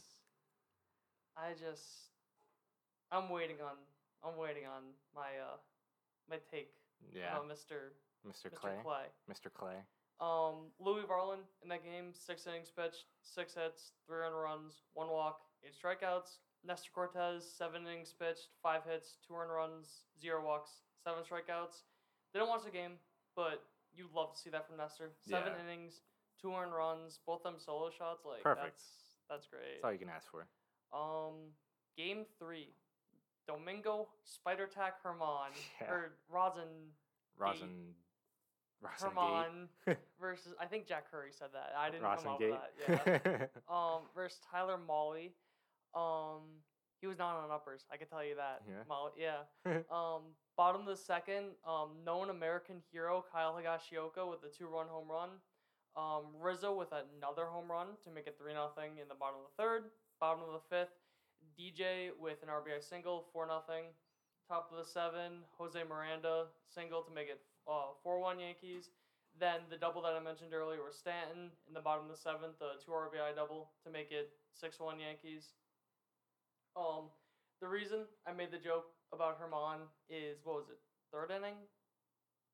[1.36, 2.14] I just,
[3.10, 3.76] I'm waiting on,
[4.24, 5.58] I'm waiting on my, uh,
[6.30, 6.70] my take
[7.12, 7.92] Yeah, about Mr.
[8.26, 8.50] Mr.
[8.50, 8.54] Mr.
[8.54, 8.78] Clay.
[8.82, 9.06] Clay.
[9.30, 9.52] Mr.
[9.52, 9.76] Clay.
[10.20, 15.08] Um, Louis Varland in that game, six innings pitched, six hits, three earned runs, one
[15.08, 16.38] walk, eight strikeouts.
[16.66, 20.70] Nestor Cortes, seven innings pitched, five hits, two earned runs, zero walks,
[21.02, 21.82] seven strikeouts.
[22.32, 22.92] Didn't watch the game,
[23.36, 25.10] but you'd love to see that from Nestor.
[25.28, 25.62] Seven Yeah.
[25.64, 26.00] innings,
[26.40, 28.24] two earned runs, both them solo shots.
[28.24, 28.64] Like Perfect.
[28.78, 28.84] that's
[29.28, 29.82] that's great.
[29.82, 30.46] That's all you can ask for.
[30.94, 31.34] Um,
[31.96, 32.68] game three,
[33.48, 35.90] Domingo Spider Tack Germán Yeah.
[35.90, 36.92] or Rosin
[37.36, 37.94] Rosin.
[39.00, 39.68] Germán
[40.20, 41.72] versus I think Jack Curry said that.
[41.76, 42.54] I didn't Rosin come up Gate.
[42.88, 43.20] with that.
[43.26, 43.46] Yeah.
[43.74, 45.30] um, versus Tyler Mahle.
[45.94, 46.42] Um,
[47.00, 47.84] he was not on uppers.
[47.92, 48.62] I can tell you that.
[48.66, 48.82] Yeah?
[48.88, 49.82] Molly, yeah.
[49.90, 50.22] um,
[50.56, 55.28] bottom of the second, um, known American hero Kyle Higashioka with a two-run home run.
[55.96, 59.46] Um, Rizzo with another home run to make it three nothing in the bottom of
[59.56, 59.84] the third.
[60.20, 60.94] Bottom of the fifth,
[61.58, 63.84] DJ with an RBI single, four nothing.
[64.48, 68.90] Top of the seven, Jose Miranda single to make it uh, four one Yankees.
[69.38, 72.58] Then the double that I mentioned earlier was Stanton in the bottom of the seventh,
[72.60, 75.54] the two RBI double to make it six one Yankees.
[76.76, 77.10] Um,
[77.60, 80.78] the reason I made the joke about Germán is what was it,
[81.10, 81.54] third inning?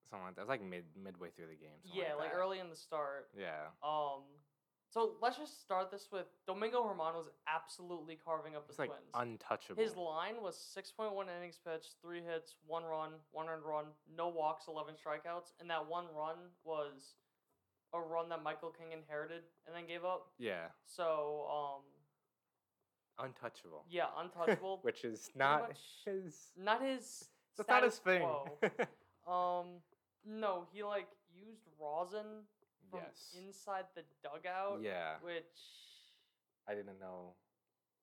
[0.09, 0.43] Something like that.
[0.43, 1.79] It was like mid midway through the game.
[1.85, 2.39] yeah, like that.
[2.39, 3.29] early in the start.
[3.37, 3.71] Yeah.
[3.83, 4.25] Um,
[4.91, 8.88] so let's just start this with Domingo Germán was absolutely carving up the It's like
[8.91, 9.11] Twins.
[9.14, 9.82] untouchable.
[9.82, 13.84] His line was 6.1 innings pitched, three hits, one run, one earned run,
[14.16, 15.53] no walks, 11 strikeouts.
[15.61, 17.14] And that one run was
[17.95, 20.28] a run that Michael King inherited and then gave up.
[20.38, 20.66] yeah.
[20.86, 21.82] So, um,
[23.26, 23.84] Untouchable.
[23.91, 24.78] yeah, untouchable.
[24.82, 26.53] Which is not much his.
[26.57, 27.26] not his.
[27.57, 28.26] That's not his thing.
[29.28, 29.82] Um,
[30.26, 32.43] no, he like used rosin
[32.91, 33.36] from yes.
[33.47, 34.80] inside the dugout.
[34.82, 35.14] yeah.
[35.22, 35.45] Which
[36.68, 37.34] I didn't know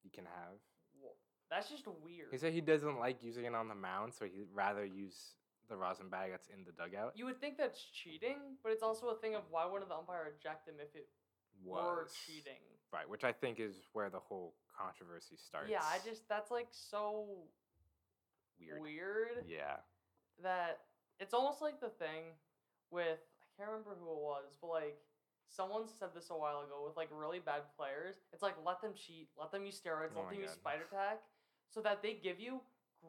[0.04, 0.58] you can have.
[0.96, 1.14] w-
[1.50, 2.28] that's just weird.
[2.32, 5.36] He said he doesn't like using it on the mound, so he'd rather use
[5.70, 7.14] the rosin bag that's in the dugout.
[7.16, 10.32] You would think that's cheating, but it's also a thing of why wouldn't the umpire
[10.40, 11.08] eject him if it
[11.64, 12.62] were Was cheating?
[12.94, 15.70] right, which I think is where the whole controversy starts.
[15.70, 17.26] Yeah, I just that's like so
[18.60, 18.82] weird.
[18.82, 19.78] weird Yeah.
[20.44, 20.80] that
[21.20, 22.24] it's almost like the thing
[22.92, 23.20] with
[23.58, 24.98] can't remember who it was, but like
[25.50, 28.16] someone said this a while ago with like really bad players.
[28.34, 30.62] It's like let them cheat, let them use steroids, Oh let them use God.
[30.62, 31.20] spider tack,
[31.74, 32.62] so that they give you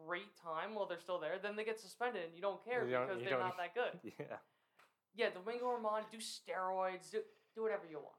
[0.07, 1.39] great time while they're still there.
[1.43, 4.01] Then they get suspended and you don't care You don't- because they're don't- that good.
[4.19, 4.37] Yeah.
[5.15, 7.21] Yeah, Domingo Armand, do steroids, do
[7.55, 8.15] do whatever you want.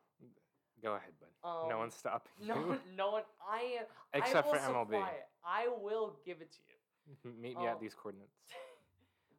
[0.84, 1.28] Go ahead, bud.
[1.48, 2.80] Um, no one's stopping No, you.
[2.96, 3.24] no one.
[3.50, 3.80] I
[4.14, 5.08] Except I will for MLB.
[5.08, 5.28] it.
[5.46, 7.32] I will give it to you.
[7.42, 7.72] Meet me Oh.
[7.72, 8.32] at these coordinates.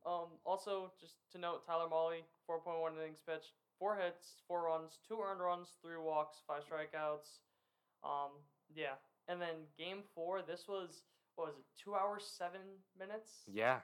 [0.07, 5.19] Um, also, just to note, Tyler Mahle, 4.1 innings pitched, four hits, four runs, two
[5.21, 7.41] earned runs, three walks, five strikeouts.
[8.03, 8.31] Um,
[8.75, 8.97] yeah.
[9.29, 11.03] And then game four, this was
[11.37, 12.61] what was it, two hours seven
[12.99, 13.45] minutes?
[13.47, 13.81] Yeah.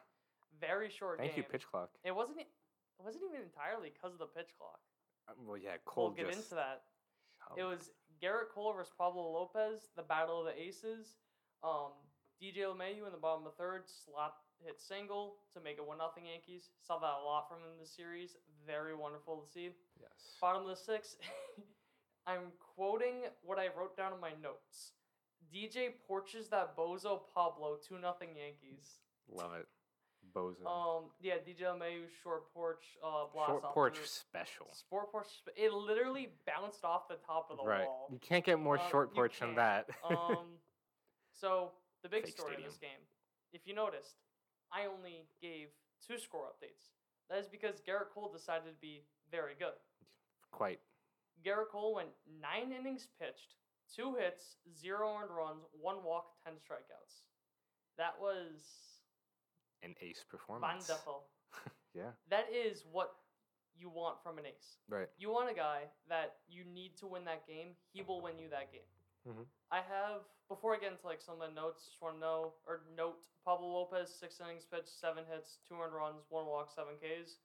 [0.60, 1.44] Very short Thank game.
[1.44, 1.90] you, pitch clock.
[2.04, 2.38] It wasn't.
[2.40, 4.80] It wasn't even entirely because of the pitch clock.
[5.28, 6.48] Uh, Well, yeah, Cole we'll get just.
[6.50, 6.82] into that.
[7.56, 7.90] It was
[8.22, 11.16] Gerrit Cole versus Pablo Lopez, the battle of the aces.
[11.62, 11.92] Um,
[12.42, 14.34] DJ LeMahieu in the bottom of the third slap
[14.64, 16.70] hit single to make it one nothing Yankees.
[16.86, 18.36] Saw that a lot from him in the series.
[18.66, 19.70] Very wonderful to see.
[20.00, 20.36] Yes.
[20.40, 21.16] Bottom of the sixth.
[22.26, 24.92] I'm quoting what I wrote down in my notes.
[25.54, 28.98] DJ porches that bozo Pablo two nothing Yankees.
[29.30, 29.66] Love it.
[30.34, 30.66] Bozo.
[30.66, 34.66] Um, yeah, DJ LeMahieu short porch uh blast Short porch special.
[34.72, 35.26] Sport porch.
[35.38, 37.86] sp- It literally bounced off the top of the Right.
[37.86, 38.08] wall.
[38.10, 39.88] You can't get more Uh, short porch than that.
[40.10, 40.58] um,
[41.32, 41.70] so
[42.02, 42.98] the big Fake story of this game,
[43.52, 44.16] if you noticed,
[44.76, 45.68] I only gave
[46.06, 46.92] two score updates.
[47.30, 49.74] That is because Gerrit Cole decided to be very good.
[50.52, 50.80] Quite.
[51.44, 52.10] Gerrit Cole went
[52.40, 53.54] nine innings pitched,
[53.94, 57.22] two hits, zero earned runs, one walk, ten strikeouts.
[57.96, 58.60] That was
[59.82, 60.88] An ace performance.
[60.88, 61.24] wonderful.
[61.94, 62.12] Yeah.
[62.28, 63.14] That is what
[63.74, 64.76] you want from an ace.
[64.86, 65.08] Right.
[65.16, 67.68] You want a guy that you need to win that game.
[67.90, 68.84] He will win you that game.
[69.26, 69.46] Mhm.
[69.70, 72.54] I have before I get into like some of the notes, just want to know
[72.66, 76.94] or note Pablo Lopez six innings pitched, seven hits, two earned runs, one walk, seven
[77.02, 77.38] Ks.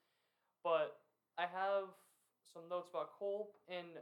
[0.63, 0.97] But
[1.38, 1.89] I have
[2.53, 3.97] some notes about Cole in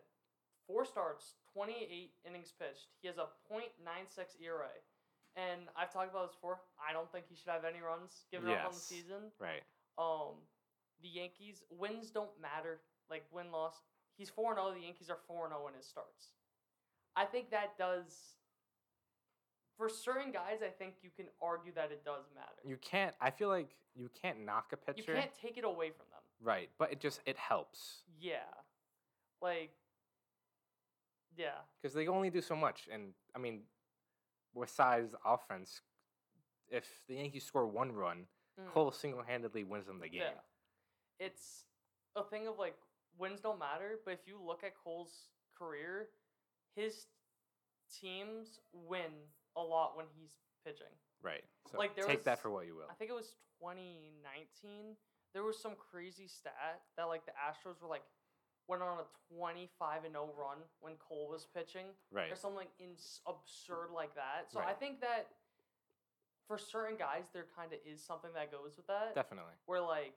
[0.67, 2.91] four starts, twenty eight innings pitched.
[3.01, 4.75] He has a .96 ERA,
[5.35, 6.59] and I've talked about this before.
[6.77, 8.83] I don't think he should have any runs given up on the Yes.
[8.83, 9.63] season Right.
[9.97, 10.35] um
[11.01, 13.79] the Yankees wins don't matter like win loss
[14.17, 16.35] he's 4 and 0 the Yankees are 4 and 0 in his starts
[17.19, 18.35] I think that does
[19.77, 23.13] for certain guys I think you can argue that it does matter You can't.
[23.21, 25.11] I feel like you can't knock a pitcher.
[25.13, 26.69] you can't take it away from them Right.
[26.77, 28.37] But it just it helps yeah
[29.41, 29.71] like
[31.37, 32.87] yeah because they only do so much.
[32.91, 33.61] And I mean,
[34.59, 35.81] besides offense,
[36.69, 38.25] if the Yankees score one run,
[38.59, 38.71] Mm.
[38.73, 40.21] Cole single handedly wins them the game.
[40.21, 41.25] Yeah.
[41.25, 41.63] It's
[42.15, 42.75] a thing of like
[43.17, 46.09] wins don't matter, but if you look at Cole's career,
[46.75, 47.07] his
[48.01, 49.11] teams win
[49.55, 50.93] a lot when he's pitching.
[51.21, 51.43] Right.
[51.71, 52.87] So Like, there take that for what you will.
[52.89, 54.95] I think it was 2019.
[55.33, 58.03] There was some crazy stat that like the Astros were like
[58.67, 62.31] went on a 25 and 0 run when Cole was pitching Right.
[62.31, 64.51] or something ins- absurd like that.
[64.51, 65.27] So I think that
[66.47, 69.53] for certain guys there kind of is something that goes with that Definitely.
[69.65, 70.13] where like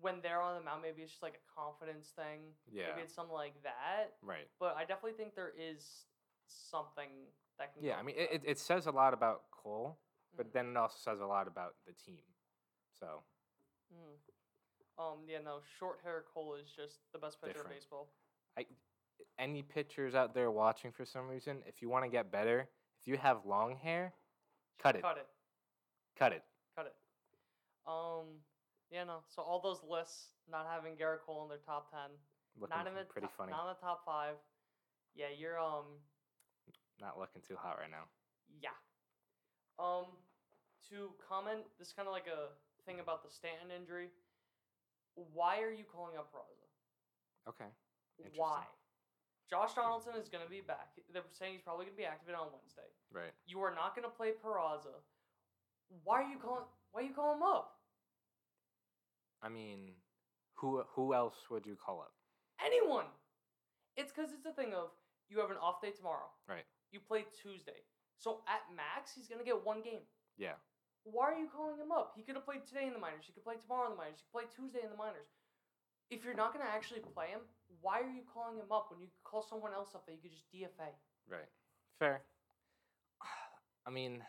[0.00, 2.40] when they're on the mound, maybe it's just like a confidence thing.
[2.70, 2.88] Yeah.
[2.90, 4.14] Maybe it's something like that.
[4.22, 4.48] Right.
[4.60, 6.06] But I definitely think there is
[6.46, 7.08] something
[7.58, 7.84] that can.
[7.84, 7.96] Yeah.
[7.96, 9.98] I mean, it, it, says a lot about Cole,
[10.36, 10.52] but Mhm.
[10.52, 12.22] then it also says a lot about the team.
[12.98, 13.22] So
[13.92, 14.18] Mm.
[14.98, 15.18] Um.
[15.28, 15.38] Yeah.
[15.40, 15.60] No.
[15.78, 17.72] Short hair Cole is just the best pitcher Different.
[17.72, 18.08] in baseball.
[18.58, 18.66] I.
[19.38, 22.68] any pitchers out there watching for some reason, if you want to get better,
[23.00, 24.14] if you have long hair,
[24.78, 25.02] cut it.
[25.02, 25.26] Cut it.
[26.18, 26.44] Cut it.
[26.74, 26.94] Cut it.
[27.86, 28.40] Um.
[28.90, 29.04] Yeah.
[29.04, 29.20] No.
[29.28, 32.10] So all those lists not having Gerrit Cole in their top ten,
[32.58, 33.52] Looking not in the pretty top, funny.
[33.52, 34.34] not in the top five.
[35.14, 35.32] Yeah.
[35.36, 36.00] You're um.
[37.00, 38.08] Not looking too hot right now.
[38.48, 38.72] Yeah.
[39.78, 40.16] Um,
[40.88, 42.48] to comment, this is kind of like a
[42.88, 44.08] thing about the Stanton injury.
[45.14, 46.64] Why are you calling up Raza?
[47.52, 47.68] Okay.
[48.34, 48.64] Why?
[49.50, 50.96] Josh Donaldson is going to be back.
[51.12, 52.88] They're saying he's probably going to be activated on Wednesday.
[53.12, 53.30] Right.
[53.46, 54.96] You are not going to play Peraza.
[56.02, 56.64] Why are you calling?
[56.92, 57.75] Why are you calling him up?
[59.46, 59.94] I mean,
[60.58, 62.10] who who else would you call up?
[62.58, 63.06] Anyone?
[63.96, 64.90] It's because it's a thing of
[65.30, 66.26] you have an off day tomorrow.
[66.48, 66.66] Right.
[66.90, 67.86] You play Tuesday,
[68.18, 70.02] so at max he's going to get one game.
[70.36, 70.58] Yeah.
[71.06, 72.18] Why are you calling him up?
[72.18, 73.22] He could have played today in the minors.
[73.30, 74.18] He could play tomorrow in the minors.
[74.18, 75.30] He could play Tuesday in the minors.
[76.10, 77.46] If you're not going to actually play him,
[77.78, 80.34] why are you calling him up when you call someone else up that you could
[80.34, 80.90] just DFA?
[81.30, 81.50] Right.
[82.02, 82.26] Fair.
[83.86, 84.22] I mean,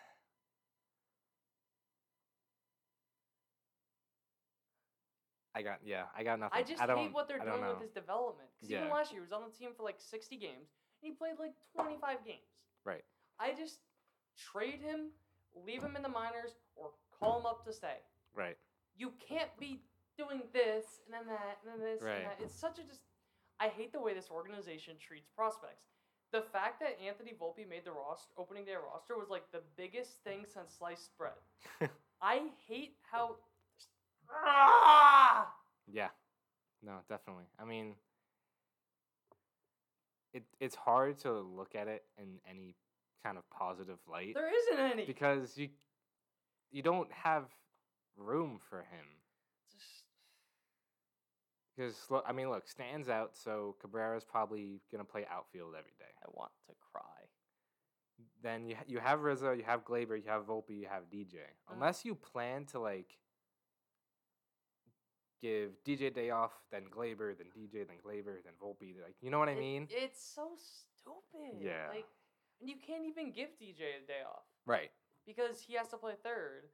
[5.58, 6.60] I got yeah, I got nothing.
[6.60, 8.50] I just don't, hate what they're I doing with his development.
[8.54, 10.70] Because even last year, he was on the team for like 60 games,
[11.02, 12.46] and he played like 25 games.
[12.86, 13.02] Right.
[13.40, 13.80] I just
[14.38, 15.10] trade him,
[15.66, 17.98] leave him in the minors, or call him up to stay.
[18.36, 18.58] Right.
[18.96, 19.82] You can't be
[20.18, 22.22] doing this and then that and then this Right.
[22.22, 22.38] and that.
[22.40, 23.02] It's such a just.
[23.60, 25.90] I hate the way this organization treats prospects.
[26.32, 30.22] The fact that Anthony Volpe made the roster opening day roster was like the biggest
[30.24, 31.42] thing since sliced bread.
[32.22, 33.38] I hate how.
[34.32, 35.48] Ah!
[35.92, 36.10] Yeah.
[36.84, 37.46] No, definitely.
[37.60, 37.96] I mean,
[40.34, 42.76] it it's hard to look at it in any
[43.24, 45.06] kind of positive light There isn't any.
[45.06, 45.70] because you
[46.72, 47.46] you don't have
[48.18, 49.06] room for him.
[49.72, 50.04] Just-
[51.76, 53.36] Because look, I mean, look, stands out.
[53.36, 56.12] So Cabrera's probably gonna play outfield every day.
[56.24, 57.02] I want to cry.
[58.44, 61.36] then you you have Rizzo, you have Gleyber, you have Volpe, you have DJ.
[61.38, 61.74] Uh-huh.
[61.74, 63.18] Unless you plan to like
[65.42, 69.40] give DJ day off, then Gleyber, then DJ, then Gleyber, then Volpe, like you know
[69.40, 69.88] what I It- mean?
[69.90, 71.62] It's so stupid.
[71.62, 71.90] Yeah.
[71.90, 72.06] Like,
[72.60, 74.92] and you can't even give DJ a day off right.
[75.26, 76.70] because he has to play third.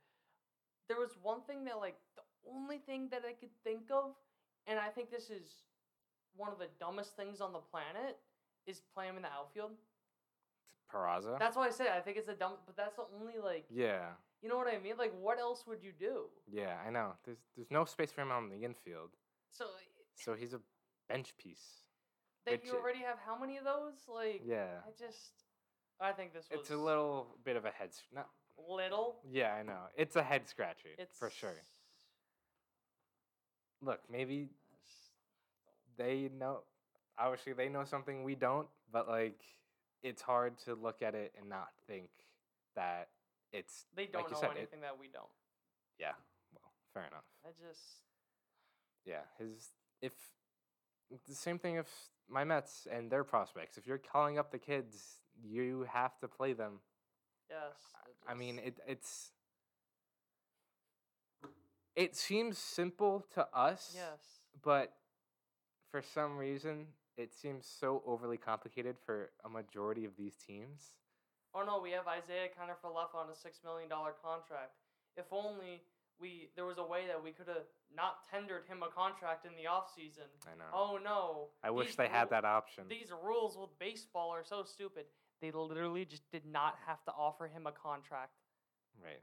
[0.88, 4.16] There was one thing that, like, the only thing that I could think of,
[4.68, 5.64] and I think this is
[6.36, 8.18] one of the dumbest things on the planet,
[8.66, 9.72] is play him in the outfield.
[10.92, 11.38] Peraza.
[11.40, 14.12] That's why I said I think it's a dumb, but that's the only like, yeah.
[14.44, 14.96] You know what I mean?
[14.98, 16.26] Like, what else would you do?
[16.52, 17.14] Yeah, I know.
[17.26, 19.12] There's there's no space for him on the infield.
[19.50, 19.66] So
[20.16, 20.60] So he's a
[21.08, 21.82] bench piece.
[22.46, 23.94] that you already have how many of those?
[24.14, 24.68] Like, Yeah.
[24.86, 25.32] I just,
[26.02, 28.28] I think this was It's a little bit of a head not
[28.68, 29.16] little.
[29.32, 29.80] Yeah, I know.
[29.96, 31.56] It's a head scratcher It's for sure.
[33.82, 34.50] Look, maybe
[35.98, 36.64] they know
[37.18, 39.40] obviously they know something we don't, but like
[40.02, 42.10] it's hard to look at it and not think
[42.76, 43.08] that
[43.54, 45.30] it's They don't like know said, it- anything that we don't.
[46.00, 46.14] yeah,
[46.54, 47.24] well, fair enough.
[47.46, 48.02] I just
[49.06, 49.70] Yeah, his
[50.02, 50.14] if
[51.28, 51.88] the same thing if
[52.28, 53.78] my Mets and their prospects.
[53.78, 56.80] If you're calling up the kids, you have to play them.
[57.50, 57.78] yes.
[58.28, 59.32] I mean, it it's
[61.96, 64.40] it seems simple to us, yes.
[64.64, 64.94] but
[65.92, 66.88] for some reason
[67.18, 70.96] it seems so overly complicated for a majority of these teams.
[71.56, 74.74] Oh no, we have Isaiah Kenifer left on a six million dollar contract.
[75.18, 75.82] If only
[76.20, 79.52] we there was a way that we could have not tendered him a contract in
[79.56, 80.26] the off season.
[80.48, 80.66] I know.
[80.74, 81.48] Oh no.
[81.64, 82.86] I wish these they had that option.
[82.90, 85.06] These rules with baseball are so stupid.
[85.42, 88.32] They literally just did not have to offer him a contract.
[89.04, 89.22] Right.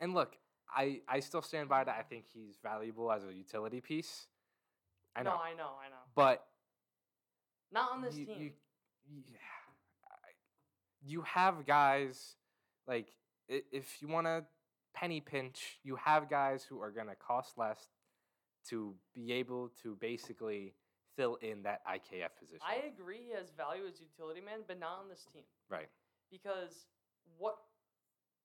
[0.00, 0.36] And look,
[0.68, 1.96] I I still stand by that.
[1.98, 4.26] I think he's valuable as a utility piece.
[5.16, 5.30] I know.
[5.30, 6.02] No, I know, I know.
[6.14, 6.44] but
[7.72, 8.40] Not on this you, team.
[8.40, 8.50] You,
[9.30, 9.38] yeah,
[11.04, 12.36] you have guys
[12.86, 13.08] like
[13.48, 14.44] if you want to
[14.94, 17.88] penny pinch, you have guys who are going to cost less
[18.68, 20.74] to be able to basically
[21.16, 22.62] fill in that IKF position.
[22.66, 25.42] I agree he has value as utility man, but not on this team.
[25.68, 25.88] right.
[26.30, 26.86] Because
[27.38, 27.56] what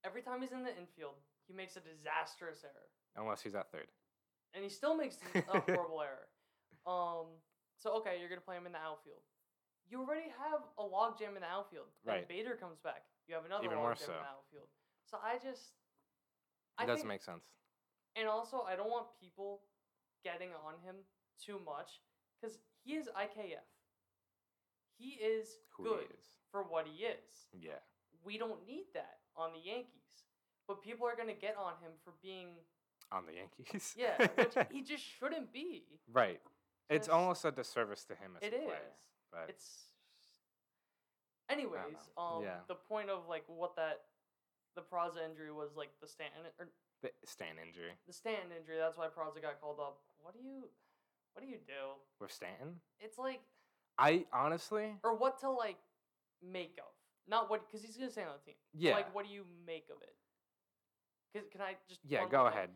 [0.05, 1.15] every time he's in the infield,
[1.47, 2.89] he makes a disastrous error.
[3.15, 3.87] Unless he's at third.
[4.53, 6.27] and he still makes a horrible error.
[6.85, 7.27] Um,
[7.77, 9.21] so okay, you're gonna play him in the outfield.
[9.89, 11.85] You already have a logjam in the outfield.
[12.05, 12.27] Right.
[12.27, 13.03] Bader comes back.
[13.27, 14.11] You have another Even more logjam so.
[14.13, 14.67] in the outfield.
[15.09, 15.73] So I just,
[16.77, 17.43] It I doesn't think, make sense.
[18.15, 19.61] and also I don't want people
[20.23, 20.95] getting on him
[21.43, 22.01] too much
[22.39, 23.65] because he is IKF.
[24.97, 26.25] He is Who good he is.
[26.51, 27.47] for what he is.
[27.53, 27.79] Yeah.
[28.23, 30.27] We don't need that on the Yankees,
[30.67, 32.49] but people are gonna get on him for being
[33.11, 33.95] On the Yankees.
[33.97, 35.83] yeah, which he just shouldn't be.
[36.11, 36.39] right.
[36.89, 38.71] It's almost a disservice to him as It a is.
[39.31, 39.85] But It's.
[41.49, 42.59] Anyways, um, Yeah.
[42.67, 44.05] the point of like what that,
[44.75, 46.69] the Peraza injury was like the Stanton or
[47.01, 47.91] the Stan injury.
[48.05, 48.77] the Stanton injury.
[48.77, 49.99] That's why Peraza got called up.
[50.19, 50.69] What do you,
[51.33, 51.97] what do you do?
[52.19, 52.81] With Stanton?
[52.99, 53.41] It's like
[53.97, 55.77] I honestly or what to like
[56.41, 56.93] make of,
[57.27, 58.55] not what because he's gonna stay on the team.
[58.73, 58.93] Yeah.
[58.93, 60.15] Like what do you make of it?
[61.33, 62.69] Cause can I just Yeah, go ahead.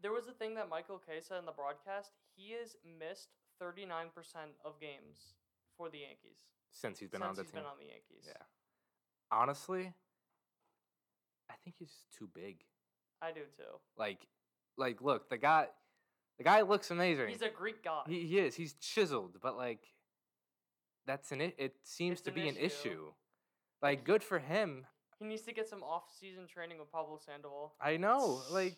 [0.00, 2.12] There was a thing that Michael Kay said in the broadcast.
[2.36, 5.34] He has missed thirty nine percent of games
[5.82, 6.38] for the Yankees
[6.70, 7.60] Since he's been since on the he's team.
[7.62, 8.24] been on the Yankees.
[8.26, 8.42] Yeah.
[9.32, 9.92] Honestly,
[11.50, 12.58] I think he's just too big.
[13.20, 13.78] I do too.
[13.96, 14.18] Like,
[14.76, 15.66] like, look, the guy,
[16.38, 17.28] the guy looks amazing.
[17.28, 18.04] He's a Greek god.
[18.08, 18.54] he, he is.
[18.54, 19.80] He's chiseled, but like,
[21.06, 21.54] that's an it.
[21.58, 22.66] It seems It's to an be an issue.
[22.90, 23.12] issue.
[23.82, 24.86] Like, good for him.
[25.18, 27.74] He needs to get some off-season training with Pablo Sandoval.
[27.80, 28.42] I know.
[28.50, 28.76] Like,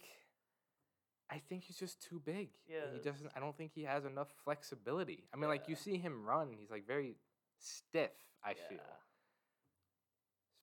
[1.31, 2.51] I think he's just too big.
[2.67, 3.31] He He doesn't.
[3.35, 5.25] I don't think he has enough flexibility.
[5.33, 7.17] I mean, like you see him run, he's like very
[7.59, 8.11] stiff.
[8.45, 8.79] I feel.
[8.79, 8.97] Yeah.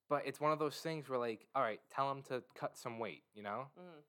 [0.09, 2.99] But it's one of those things where, like, all right, tell him to cut some
[2.99, 3.23] weight.
[3.33, 4.03] You know, Mhm.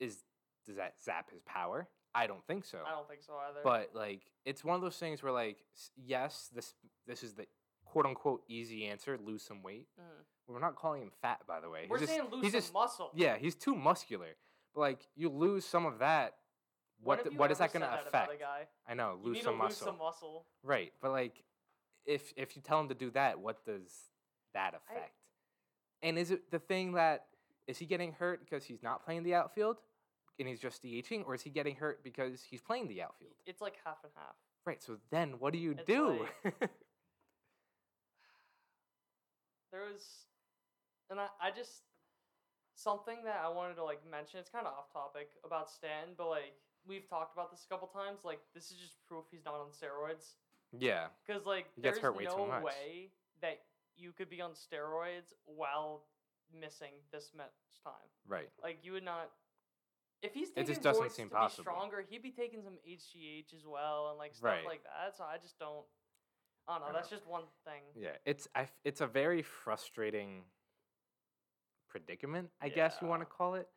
[0.00, 0.24] is
[0.64, 1.88] does that zap his power?
[2.14, 2.82] I don't think so.
[2.84, 3.60] I don't think so either.
[3.62, 5.64] But like, it's one of those things where, like,
[5.96, 6.74] yes, this
[7.06, 7.46] this is the
[7.84, 9.88] quote unquote easy answer: lose some weight.
[9.98, 10.24] Mhm.
[10.48, 11.82] We're not calling him fat, by the way.
[11.82, 13.10] He's we're just- saying lose he's some just, muscle.
[13.14, 14.36] Yeah, he's too muscular.
[14.74, 16.34] But like, you lose some of that.
[17.02, 18.42] What th- what is that going to said that about affect?
[18.88, 19.86] I know, lose some to lose muscle.
[19.86, 20.46] some muscle.
[20.64, 21.44] Right, but like,
[22.04, 23.92] if if you tell him to do that, what does
[24.54, 25.12] that affect?
[26.02, 27.26] and is it the thing that
[27.66, 29.78] is he getting hurt because he's not playing the outfield
[30.38, 33.32] and he's just DHing, or is he getting hurt because he's playing the outfield?
[33.46, 34.36] It's like half and half.
[34.64, 34.82] Right.
[34.82, 36.26] So then, what do you It's do?
[39.70, 40.24] There was,
[41.10, 41.82] and I, I just
[42.78, 44.38] something that I wanted to like mention.
[44.38, 46.54] It's kind of off topic about Stan, but like
[46.86, 48.20] we've talked about this a couple times.
[48.24, 50.34] Like this is just proof he's not on steroids.
[50.78, 51.06] yeah.
[51.26, 53.10] Because like He there's way no way
[53.42, 53.58] that
[53.96, 56.04] you could be on steroids while
[56.54, 57.50] missing this much
[57.82, 58.08] time.
[58.26, 58.48] Right.
[58.62, 59.30] Like you would not.
[60.22, 61.64] If he's It taking just doesn't seem to possible.
[61.64, 64.64] be stronger, he'd be taking some HGH as well and like stuff Right.
[64.64, 65.16] like that.
[65.16, 65.84] So I just don't.
[66.68, 66.88] I don't know.
[66.88, 67.16] I That's know.
[67.16, 67.82] just one thing.
[67.96, 68.16] Yeah.
[68.24, 68.62] It's I.
[68.62, 70.44] f- It's a very frustrating
[71.88, 73.68] predicament, I guess you want to call it.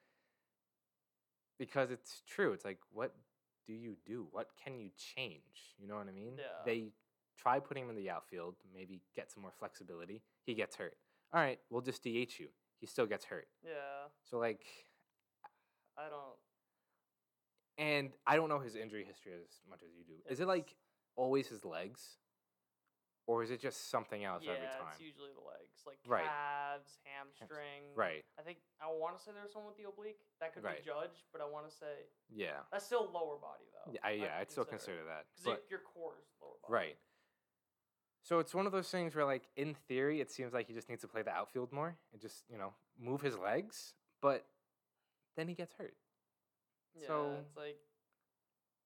[1.59, 2.53] Because it's true.
[2.53, 3.13] It's like, what
[3.67, 4.27] do you do?
[4.31, 5.75] What can you change?
[5.79, 6.33] You know what I mean?
[6.37, 6.43] Yeah.
[6.65, 6.91] They
[7.37, 10.21] try putting him in the outfield, maybe get some more flexibility.
[10.45, 10.97] He gets hurt.
[11.33, 12.49] All right, we'll just DH you.
[12.79, 13.47] He still gets hurt.
[13.63, 13.69] Yeah,
[14.29, 14.65] So like,
[15.97, 16.35] I don't.
[17.77, 20.13] and I don't know his injury history as much as you do.
[20.29, 20.75] Is it like
[21.15, 22.17] always his legs,
[23.27, 24.87] or is it just something else yeah, every time?
[24.91, 26.25] it's usually the legs, like Right.
[26.25, 27.93] calves, hamstring.
[27.95, 28.25] Right.
[28.39, 30.19] I think I want to say there's one with the oblique.
[30.39, 30.77] That could Right.
[30.79, 32.63] be judged, but I want to say Yeah.
[32.71, 33.91] that's still lower body though.
[33.91, 35.27] Yeah, I, yeah, I'd still consider that.
[35.43, 36.73] because your core is lower body.
[36.73, 36.97] right.
[38.23, 40.87] So it's one of those things where, like, in theory, it seems like he just
[40.89, 43.95] needs to play the outfield more and just, you know, move his legs.
[44.21, 44.47] But
[45.35, 45.97] then he gets hurt.
[46.93, 47.79] Yeah, So- it's like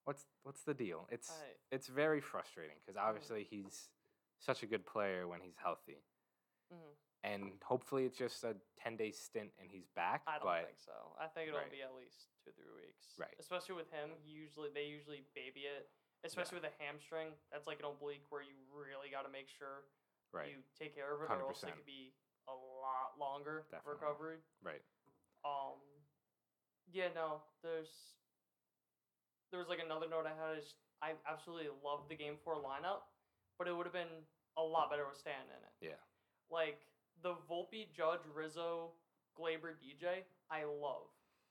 [0.06, 1.08] What's what's the deal?
[1.12, 3.90] It's I, it's very frustrating because obviously he's
[4.46, 6.04] such a good player when he's healthy,
[6.72, 6.94] mhm.
[7.24, 10.22] and hopefully it's just a ten day stint and he's back.
[10.28, 11.16] I don't but think so.
[11.20, 11.72] I think it'll Right.
[11.72, 13.18] be at least two three weeks.
[13.18, 13.34] Right.
[13.40, 15.90] Especially with him, usually they usually baby it.
[16.24, 19.86] Especially with a hamstring, that's like an oblique where you really got to make sure
[20.32, 22.16] right, you take care of it, or else it could be
[22.48, 23.94] a lot longer Definitely.
[24.02, 24.38] recovery.
[24.64, 24.82] right,
[25.44, 25.78] Um,
[26.88, 28.18] yeah, no, there's
[29.52, 33.06] there was like another note I had is I absolutely loved the game four lineup,
[33.60, 34.26] but it would have been
[34.58, 35.92] a lot better with Stan in it.
[35.92, 36.02] yeah,
[36.50, 36.80] Like
[37.24, 38.92] the Volpe, Judge, Rizzo,
[39.38, 41.08] Gleyber, DJ, I love.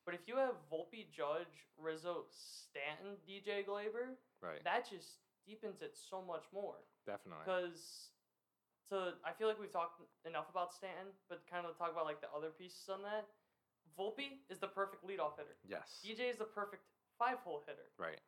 [0.07, 5.96] But if you have Volpe, Judge, Rizzo, Stanton, DJ, Gleyber, right, that just deepens it
[5.96, 6.76] so much more.
[7.07, 8.09] definitely, Because
[8.90, 12.20] to I feel like we've talked enough about Stanton, but kind of talk about like
[12.20, 13.24] the other pieces on that.
[13.98, 15.57] Volpe is the perfect leadoff hitter.
[15.68, 16.82] yes, DJ is the perfect
[17.18, 17.88] five hole hitter.
[17.98, 18.20] right,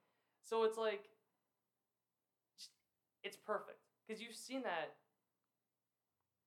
[0.42, 1.08] So it's like
[3.22, 3.80] it's perfect.
[4.06, 4.94] Because you've seen that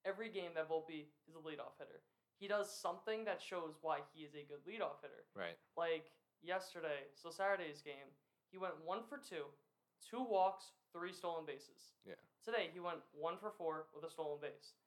[0.06, 2.02] every game that Volpe is a leadoff hitter.
[2.40, 5.28] He does something that shows why he is a good leadoff hitter.
[5.36, 6.08] right, Like
[6.42, 8.16] yesterday, so Saturday's game,
[8.50, 9.52] he went one for two,
[10.00, 12.00] two walks, three stolen bases.
[12.08, 12.16] Yeah.
[12.44, 14.80] Today he went one for four with a stolen base.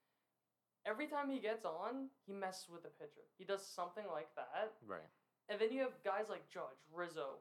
[0.87, 3.23] Every time he gets on, he messes with the pitcher.
[3.39, 4.73] He does something like that.
[4.89, 5.07] right,
[5.49, 7.39] And then you have guys like Judge, Rizzo,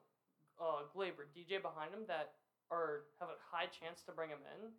[0.62, 2.38] uh, Gleyber, DJ behind him that
[2.70, 4.70] are have a high chance to bring him in.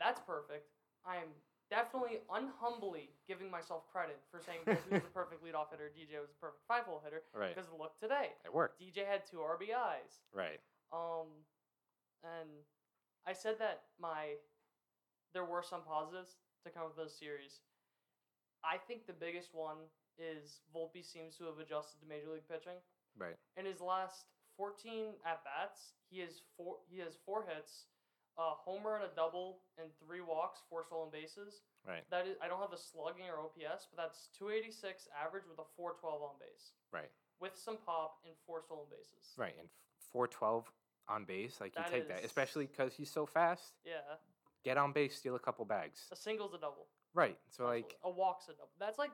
[0.00, 0.68] That's perfect.
[1.06, 1.28] I'm
[1.70, 6.30] definitely unhumbly giving myself credit for saying Volpe was a perfect leadoff hitter, DJ was
[6.30, 7.22] a perfect five hole hitter.
[7.34, 7.54] right.
[7.54, 10.22] Because look today, It worked, DJ had two RBIs.
[10.32, 10.60] right,
[10.92, 11.28] Um,
[12.24, 12.48] and
[13.26, 14.36] I said that my
[15.34, 17.60] there were some positives to come with this series.
[18.64, 19.76] I think the biggest one
[20.18, 22.80] is Volpe seems to have adjusted to major league pitching.
[23.18, 24.24] right, In his last
[24.56, 27.84] 14 at bats, he has four he has four hits,
[28.38, 31.62] a homer and a double, and three walks, four stolen bases.
[31.86, 35.58] right, That is I don't have the slugging or OPS, but that's 286 average with
[35.58, 37.10] a 412 on base, right,
[37.40, 39.34] with some pop and four stolen bases.
[39.36, 39.68] right, and
[40.12, 40.70] four twelve
[41.08, 43.74] on base, like you That take that, is- especially because he's so fast.
[43.84, 44.00] Yeah,
[44.64, 46.06] Get on base, steal a couple bags.
[46.12, 46.86] a single's a double.
[47.14, 47.38] Right.
[47.48, 48.70] So like, a walk's a double.
[48.78, 49.10] That's like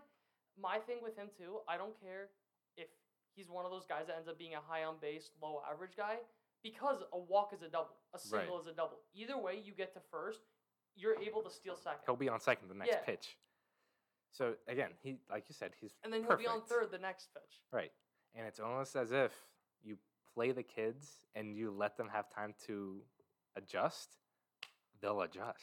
[0.61, 1.61] my thing with him too.
[1.69, 2.29] I don't care
[2.77, 2.89] if
[3.37, 5.97] he's one of those guys that ends up being a high on base, low average
[5.97, 6.17] guy,
[6.65, 8.99] because a walk is a double, a single is a double.
[9.15, 10.41] Either way, you get to first,
[10.97, 13.01] you're able to steal second, he'll be on second the next Yeah.
[13.05, 13.39] pitch.
[14.33, 17.29] So again, he like you said, he's and then he'll be on third the next
[17.35, 17.63] pitch.
[17.71, 17.93] Right.
[18.35, 19.33] And it's almost as if
[19.83, 19.97] you
[20.35, 23.01] play the kids and you let them have time to
[23.55, 24.17] adjust,
[25.01, 25.61] they'll adjust.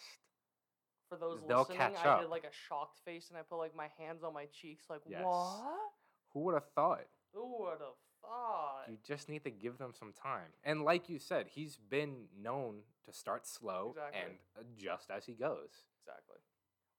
[1.10, 3.76] For those They'll listening, catch I did like a shocked face and I put like
[3.76, 5.26] my hands on my cheeks, like Yes.
[5.26, 5.92] what?
[6.30, 7.08] Who would have thought?
[7.34, 8.86] Who would have thought?
[8.90, 10.52] You just need to give them some time.
[10.64, 14.20] And like you said, he's been known to start slow Exactly.
[14.22, 14.32] and
[14.78, 15.86] adjust as he goes.
[16.02, 16.38] Exactly.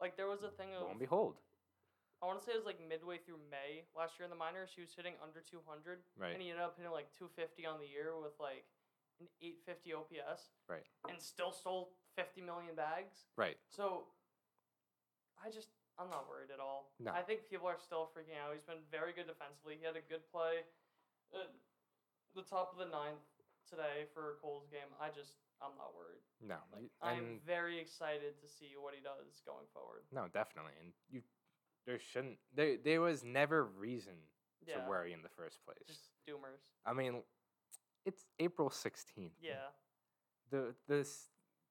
[0.01, 1.37] Like there was a thing Lo of and behold.
[2.23, 4.71] I want to say it was like midway through May last year in the minors.
[4.75, 6.33] He was hitting under 200, Right.
[6.33, 8.65] and he ended up hitting like 250 on the year with like
[9.21, 10.87] an 850 OPS, Right.
[11.09, 13.27] and still stole 50 million bags.
[13.37, 13.59] Right.
[13.71, 14.07] So
[15.43, 16.93] I just I'm not worried at all.
[16.99, 17.13] No.
[17.13, 18.53] I think people are still freaking out.
[18.57, 19.77] He's been very good defensively.
[19.79, 20.65] He had a good play
[21.37, 21.49] at
[22.35, 23.23] the top of the ninth
[23.69, 24.89] today for Cole's game.
[25.01, 26.25] I just I'm not worried.
[26.43, 26.59] No.
[26.73, 30.03] Like I'm very excited to see what he does going forward.
[30.13, 30.73] no, definitely.
[30.81, 31.21] And you
[31.87, 34.15] there shouldn't there there was never reason
[34.67, 34.83] Yeah.
[34.83, 35.85] to worry in the first place.
[35.87, 36.63] Just doomers.
[36.87, 37.23] I mean,
[38.07, 39.31] it's April 16th.
[39.41, 39.71] Yeah.
[40.51, 41.07] The the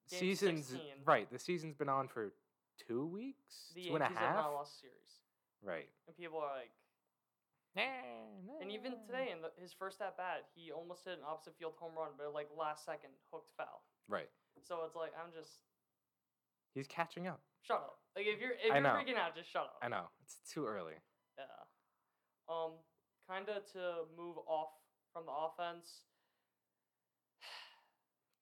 [0.10, 0.86] Game season's 16.
[1.06, 2.34] right, the season's been on for
[2.78, 4.36] two weeks, The two and a have half.
[4.36, 5.22] not lost series,
[5.64, 5.90] Right.
[6.08, 6.72] and people are like,
[7.76, 11.74] and even today in the, his first at bat, he almost hit an opposite field
[11.80, 13.84] home run, but like last second hooked foul.
[14.10, 14.30] Right.
[14.64, 15.62] So it's like I'm just
[16.74, 17.42] He's catching up.
[17.62, 18.00] shut up.
[18.16, 19.80] Like if you're if you're freaking out, just shut up.
[19.82, 20.96] I know it's too early.
[21.38, 21.46] Yeah.
[22.50, 22.72] Um,
[23.30, 24.70] kind of to move off
[25.14, 26.04] from the offense.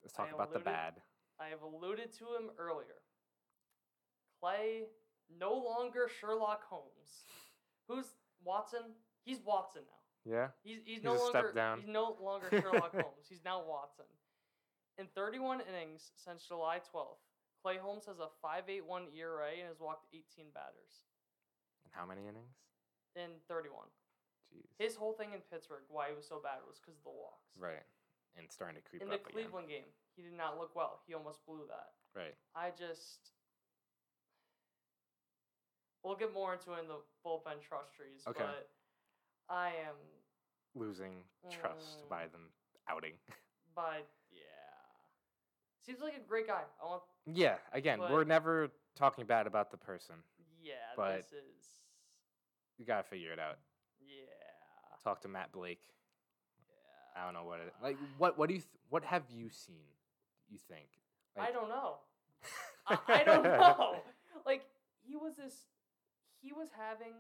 [0.02, 0.94] Let's talk about the bad.
[1.40, 2.99] I have alluded to him earlier.
[4.40, 4.84] Clay,
[5.40, 7.26] no longer Sherlock Holmes.
[7.88, 8.06] Who's
[8.44, 8.94] Watson?
[9.24, 10.32] He's Watson now.
[10.32, 10.48] Yeah.
[10.64, 13.26] He's he's, He's no longer he's no longer Sherlock Holmes.
[13.30, 14.06] He's now Watson.
[14.98, 17.24] In 31 innings since July 12th,
[17.64, 21.08] Clay Holmes has a 5.81 ERA and has walked 18 batters
[21.86, 22.56] And how many innings?
[23.16, 23.88] in 31.
[24.52, 24.70] Jeez.
[24.78, 27.52] His whole thing in Pittsburgh, why he was so bad, was because of the walks.
[27.58, 27.86] right.
[28.38, 29.34] And starting to creep In up In the again.
[29.34, 31.02] Cleveland game, he did not look well.
[31.08, 31.92] He almost blew that.
[32.14, 32.36] Right.
[32.56, 33.34] I just.
[36.04, 38.44] We'll get more into it in the bullpen trust trees, Okay.
[38.44, 38.70] but
[39.50, 39.96] I am
[40.76, 42.10] Losing trust Mm.
[42.10, 42.50] by them
[42.88, 43.14] outing.
[43.76, 44.40] But yeah,
[45.86, 46.64] seems like a great guy.
[46.82, 47.04] I want.
[47.26, 47.58] yeah.
[47.72, 50.16] Again, we're never talking bad about the person.
[50.62, 51.82] Yeah, But- this is.
[52.78, 53.58] You gotta figure it out.
[54.02, 54.26] Yeah.
[55.04, 55.82] Talk to Matt Blake.
[56.68, 57.22] Yeah.
[57.22, 57.98] I don't know what it like.
[58.18, 59.86] What what do you th- what have you seen?
[60.50, 60.88] You think?
[61.38, 62.00] I don't know.
[62.88, 64.04] I, I don't know.
[64.46, 64.66] Like
[65.02, 65.56] he was this.
[66.42, 67.14] He was having.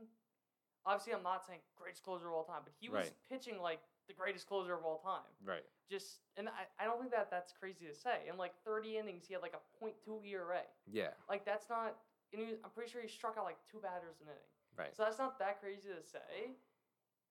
[0.85, 3.13] Obviously, I'm not saying greatest closer of all time, but he was Right.
[3.29, 5.27] pitching like the greatest closer of all time.
[5.43, 5.65] Right.
[5.89, 8.27] Just and I, I don't think that that's crazy to say.
[8.29, 10.61] In like 30 innings, he had like a .2 ERA.
[10.89, 11.09] Yeah.
[11.27, 11.97] Like that's not.
[12.31, 14.49] And he, I'm pretty sure he struck out like two batters an inning.
[14.77, 14.95] Right.
[14.95, 16.55] So that's not that crazy to say.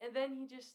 [0.03, 0.75] And then he just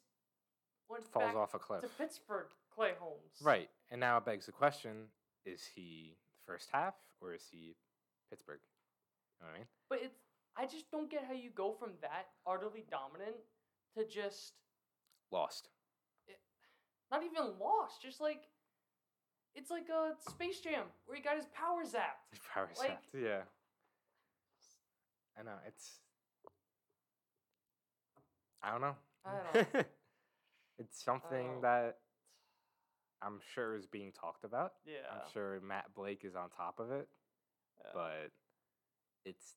[0.89, 1.81] went Falls off a cliff.
[1.81, 2.47] to Pittsburgh.
[2.73, 3.37] Clay Holmes.
[3.41, 3.69] Right.
[3.91, 5.09] And now it begs the question:
[5.45, 7.75] Is he first half or is he
[8.31, 8.59] Pittsburgh?
[9.39, 9.67] You know what I mean?
[9.89, 10.17] But it's
[10.57, 13.35] I just don't get how you go from that utterly dominant
[13.97, 14.53] to just
[15.31, 15.69] Lost.
[17.11, 18.01] not even lost.
[18.01, 18.43] Just like
[19.55, 22.39] it's like a Space Jam where he got his power zapped.
[22.53, 23.07] Power Like- sapped.
[23.13, 23.41] Yeah.
[25.39, 25.57] I know.
[25.67, 25.99] It's.
[28.61, 28.95] I don't know.
[29.25, 29.83] I don't know.
[30.79, 31.61] it's something know.
[31.61, 31.97] that
[33.21, 34.73] I'm sure is being talked about.
[34.85, 34.93] Yeah.
[35.11, 37.07] I'm sure Matt Blake is on top of it,
[37.83, 37.91] yeah.
[37.93, 38.31] but
[39.25, 39.55] it's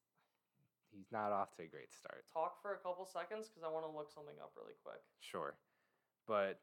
[0.96, 2.24] he's not off to a great start.
[2.32, 5.00] Talk for a couple seconds because I want to look something up really quick.
[5.20, 5.54] Sure.
[6.26, 6.60] But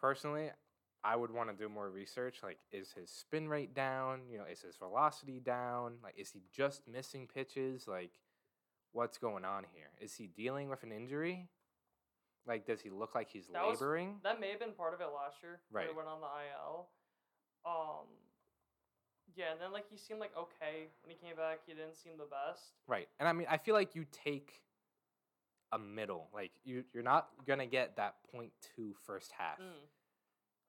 [0.00, 0.50] personally,
[1.04, 2.38] I would want to do more research.
[2.42, 4.22] Like, is his spin rate down?
[4.30, 5.94] You know, is his velocity down?
[6.02, 7.86] Like, is he just missing pitches?
[7.86, 8.10] Like,
[8.92, 9.90] what's going on here?
[10.00, 11.48] Is he dealing with an injury?
[12.46, 14.20] Like, does he look like he's That was- laboring?
[14.22, 15.60] That may have been part of it last year.
[15.70, 15.90] when Right.
[15.90, 16.88] He went on the IL.
[17.64, 18.06] Um.
[19.36, 21.60] Yeah, and then like he seemed like okay when he came back.
[21.66, 22.72] He didn't seem the best.
[22.88, 23.08] Right.
[23.20, 24.62] And I mean, I feel like you take
[25.72, 26.28] a middle.
[26.32, 29.58] Like, you, you're not going to get that point two first half.
[29.60, 29.84] Mm.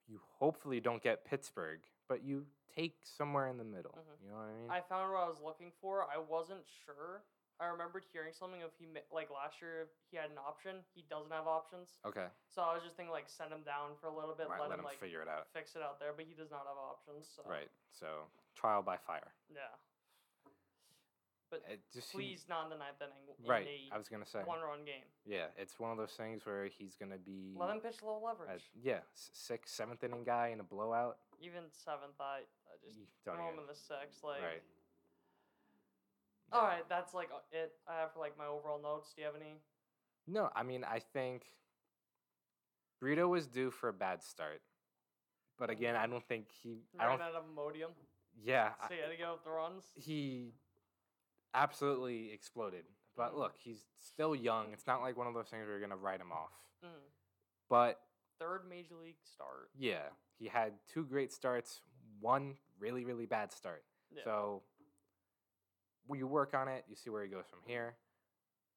[0.07, 2.45] You hopefully don't get Pittsburgh, but you
[2.75, 3.95] take somewhere in the middle.
[3.97, 4.23] Mhm.
[4.25, 4.69] You know what I mean?
[4.71, 6.03] I found what I was looking for.
[6.03, 7.23] I wasn't sure.
[7.59, 10.85] I remembered hearing something of he like last year he had an option.
[10.93, 11.97] He doesn't have options.
[12.05, 12.29] okay.
[12.53, 14.69] So I was just thinking like send him down for a little bit, Right, let,
[14.69, 15.49] let him him like figure it out.
[15.53, 16.13] fix it out there.
[16.13, 17.25] But he does not have options.
[17.33, 17.41] So.
[17.49, 17.69] Right.
[17.89, 19.31] So trial by fire.
[19.53, 19.59] Yeah.
[21.49, 23.23] But It just please not in the ninth inning.
[23.39, 23.65] In right.
[23.65, 24.39] A I was gonna say.
[24.43, 25.05] one run game.
[25.25, 27.55] Yeah, it's one of those things where he's gonna be.
[27.57, 28.69] Let him pitch low a- leverage.
[28.75, 31.19] yeah, s- sixth, seventh inning guy in a blowout.
[31.39, 33.59] Even seventh, I, I just You throw don't him even.
[33.61, 34.23] in the sixth.
[34.25, 34.63] Like, Right.
[36.51, 37.71] all right, that's like uh, it.
[37.87, 39.13] I have for like my overall notes.
[39.15, 39.61] Do you have any?
[40.27, 41.45] No, I mean I think
[42.99, 44.61] Brito was due for a bad start,
[45.57, 46.81] but again, I don't think he.
[46.99, 47.27] I Ran don't.
[47.29, 47.91] out of Imodium,
[48.39, 49.91] Yeah, I- so he had to go with the runs.
[49.95, 50.53] he
[51.53, 52.85] absolutely exploded.
[53.15, 53.37] But Mhm.
[53.37, 54.73] look, he's still young.
[54.73, 56.53] It's not like one of those things where you're gonna write him off.
[56.83, 57.11] Mm.
[57.67, 57.99] But
[58.37, 59.71] Third major league start.
[59.73, 61.81] yeah, he had two great starts,
[62.19, 63.83] one really really bad start.
[64.11, 64.23] Yeah.
[64.23, 64.63] So
[66.13, 67.97] you work on it, you see where he goes from here.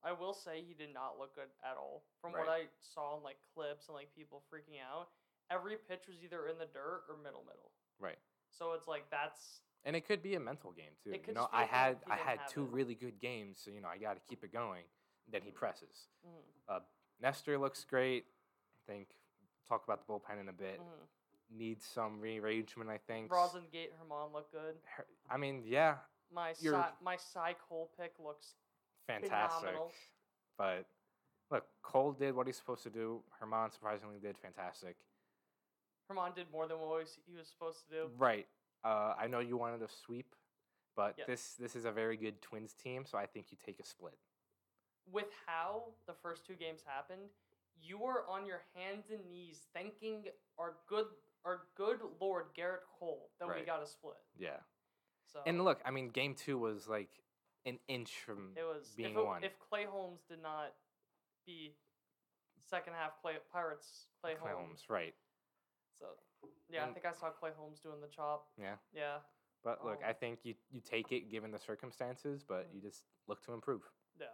[0.03, 2.07] I will say he did not look good at all.
[2.23, 5.13] From what I saw in like clips and like people freaking out,
[5.51, 7.71] every pitch was either in the dirt or middle middle.
[7.99, 8.19] Right.
[8.51, 11.11] So it's like that's And it could be a mental game too.
[11.27, 12.71] You know, I had I had two it.
[12.71, 14.85] really good games, so you know I got to keep it going.
[15.31, 16.09] Then he presses.
[16.27, 16.31] mm,
[16.69, 16.81] Uh,
[17.21, 18.25] Nestor looks great.
[18.89, 19.09] I think
[19.69, 20.81] talk about the bullpen in a bit.
[20.81, 21.07] mm.
[21.53, 23.33] Needs some rearrangement, I think.
[23.33, 24.77] Rosin Gate Germán look good.
[24.97, 25.97] Her- I mean, yeah,
[26.33, 28.55] My You're- my Cy Cole pick looks
[29.09, 29.61] fantastic.
[29.61, 29.93] Phenomenal.
[30.57, 30.87] But
[31.51, 33.23] look, Cole did what he's supposed to do.
[33.41, 34.97] Germán surprisingly did fantastic.
[36.11, 38.07] Germán did more than what he was- supposed to do.
[38.17, 38.49] Right.
[38.85, 40.35] Uh, I know you wanted a sweep
[40.97, 41.27] But Yes.
[41.29, 44.19] this this is a very good Twins team, so I think you take a split.
[45.07, 47.31] With how the first two games happened,
[47.77, 51.07] you were on your hands and knees thanking our good
[51.45, 54.19] our good Lord Gerrit Cole that we got a split.
[54.37, 54.61] Yeah.
[55.27, 57.23] So And look, I mean, game two was like
[57.65, 59.45] an inch from it was being if, it, won.
[59.45, 60.75] if Clay Holmes did not
[61.47, 61.77] be
[62.59, 64.67] second half Clay Pirates Clay, Clay Holmes.
[64.67, 65.15] Holmes, right?
[66.01, 66.07] So
[66.73, 68.49] yeah, I think I saw Clay Holmes doing the chop.
[68.59, 68.77] Yeah.
[68.95, 69.19] Yeah.
[69.63, 73.05] But look, Um, I think you you take it given the circumstances, but you just
[73.29, 73.83] look to improve.
[74.19, 74.33] Yeah.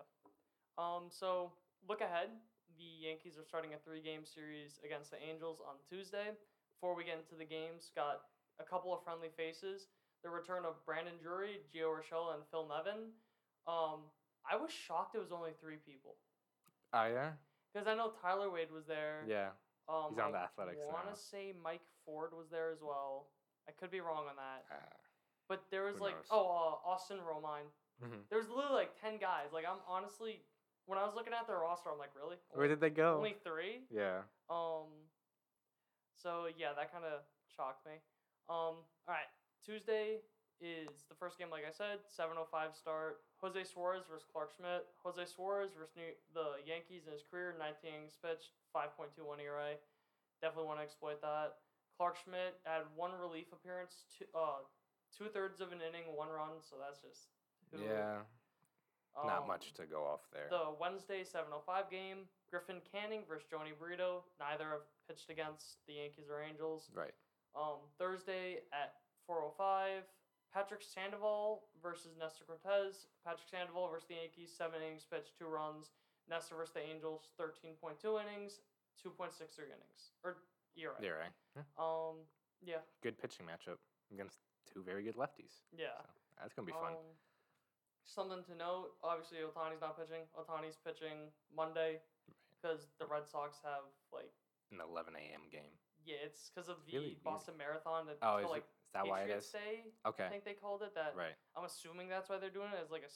[0.78, 1.52] Um, so
[1.88, 2.28] look ahead.
[2.78, 6.30] The Yankees are starting a three game series against the Angels on Tuesday.
[6.76, 8.20] Before we get into the games, got
[8.60, 9.88] a couple of friendly faces.
[10.22, 13.10] The return of Brandon Drury, Gio Urshela, and Phil Nevin.
[13.66, 14.10] Um,
[14.51, 16.16] I was shocked it was only three people.
[16.93, 17.32] Oh yeah,
[17.72, 19.24] Because I know Tyler Wade was there.
[19.26, 19.51] yeah.
[19.88, 20.92] Um, He's on the I Athletics now.
[20.94, 23.28] want to say Mike Ford was there as well.
[23.68, 24.64] I could be wrong on that.
[24.70, 24.96] Uh,
[25.48, 26.26] But there was Who like, knows?
[26.30, 27.70] oh, uh, Austin Romine.
[28.02, 28.26] mhm.
[28.30, 29.52] There was literally like 10 guys.
[29.52, 30.42] Like, I'm honestly,
[30.86, 32.36] when I was looking at their roster, I'm like, really?
[32.52, 33.16] Where did they go?
[33.18, 33.86] Only three?
[33.90, 34.22] yeah.
[34.50, 34.90] Um,
[36.14, 37.20] so yeah, that kind of
[37.54, 37.92] shocked me.
[38.48, 39.30] Um, all right,
[39.64, 40.18] Tuesday
[40.60, 43.20] is the first game, like I said, 7:05 start.
[43.42, 44.86] Jose Suarez versus Clarke Schmidt.
[45.04, 49.76] Jose Suarez versus New, the Yankees in his career, 19 innings pitched, 5.21 ERA.
[50.40, 51.60] Definitely want to exploit that.
[51.96, 54.64] Clarke Schmidt had one relief appearance, two, uh,
[55.16, 56.60] two thirds of an inning, one run.
[56.62, 57.28] So that's just
[57.72, 58.22] who- Yeah.
[59.16, 60.48] Not um, much to go off there.
[60.50, 64.26] the Wednesday 7:05 game, Griffin Canning versus Jhony Brito.
[64.38, 66.90] Neither have pitched against the Yankees or Angels.
[66.92, 67.14] right.
[67.54, 70.04] Um, Thursday at 4:05,
[70.52, 73.06] Patrick Sandoval versus Nestor Cortes.
[73.22, 75.94] Patrick Sandoval versus the Yankees, seven innings pitched, two runs.
[76.28, 77.78] Nestor versus the Angels, 13.2
[78.18, 78.58] innings,
[78.98, 80.42] 2.63 innings or
[80.74, 80.98] ERA.
[80.98, 81.30] Yeah.
[81.54, 81.62] Yeah.
[81.78, 82.26] Um,
[82.64, 83.78] yeah, Good pitching matchup
[84.10, 85.62] against two very good lefties.
[85.70, 85.94] yeah.
[86.34, 86.98] So that's gonna be fun.
[86.98, 87.14] Um,
[88.04, 90.26] something to note: obviously, Ohtani's not pitching.
[90.34, 92.00] Ohtani's pitching Monday
[92.58, 94.32] because the Red Sox have like
[94.72, 95.46] An 11 a.m.
[95.52, 95.70] game.
[96.04, 97.24] yeah, it's because of the really weird.
[97.24, 98.06] Boston Marathon.
[98.10, 98.64] That Oh, like
[98.97, 99.48] that why it is?
[99.52, 100.24] Day, Okay.
[100.27, 101.14] I think they called it that.
[101.16, 101.36] Right.
[101.56, 103.12] I'm assuming that's why they're doing it as like a,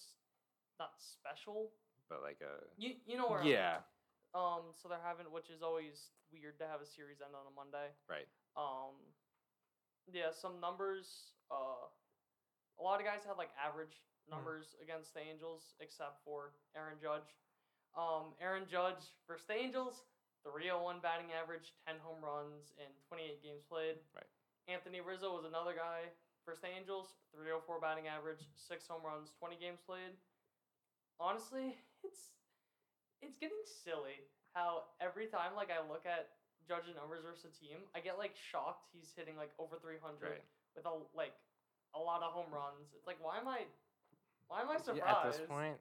[0.78, 1.72] not special.
[2.08, 2.64] But like a.
[2.76, 3.80] You you know where Yeah.
[4.34, 7.54] Um, so they're having, which is always weird to have a series end on a
[7.54, 7.90] Monday.
[8.08, 8.28] Right.
[8.56, 8.94] Um,
[10.12, 11.34] yeah, some numbers.
[11.50, 11.86] Uh,
[12.78, 13.96] a lot of guys had like average
[14.28, 14.36] Hmm.
[14.36, 17.26] numbers against the Angels, except for Aaron Judge.
[17.96, 20.04] Um, Aaron Judge versus the Angels,
[20.44, 23.96] 301 batting average, 10 home runs in 28 games played.
[24.14, 24.28] Right.
[24.72, 26.10] Anthony Rizzo was another guy
[26.58, 30.18] the Angels, 304 batting average, six home runs, 20 games played.
[31.22, 32.34] Honestly, it's
[33.22, 36.34] it's getting silly how every time like I look at
[36.66, 40.42] Judge's numbers versus a team, I get like shocked he's hitting like over 300 Right.
[40.74, 41.38] with a like
[41.94, 42.90] a lot of home runs.
[42.98, 43.70] It's like why am I
[44.50, 45.06] why am I surprised?
[45.06, 45.78] Yeah, at this point,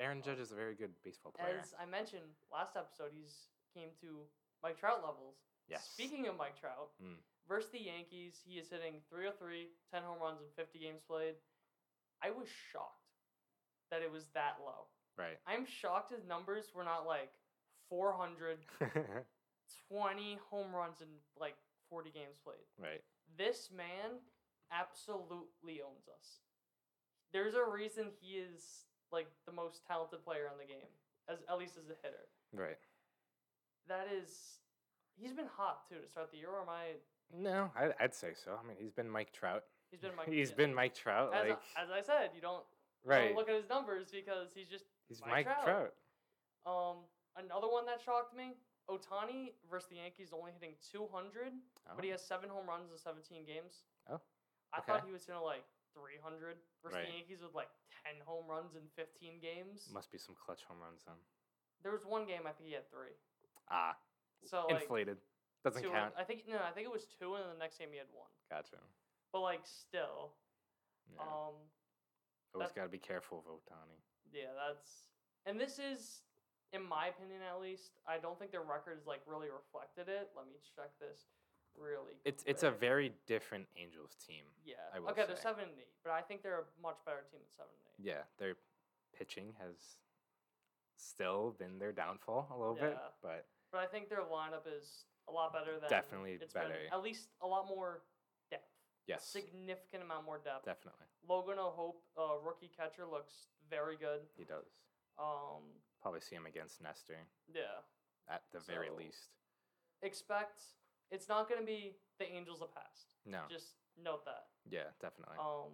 [0.00, 1.60] Aaron Judge is a very good baseball player.
[1.60, 4.24] As I mentioned last episode, he's came to
[4.64, 5.36] Mike Trout levels.
[5.68, 5.84] Yes.
[5.92, 7.20] Speaking of Mike Trout, Mm.
[7.50, 11.34] Versus the Yankees, he is hitting 303, 10 home runs in 50 games played.
[12.22, 13.10] I was shocked
[13.90, 14.86] that it was that low.
[15.18, 15.36] Right.
[15.50, 17.34] I'm shocked his numbers were not like
[17.90, 18.62] 400,
[19.90, 21.58] 20 home runs in like
[21.90, 22.62] 40 games played.
[22.78, 23.02] right.
[23.36, 24.22] This man
[24.70, 26.46] absolutely owns us.
[27.32, 30.90] There's a reason he is like the most talented player in the game,
[31.28, 32.30] as at least as a hitter.
[32.54, 32.78] Right.
[33.88, 34.62] That is,
[35.18, 36.50] he's been hot too to start the year.
[36.50, 36.98] Or am I?
[37.36, 38.52] No, I, I'd say so.
[38.62, 39.64] I mean, he's been Mike Trout.
[39.90, 40.28] He's been Mike.
[40.32, 40.56] He's yeah.
[40.56, 41.32] been Mike Trout.
[41.34, 42.62] As, like I, as I said, you don't,
[43.04, 43.28] right.
[43.28, 45.64] don't look at his numbers because he's just he's Mike Mike, Trout.
[45.64, 45.92] Trout.
[46.66, 46.96] um
[47.36, 48.54] another one that shocked me.
[48.90, 51.54] Ohtani versus the Yankees only hitting 200,
[51.94, 53.86] but he Oh, has seven home runs in 17 games.
[54.10, 54.18] Oh,
[54.74, 55.62] I thought he was hitting like
[55.94, 57.06] 300 versus Right.
[57.06, 57.70] the Yankees with like
[58.02, 59.86] 10 home runs in 15 games.
[59.94, 61.14] Must be some clutch home runs then.
[61.86, 63.14] There was one game I think he had three.
[63.70, 63.94] Ah,
[64.42, 65.18] So like inflated.
[65.64, 66.14] Doesn't two, count.
[66.18, 68.08] I think no, I think it was two, and then the next game he had
[68.12, 68.30] one.
[68.48, 68.80] Gotcha.
[69.32, 70.32] But like still,
[71.12, 71.22] Yeah.
[71.22, 71.54] um,
[72.54, 74.00] Always got to be careful of Ohtani.
[74.32, 75.06] yeah, that's
[75.46, 76.22] and this is,
[76.72, 80.30] in my opinion at least, I don't think their record has like really reflected it.
[80.34, 81.28] Let me check this
[81.78, 82.16] really.
[82.24, 84.44] It's it's a very different Angels team.
[84.64, 84.74] yeah.
[84.94, 87.38] I will okay, they're seven and eight, but I think they're a much better team
[87.44, 88.10] than seven and eight.
[88.16, 88.56] Yeah, their
[89.14, 89.76] pitching has
[90.96, 95.34] still been their downfall a little bit, but But I think their lineup is a
[95.34, 96.62] lot better than Definitely it's been.
[96.62, 96.74] better.
[96.92, 98.02] At least a lot more
[98.50, 98.66] depth.
[99.06, 100.64] yes, Significant amount more depth.
[100.64, 104.20] definitely Logan O'Hoppe, uh, rookie catcher, looks very good.
[104.36, 104.66] he does.
[105.18, 105.62] Um,
[106.02, 107.18] Probably see him against Nestor
[107.52, 107.84] yeah.
[108.28, 109.28] at the very least.
[110.02, 110.60] Expect
[111.10, 113.14] it's not going to be the Angels of past.
[113.26, 114.46] No, Just note that.
[114.68, 115.36] yeah, definitely.
[115.38, 115.72] Um,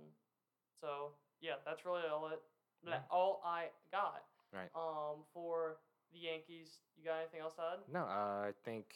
[0.81, 2.41] So yeah, that's really all it.
[2.83, 2.91] Yeah.
[2.91, 4.24] that- All I got.
[4.53, 4.70] Right.
[4.74, 5.78] Um, for
[6.12, 7.78] the Yankees, you got anything else to add?
[7.93, 8.87] No, uh, I think,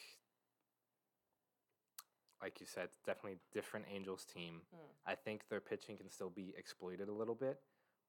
[2.43, 4.63] like you said, definitely different Angels team.
[4.75, 4.87] Hmm.
[5.07, 7.61] I think their pitching can still be exploited a little bit,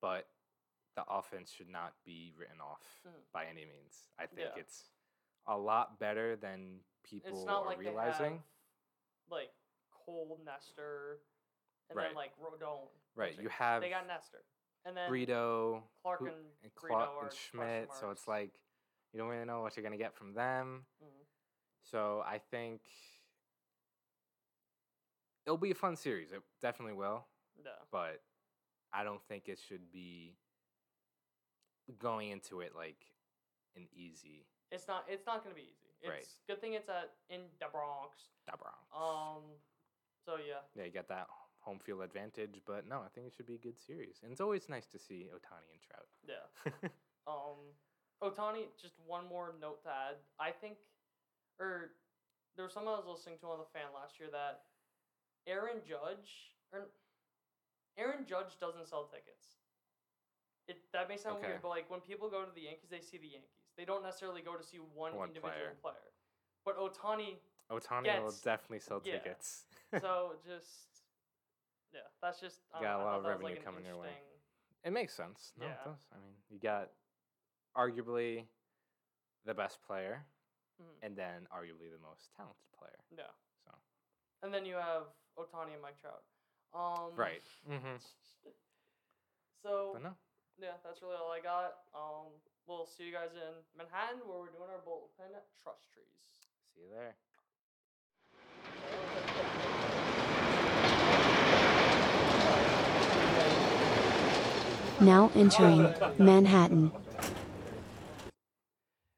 [0.02, 0.28] but
[0.96, 3.20] the offense should not be written off Hmm.
[3.34, 4.10] by any means.
[4.18, 4.62] I think Yeah.
[4.62, 4.90] it's
[5.48, 8.34] a lot better than people It's not are like realizing.
[8.38, 8.44] have
[9.28, 9.54] like
[9.92, 11.22] Cole Nestor,
[11.90, 12.08] and Right.
[12.08, 12.90] then like Rodon.
[13.16, 13.38] right.
[13.40, 14.44] You have They got Nestor,
[14.86, 18.52] and then Brito, Clark who- and and Clark and Schmidt, so it's like
[19.14, 20.86] you don't really know what you're gonna get from them.
[21.02, 21.26] Mhm.
[21.84, 22.82] So I think
[25.46, 26.32] it'll be a fun series.
[26.32, 27.26] It definitely will,
[27.64, 27.72] yeah.
[27.92, 28.22] but
[28.94, 30.36] I don't think it should be
[32.00, 32.98] going into it like
[33.76, 35.06] an easy It's not.
[35.10, 35.90] It's not gonna be easy.
[36.02, 36.28] It's Right.
[36.48, 38.30] good thing it's at in the Bronx.
[38.48, 38.78] da Bronx.
[38.96, 39.44] Um.
[40.26, 40.62] So yeah.
[40.76, 41.28] yeah, you got that
[41.60, 44.20] home field advantage, but no, I think it should be a good series.
[44.24, 46.08] And it's always nice to see Ohtani and Trout.
[46.28, 46.90] Yeah.
[47.28, 47.70] Um,
[48.24, 50.16] Ohtani, just one more note to add.
[50.40, 50.78] I think,
[51.60, 51.92] or
[52.56, 54.62] there was someone I was listening to on the fan last year that
[55.48, 56.90] Aaron Judge, or
[57.98, 59.58] Aaron Judge doesn't sell tickets.
[60.68, 61.48] It that may sound Okay.
[61.48, 63.50] weird, but like when people go to the Yankees, they see the Yankees.
[63.78, 65.76] They don't necessarily go to see one, One individual player.
[65.82, 66.12] player.
[66.64, 67.40] But Ohtani,
[67.72, 69.14] Ohtani will definitely sell yeah.
[69.18, 69.66] tickets.
[70.00, 71.02] so just
[71.94, 74.14] yeah, that's just I Got a know, lot of was, like, revenue coming your way.
[74.84, 75.54] it makes sense.
[75.58, 75.74] No, Yeah.
[75.74, 76.08] it does.
[76.14, 76.90] I mean, you got
[77.76, 78.46] arguably
[79.46, 80.26] the best player,
[80.80, 80.96] Mhm.
[81.02, 83.04] and then arguably the most talented player.
[83.12, 83.32] Yeah.
[83.66, 83.72] So
[84.44, 86.24] And then you have Ohtani and Mike Trout.
[86.74, 87.42] Um, right.
[87.70, 87.98] Mm-hmm.
[89.64, 90.10] So But no.
[90.60, 91.86] yeah, that's really all I got.
[91.94, 92.34] Um,
[92.66, 96.50] we'll see you guys in Manhattan where we're doing our bullpen trust trees.
[96.74, 97.14] See you there.
[105.00, 106.92] Now entering Manhattan.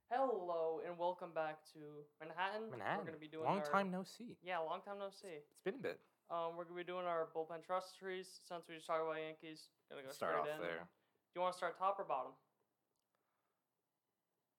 [0.09, 2.65] Hello and welcome back to Manhattan.
[2.73, 2.97] Manhattan.
[3.05, 4.33] We're gonna be doing Long our, time no see.
[4.41, 5.37] Yeah, long time no see.
[5.45, 5.99] It's been a bit.
[6.33, 9.69] Um, we're gonna be doing our bullpen trust trees since we just talked about Yankees.
[9.89, 10.57] Gonna go Start off in.
[10.61, 10.89] there.
[10.89, 12.33] Do you want to start top or bottom?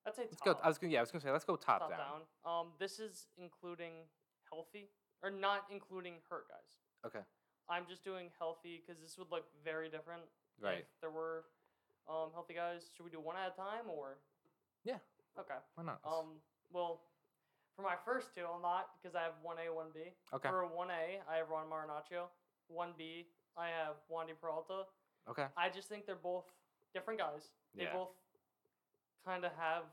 [0.06, 0.54] I'd say Let's go.
[0.54, 0.62] top.
[0.62, 0.92] I was gonna.
[0.92, 1.98] Yeah, I was gonna say let's go top, top down.
[1.98, 2.20] down.
[2.46, 4.06] Um, this is including
[4.52, 4.90] healthy
[5.22, 6.78] or not including hurt guys.
[7.06, 7.24] Okay.
[7.68, 10.22] I'm just doing healthy because this would look very different
[10.60, 10.84] Right.
[10.84, 11.46] if there were
[12.06, 12.90] um, healthy guys.
[12.94, 14.18] Should we do one at a time or?
[14.84, 15.00] Yeah.
[15.40, 15.56] Okay.
[15.74, 15.98] Why not?
[16.04, 16.38] Um.
[16.74, 17.00] Well,
[17.76, 20.00] for my first two, I'll not because I have one A, one B.
[20.34, 20.48] okay.
[20.50, 22.26] For one A, I have Ron Marinaccio.
[22.66, 23.26] One B,
[23.56, 24.84] I have Wandy Peralta.
[25.30, 25.46] Okay.
[25.56, 26.44] I just think they're both
[26.92, 27.50] different guys.
[27.74, 27.92] They Yeah.
[27.92, 28.10] both
[29.24, 29.84] kind of have.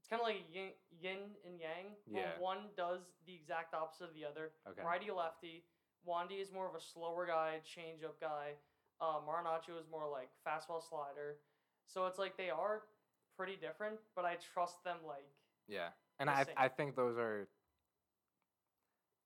[0.00, 1.96] It's kind of like yin, yin and yang.
[2.06, 2.38] Yeah.
[2.38, 4.52] One does the exact opposite of the other.
[4.68, 4.82] Okay.
[4.82, 5.64] Righty lefty.
[6.06, 8.54] Wandy is more of a slower guy, change up guy.
[9.00, 11.38] Uh, Marinaccio is more like fastball slider.
[11.86, 12.82] So it's like they are
[13.36, 15.26] pretty different, but I trust them like.
[15.68, 15.88] Yeah.
[16.18, 16.46] And I.
[16.56, 17.48] I think those are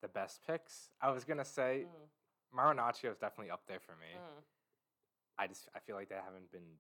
[0.02, 0.88] the best picks.
[1.00, 4.08] I was gonna say mm, Marinaccio is definitely up there for me.
[4.16, 4.42] mm.
[5.38, 6.78] I just I feel like they haven't been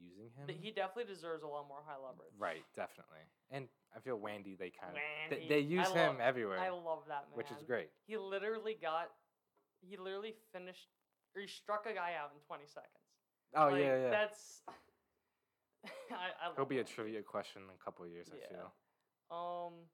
[0.00, 0.46] using him.
[0.46, 2.32] Th- He definitely deserves a lot more high leverage.
[2.38, 2.62] right.
[2.76, 3.20] Definitely.
[3.50, 5.00] And I feel Wandy they kind of
[5.30, 7.34] they, they use I him love- everywhere, I love that man.
[7.36, 7.90] which is great.
[8.06, 9.10] He literally got,
[9.82, 10.88] he literally finished,
[11.34, 13.04] or he struck a guy out in 20 seconds.
[13.56, 14.10] Oh Like, yeah, yeah.
[14.10, 14.62] That's.
[16.10, 16.92] I, I He'll be a that.
[16.92, 18.28] trivia question in a couple of years.
[18.32, 18.48] I Yeah.
[18.56, 18.72] feel.
[19.30, 19.86] Um,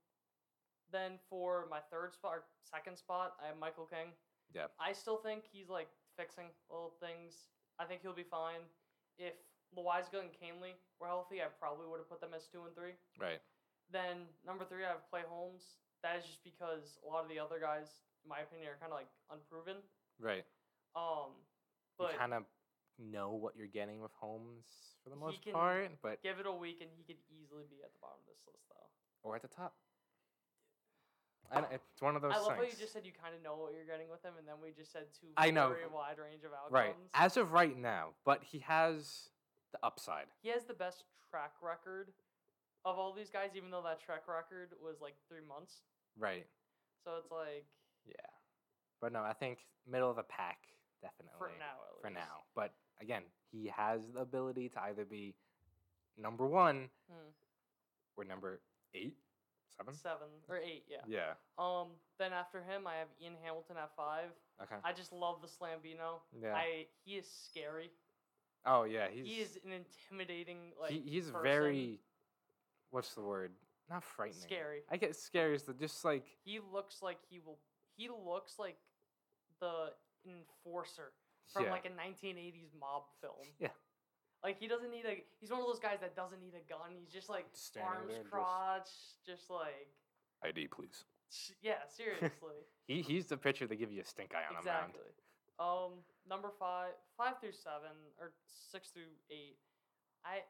[0.92, 4.12] then for my third spot, or second spot, I have Michael King.
[4.54, 4.72] Yeah.
[4.80, 7.52] I still think he's like fixing little things.
[7.78, 8.64] I think he'll be fine.
[9.18, 9.34] If
[9.76, 12.96] Loáisiga and Kahnle were healthy, I probably would have put them as two and three.
[13.20, 13.42] Right.
[13.92, 15.76] Then number three, I have Clay Holmes.
[16.02, 18.92] That is just because a lot of the other guys, in my opinion, are kind
[18.92, 19.82] of like unproven.
[20.20, 20.46] Right.
[20.94, 21.36] Um,
[21.98, 22.44] but you kind of
[22.96, 26.80] know what you're getting with Holmes for the most part, but give it a week
[26.80, 28.88] and he could easily be at the bottom of this list, though.
[29.26, 29.74] Or at the top.
[31.52, 32.74] And it's one of those I love how things.
[32.74, 34.70] you just said you kind of know what you're getting with him, and then we
[34.76, 35.68] just said two I know.
[35.68, 36.72] very wide range of outcomes.
[36.72, 36.96] right.
[37.14, 39.28] As of right now, but he has
[39.72, 40.26] the upside.
[40.42, 42.10] he has the best track record
[42.84, 45.82] of all these guys, even though that track record was like three months.
[46.18, 46.46] Right.
[47.04, 47.66] So it's like
[48.06, 48.14] Yeah.
[49.00, 49.58] But no, I think
[49.88, 50.58] middle of the pack
[51.00, 52.42] definitely for now, at for now.
[52.56, 53.22] But again,
[53.52, 55.34] he has the ability to either be
[56.18, 57.28] number one Hmm.
[58.16, 58.60] or number
[58.94, 59.16] eight,
[59.76, 59.94] seven.
[59.94, 61.02] seven or eight, yeah.
[61.06, 61.32] Yeah.
[61.58, 61.88] Um,
[62.18, 64.30] then after him, I have Ian Hamilton at five.
[64.62, 64.76] Okay.
[64.84, 66.20] I just love the Slambino.
[66.40, 66.54] Yeah.
[66.54, 67.90] I he is scary.
[68.64, 70.90] oh yeah, he's he is an intimidating like.
[70.90, 71.42] he, he's person.
[71.42, 72.00] very
[72.90, 73.52] what's the word?
[73.90, 74.42] Not frightening.
[74.42, 74.80] Scary.
[74.90, 77.58] I get scary is the just like He looks like he will.
[77.96, 78.76] He looks like
[79.60, 79.92] the
[80.26, 81.12] enforcer
[81.52, 81.70] from Yeah.
[81.70, 83.46] like a 1980s mob film.
[83.60, 83.68] Yeah.
[84.44, 85.24] Like he doesn't need a.
[85.40, 86.90] He's one of those guys that doesn't need a gun.
[86.98, 89.88] He's just like standing arms there, just- crossed, just like
[90.44, 91.04] ID, please.
[91.30, 92.30] sh- yeah, seriously.
[92.86, 94.94] He he's the pitcher they give you a stink eye on a mound.
[94.94, 95.10] exactly.
[95.58, 97.90] Um, number five, five through seven,
[98.20, 99.56] or six through eight.
[100.24, 100.42] I.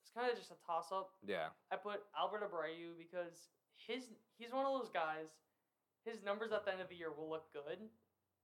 [0.00, 1.10] It's kind of just a toss up.
[1.26, 1.52] Yeah.
[1.70, 4.08] I put Albert Abreu because his
[4.38, 5.28] he's one of those guys.
[6.06, 7.76] His numbers at the end of the year will look good,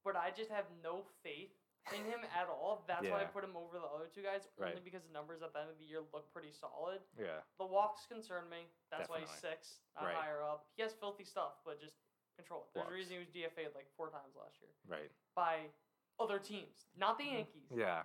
[0.05, 1.57] but I just have no faith
[1.93, 2.85] in him at all.
[2.89, 4.85] That's why I put him over the other two guys, only Right.
[4.85, 7.01] because the numbers at the end of the year look pretty solid.
[7.19, 7.41] Yeah.
[7.59, 8.69] The walks concern me.
[8.91, 10.15] That's why he's six, not Right.
[10.17, 10.67] higher up.
[10.77, 11.97] He has filthy stuff, but just
[12.37, 12.75] control it.
[12.75, 15.11] There's a reason he was DFA'd like four times last year Right.
[15.35, 15.71] by
[16.19, 17.65] other teams, not the Yankees.
[17.69, 17.81] Mm-hmm.
[17.81, 18.05] Yeah.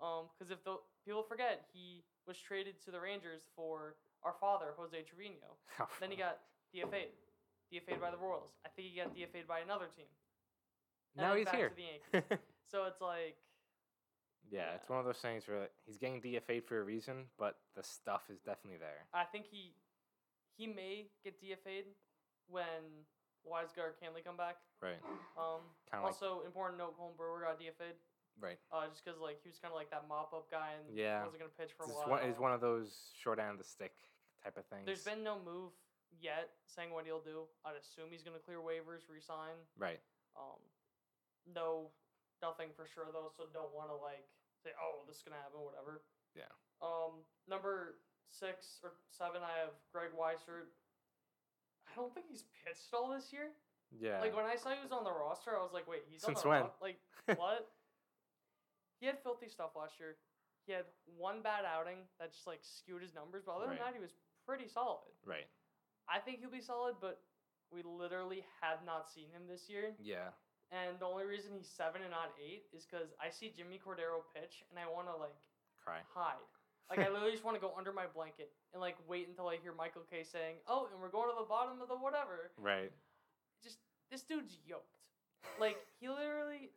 [0.00, 4.72] Um, because if the people forget, he was traded to the Rangers for our father,
[4.76, 5.58] Jose Trevino.
[6.00, 6.40] Then he got
[6.72, 7.12] DFA'd.
[7.72, 8.52] DFA'd by the Royals.
[8.64, 10.06] I think he got DFA'd by another team.
[11.16, 11.72] And now he's back here.
[12.70, 12.84] To the Yankees.
[12.84, 13.36] so it's like,
[14.50, 17.82] yeah, it's one of those things where he's getting DFA'd for a reason, but the
[17.82, 19.06] stuff is definitely there.
[19.12, 19.72] I think he
[20.56, 21.86] he may get DFA'd
[22.48, 23.04] when
[23.46, 24.56] Weisgar or Kahnle come back.
[24.82, 24.98] Right.
[25.38, 27.94] Um, Kinda like- also, important note, Colten Brewer got DFA'd.
[28.40, 28.58] Right.
[28.72, 31.22] Uh, just because like he was kind of like that mop up guy and Yeah.
[31.24, 32.08] wasn't gonna pitch for a It's while.
[32.08, 33.94] one, it's one of those short end of the stick
[34.42, 34.86] type of things.
[34.86, 35.72] There's been no move
[36.20, 37.46] yet saying what he'll do.
[37.64, 39.54] I'd assume he's gonna clear waivers, resign.
[39.76, 40.00] right.
[40.36, 40.58] Um,
[41.46, 41.90] no,
[42.42, 44.26] nothing for sure though, so don't want to like
[44.62, 46.02] say, oh, this is gonna happen, whatever.
[46.36, 46.50] Yeah.
[46.82, 47.98] Um, number
[48.30, 50.70] six or seven, I have Greg Weissert.
[51.88, 53.50] I don't think he's pitched all this year.
[53.90, 54.20] Yeah.
[54.20, 56.40] Like when I saw he was on the roster, I was like, wait, he's Since
[56.40, 56.62] on the when?
[56.68, 56.98] ro- Like
[57.40, 57.70] what?
[59.00, 60.16] he had filthy stuff last year.
[60.66, 60.84] He had
[61.16, 64.12] one bad outing that just like skewed his numbers, but other than that, he was
[64.44, 65.14] pretty solid.
[65.24, 65.48] right.
[66.08, 67.20] I think he'll be solid, but
[67.72, 69.92] we literally have not seen him this year.
[70.00, 70.32] Yeah.
[70.68, 74.20] And the only reason he's seven and not eight is because I see Jimmy Cordero
[74.36, 75.36] pitch and I want to like
[75.80, 76.04] Cry.
[76.12, 76.44] hide.
[76.92, 79.56] Like I literally just want to go under my blanket and like wait until I
[79.60, 82.92] hear Michael Kay saying, "Oh, and we're going to the bottom of the whatever." Right.
[83.64, 83.80] Just
[84.12, 84.96] this dude's yoked.
[85.60, 86.72] Like he literally,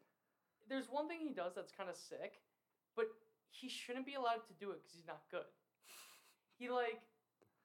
[0.67, 2.43] there's one thing he does that's kind of sick,
[2.95, 3.07] but
[3.51, 5.47] he shouldn't be allowed to do it because he's not good.
[6.59, 6.99] He like,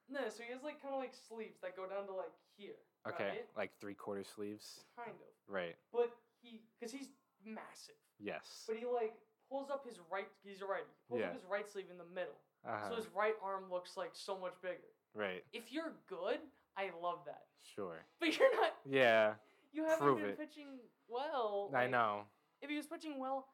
[0.07, 2.79] no, so he has like kind of like sleeves that go down to like here.
[3.09, 3.23] Okay.
[3.29, 3.45] right?
[3.55, 4.81] Like three quarter sleeves.
[4.97, 5.53] Kind of.
[5.53, 5.75] Right.
[5.93, 6.11] But
[6.41, 7.09] he, because he's
[7.45, 7.95] massive.
[8.19, 8.63] Yes.
[8.67, 9.13] But he like
[9.49, 10.27] pulls up his right.
[10.43, 10.83] He's a righty.
[11.09, 11.27] Pulls Yeah.
[11.27, 12.89] up his right sleeve in the middle, Uh-huh.
[12.89, 14.91] so his right arm looks like so much bigger.
[15.13, 15.43] right.
[15.53, 16.39] If you're good,
[16.75, 17.43] I love that.
[17.75, 18.05] Sure.
[18.19, 18.73] But you're not.
[18.85, 19.33] Yeah.
[19.73, 20.37] You haven't Prove been it.
[20.39, 21.71] pitching well.
[21.75, 22.21] I know.
[22.61, 23.47] If he was pitching well,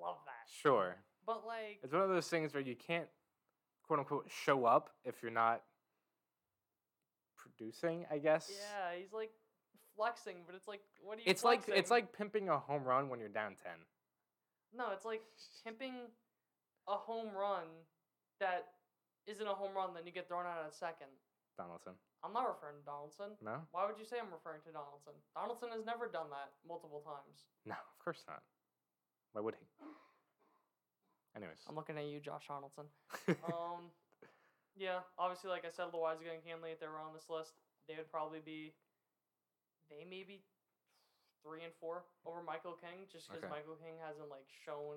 [0.00, 0.50] love that.
[0.50, 0.96] Sure.
[1.26, 3.06] But like, It's one of those things where you can't,
[3.86, 5.62] quote unquote, show up if you're not
[7.56, 8.06] producing.
[8.10, 8.50] I guess.
[8.50, 9.30] yeah, he's like
[9.96, 11.30] flexing, but it's like, what do you?
[11.30, 13.76] It's like it's like pimping a home run when you're down ten.
[14.76, 15.22] no, it's like
[15.64, 15.94] pimping
[16.88, 17.64] a home run
[18.40, 18.66] that
[19.26, 19.90] isn't a home run.
[19.94, 21.08] Then you get thrown out at second.
[21.58, 21.92] Donaldson.
[22.24, 23.36] I'm not referring to Donaldson.
[23.44, 23.60] No.
[23.72, 25.12] Why would you say I'm referring to Donaldson?
[25.36, 27.44] Donaldson has never done that multiple times.
[27.66, 27.74] No.
[27.76, 28.40] Of course not.
[29.32, 29.66] Why would he?
[31.36, 31.60] Anyways.
[31.68, 32.86] I'm looking at you, Josh Donaldson.
[33.52, 33.92] um,
[34.76, 37.52] yeah, obviously, like I said, Loáisiga and Kahnle, if they were on this list,
[37.88, 38.72] they would probably be,
[39.90, 40.40] they may be
[41.42, 43.52] three and four over Michael King, just because Okay.
[43.52, 44.96] Michael King hasn't like shown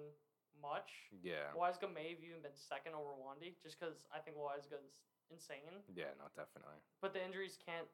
[0.61, 1.09] much.
[1.21, 1.51] yeah.
[1.57, 4.95] Loáisiga may have even been second over Wandy, just because I think Loáisiga's
[5.31, 5.83] insane.
[5.93, 6.13] Yeah.
[6.17, 6.29] No.
[6.35, 6.79] Definitely.
[7.01, 7.87] But the injuries can't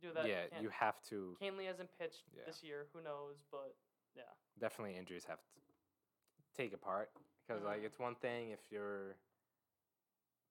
[0.00, 0.26] do that.
[0.28, 0.46] yeah.
[0.60, 1.34] You have to.
[1.42, 2.44] Kahnle hasn't pitched Yeah.
[2.46, 2.86] this year.
[2.92, 3.42] Who knows?
[3.50, 3.74] But
[4.14, 4.30] yeah.
[4.60, 5.60] definitely injuries have to
[6.54, 7.10] take a part
[7.46, 7.86] because like Mhm.
[7.86, 9.16] it's one thing if you're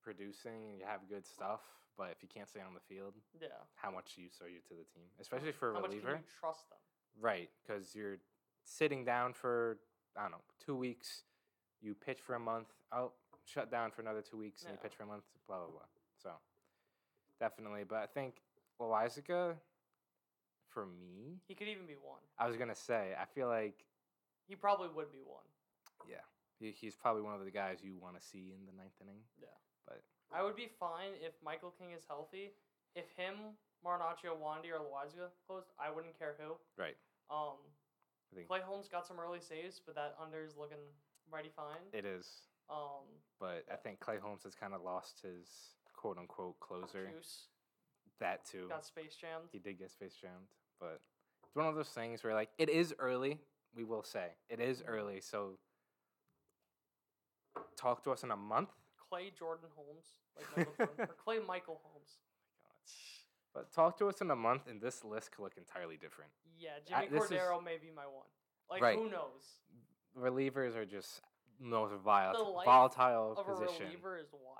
[0.01, 1.61] producing and you have good stuff,
[1.97, 3.49] but if you can't stay on the field, Yeah.
[3.75, 6.13] how much use are you to the team, especially for a How much reliever?
[6.13, 6.79] can you trust them?
[7.19, 8.17] Right, because you're
[8.63, 9.79] sitting down for
[10.15, 11.23] I don't know two weeks.
[11.81, 12.67] You pitch for a month.
[12.91, 13.13] Oh,
[13.45, 15.23] shut down for another two weeks, and you pitch for a month.
[15.47, 15.87] Blah blah blah.
[16.17, 16.31] So
[17.39, 18.41] definitely, but I think
[18.79, 19.57] Loáisiga,
[20.69, 22.21] for me, He could even be one.
[22.37, 23.85] I was gonna say I feel like
[24.47, 25.45] He probably would be one.
[26.07, 26.21] yeah,
[26.59, 29.23] he, he's probably one of the guys you want to see in the ninth inning.
[29.37, 29.47] Yeah.
[29.87, 30.01] But
[30.33, 32.51] I would be fine if Michael King is healthy.
[32.95, 33.55] If him,
[33.85, 36.53] Marinaccio, Wandy, or Loáisiga closed, I wouldn't care who.
[36.77, 36.95] right,
[37.29, 37.55] Um,
[38.31, 40.77] I think Clay Holmes got some early saves, but that under is looking
[41.31, 41.79] mighty fine.
[41.93, 42.27] it is.
[42.69, 43.07] Um,
[43.39, 45.47] But I think Clay Holmes has kind of lost his
[45.95, 47.07] quote unquote closer.
[47.11, 47.47] Juice
[48.19, 48.67] That too.
[48.69, 49.49] got space jammed.
[49.51, 50.47] he did get space jammed,
[50.79, 51.01] but
[51.45, 53.39] it's one of those things where like it is early.
[53.75, 55.57] We will say it is early, so
[57.77, 58.69] talk to us in a month.
[59.11, 60.05] Clay Jordan Holmes,
[60.37, 62.09] like Michael Jordan, or Clay Michael Holmes.
[62.63, 62.69] Oh
[63.53, 66.31] but talk to us in a month, and this list could look entirely different.
[66.57, 68.27] Yeah, Jimmy is- Cordero may be my one.
[68.69, 68.97] Like Right.
[68.97, 69.59] who knows?
[70.17, 71.21] relievers are just
[71.59, 72.35] most life
[72.65, 73.85] volatile Of a position.
[73.85, 74.57] reliever is wild.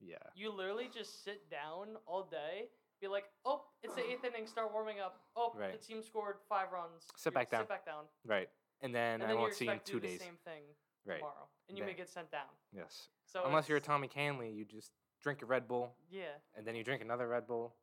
[0.00, 0.16] Yeah.
[0.36, 2.68] You literally just sit down all day,
[3.00, 5.20] be like, oh, it's the eighth inning, start warming up.
[5.36, 5.72] Oh, Right.
[5.72, 7.06] the team scored five runs.
[7.16, 7.60] Sit You're- back down.
[7.62, 8.04] Sit back down.
[8.24, 8.48] Right.
[8.80, 10.18] And then And I won't see you in two days.
[10.18, 10.62] the same thing
[11.06, 11.18] Right.
[11.18, 12.46] tomorrow, and you may get sent down.
[12.72, 13.08] Yes.
[13.26, 14.90] So Unless you're a it's- Tommy Kahnle, you just
[15.22, 17.74] drink a Red Bull, yeah, and then you drink another Red Bull,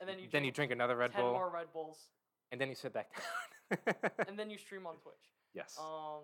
[0.00, 2.08] and then you then you drink another Red ten Bull, more Red Bulls,
[2.50, 3.10] and then you sit back
[3.70, 3.94] down.
[4.28, 5.14] and then you stream on Twitch.
[5.54, 5.76] yes.
[5.78, 6.22] Um,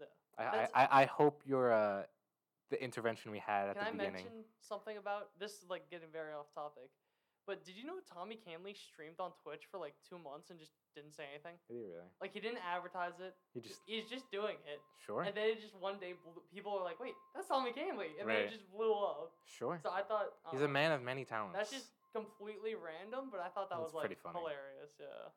[0.00, 0.06] yeah.
[0.38, 2.02] I, I, that's- I I hope your uh,
[2.70, 4.12] the intervention we had at Can the I beginning.
[4.24, 5.52] mention something about this?
[5.62, 6.90] Is like getting very off topic,
[7.46, 10.72] but did you know Tommy Kahnle streamed on Twitch for like two months and just
[10.96, 11.60] didn't say anything?
[11.68, 12.08] Did he really?
[12.20, 13.36] Like he didn't advertise it.
[13.52, 15.22] He just he's just doing it, sure.
[15.22, 18.24] and then it just one day blew, people were like, "Wait, that's Tommy Kahnle," and
[18.28, 19.36] then it just blew up.
[19.44, 19.78] Sure.
[19.84, 21.54] So I thought He's a um, man of many talents.
[21.54, 24.40] That's just completely random, but I thought that That's was like pretty funny.
[24.40, 24.96] hilarious.
[24.98, 25.28] Yeah.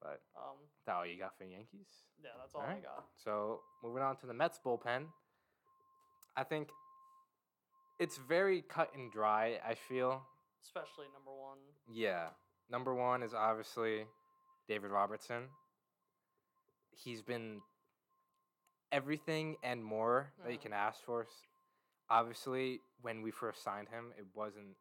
[0.00, 0.56] But Um.
[0.86, 1.90] that all you got for the Yankees?
[2.22, 3.04] Yeah, that's all I got.
[3.16, 5.06] So moving on to the Mets bullpen,
[6.36, 6.68] I think
[7.98, 9.58] it's very cut and dry.
[9.66, 10.22] I feel.
[10.62, 11.58] Especially number one.
[11.92, 12.28] Yeah.
[12.70, 14.06] Number one is obviously
[14.66, 15.48] David Robertson.
[16.90, 17.60] He's been
[18.92, 20.62] everything and more that you Mhm.
[20.62, 21.26] can ask for.
[22.08, 24.76] Obviously, when we first signed him, it wasn't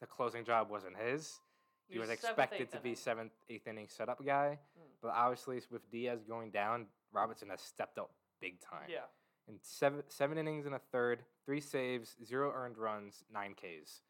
[0.00, 1.40] the closing job wasn't his.
[1.88, 2.96] He was seventh, expected to be inning.
[2.96, 5.00] seventh, eighth inning setup guy, Mm.
[5.00, 8.88] but obviously with Diaz going down, Robertson has stepped up big time.
[8.90, 9.06] Yeah.
[9.46, 14.02] In seven seven innings and a third, three saves, zero earned runs, nine Ks.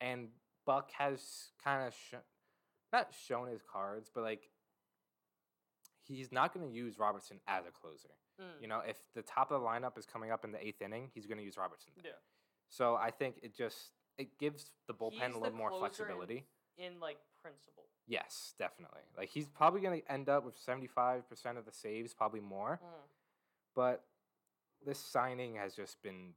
[0.00, 2.14] And Buck has kind of sh-
[2.92, 4.48] not shown his cards, but like
[6.04, 8.10] he's not going to use Robertson as a closer.
[8.40, 8.62] Mm.
[8.62, 11.10] You know, if the top of the lineup is coming up in the eighth inning,
[11.14, 11.92] he's going to use Robertson.
[11.96, 12.04] then.
[12.06, 12.12] Yeah.
[12.68, 16.08] So I think it just it gives the bullpen He's a little more closer in-
[16.08, 16.44] flexibility.
[16.78, 17.84] In like principle.
[18.06, 19.02] Yes, definitely.
[19.16, 22.40] Like he's probably going to end up with seventy five percent of the saves, probably
[22.40, 22.80] more.
[22.82, 22.88] Mm.
[23.74, 24.04] But
[24.86, 26.32] this signing has just been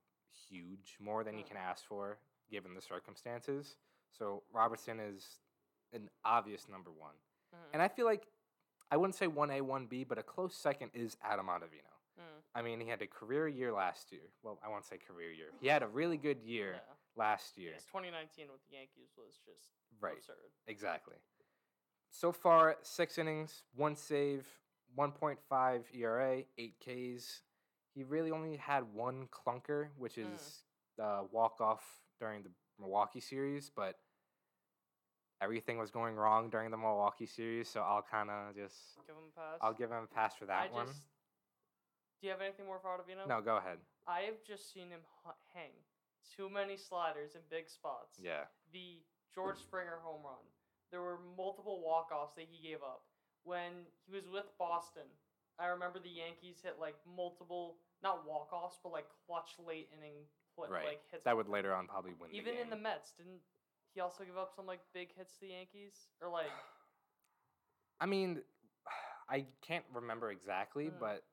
[0.49, 1.47] huge, more than you Mm.
[1.49, 2.17] can ask for
[2.49, 3.77] given the circumstances.
[4.17, 5.37] So Robertson is
[5.93, 7.15] an obvious number one,
[7.53, 7.73] Mm.
[7.73, 8.27] and I feel like
[8.89, 11.87] I wouldn't say one A, one B, but a close second is Adam Ottavino.
[12.19, 12.43] Mm.
[12.55, 14.29] I mean, he had a career year last year.
[14.43, 15.51] Well, I won't say career year.
[15.61, 16.93] He had a really good year Yeah.
[17.15, 17.73] last year.
[17.73, 19.69] His 2019 with the Yankees was just
[19.99, 20.17] Right.
[20.17, 20.51] absurd.
[20.67, 21.15] Exactly.
[22.09, 24.59] So far, six innings, one save,
[24.97, 27.43] 1.5 ERA, eight Ks.
[27.93, 30.33] He really only had one clunker, which Mm.
[30.33, 30.65] is
[30.97, 33.99] the walk off during the Milwaukee series, but
[35.41, 38.75] everything was going wrong during the Milwaukee series, so I'll kind of just
[39.07, 39.57] Give him a pass.
[39.61, 40.87] I'll give him a pass for that I one.
[40.87, 40.99] just.
[42.21, 43.27] Do you have anything more for Ottavino?
[43.27, 43.77] No, go ahead.
[44.07, 45.01] I have just seen him
[45.53, 45.71] hang
[46.37, 48.19] too many sliders in big spots.
[48.21, 48.45] Yeah.
[48.71, 49.01] The
[49.33, 50.45] George Springer home run.
[50.91, 53.01] There were multiple walk-offs that he gave up.
[53.43, 55.09] When he was with Boston,
[55.57, 60.13] I remember the Yankees hit like multiple, not walk-offs, but like clutch late inning
[60.55, 60.85] pl- Right.
[60.85, 61.23] like hits.
[61.25, 62.77] That would later on probably win Even in the.
[62.77, 63.41] Mets, didn't
[63.93, 65.93] he also give up some like big hits to the Yankees?
[66.21, 66.45] Or like,
[67.99, 68.41] I mean,
[69.29, 70.99] I can't remember exactly, Mm.
[70.99, 71.23] but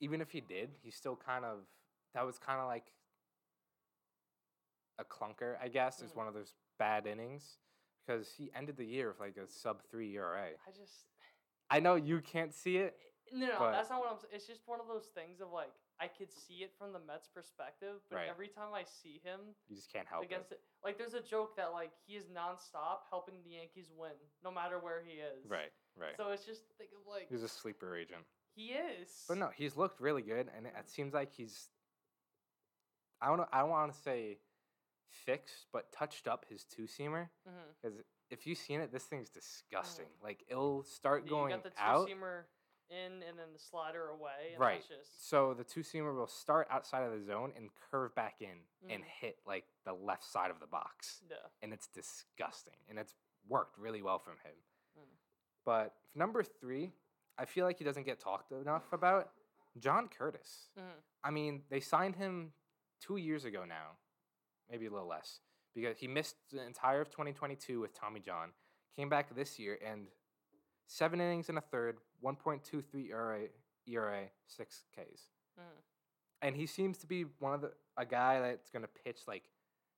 [0.00, 1.58] even if he did, he still kind of
[2.14, 2.92] that was kind of like
[4.98, 6.16] a clunker, I guess, is Mm.
[6.16, 7.58] one of those bad innings
[8.06, 10.50] because he ended the year with like a sub three ERA.
[10.66, 11.06] I just
[11.70, 12.96] I know you can't see it.
[13.32, 14.18] no, no, that's not what I'm.
[14.32, 17.28] It's just one of those things of like I could see it from the Mets'
[17.28, 18.28] perspective, but Right.
[18.28, 20.56] every time I see him You just can't help against it.
[20.56, 20.64] it.
[20.84, 24.12] Like, there's a joke that like he is nonstop helping the Yankees win,
[24.44, 25.44] no matter where he is.
[25.46, 26.16] Right, right.
[26.16, 28.22] So it's just think of like He's a sleeper agent.
[28.54, 29.24] he is.
[29.28, 31.68] But no, he's looked really good, and it, it seems like he's.
[33.20, 33.48] I don't know.
[33.52, 34.38] I don't want to say
[35.10, 37.28] fixed, but touched up his two seamer.
[37.82, 38.30] Because mm-hmm.
[38.30, 40.06] if you've seen it, this thing's disgusting.
[40.06, 40.24] Mm.
[40.24, 42.08] Like it'll start You going got the two out.
[42.90, 44.52] In and then the slider away.
[44.52, 44.82] And Right.
[44.88, 48.66] Just So the two seamer will start outside of the zone and curve back in
[48.88, 49.06] and Mm.
[49.06, 51.36] hit like the left side of the box, yeah.
[51.62, 52.76] and it's disgusting.
[52.88, 53.14] And it's
[53.46, 54.54] worked really well from him.
[54.98, 55.16] Mm.
[55.64, 56.92] But number three,
[57.36, 59.32] I feel like he doesn't get talked enough about.
[59.78, 60.70] John Curtiss.
[60.76, 61.02] Mhm.
[61.22, 62.52] I mean, they signed him
[63.00, 63.98] two years ago now,
[64.68, 65.40] maybe a little less,
[65.74, 68.54] because he missed the entire of 2022 with Tommy John.
[68.96, 70.10] Came back this year and
[70.86, 73.48] seven innings and a third, 1.23 ERA,
[73.86, 75.30] ERA, six Ks.
[75.58, 75.82] Mhm.
[76.42, 79.50] And he seems to be one of the a guy that's gonna pitch like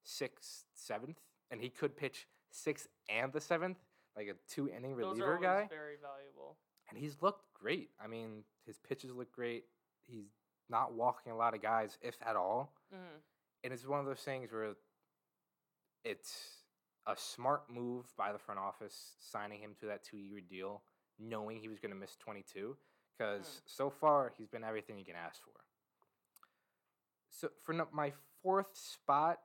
[0.03, 1.21] sixth, seventh,
[1.51, 3.79] and he could pitch sixth and the seventh,
[4.17, 6.57] like a two inning Those reliever are guy very valuable.
[6.89, 7.91] and he's looked great.
[8.01, 9.67] I mean, his pitches look great.
[10.07, 10.31] He's
[10.69, 12.75] not walking a lot of guys, if at all.
[12.93, 13.23] Mhm.
[13.65, 14.75] And it's one of those things where
[16.05, 16.65] it's
[17.07, 20.83] a smart move by the front office signing him to that two year deal,
[21.21, 22.77] knowing he was going to miss 22.
[23.19, 25.53] because so far he's been everything you can ask for.
[27.29, 29.41] So for no- my fourth spot,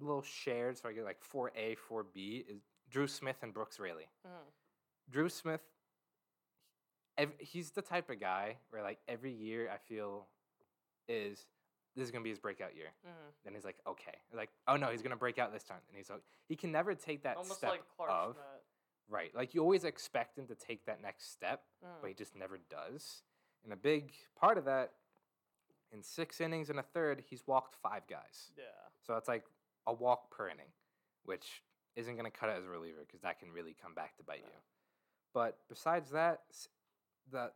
[0.00, 3.52] a little shared, so I get like four A, four B is Drew Smith and
[3.52, 4.06] Brooks Raley.
[4.24, 4.52] Mhm.
[5.10, 5.60] Drew Smith,
[7.18, 10.28] ev- he's the type of guy where like every year I feel
[11.08, 11.46] is
[11.96, 12.92] this is gonna be his breakout year.
[13.06, 13.32] Mhm.
[13.44, 16.10] Then he's like, okay, like oh no, he's gonna break out this time, and he's
[16.10, 18.36] like, he can never take that Almost step like Clark of.
[19.08, 19.34] Right.
[19.34, 22.00] Like you always expect him to take that next step, Mhm.
[22.00, 23.22] but he just never does.
[23.62, 24.94] And a big part of that,
[25.90, 28.52] in six innings and a third, he's walked five guys.
[28.56, 28.64] Yeah.
[29.00, 29.46] So it's like
[29.86, 30.72] a walk per inning,
[31.24, 31.62] which
[31.94, 34.22] isn't going to cut it as a reliever because that can really come back to
[34.24, 34.48] bite No.
[34.48, 34.62] you.
[35.32, 36.44] But besides that,
[37.30, 37.52] the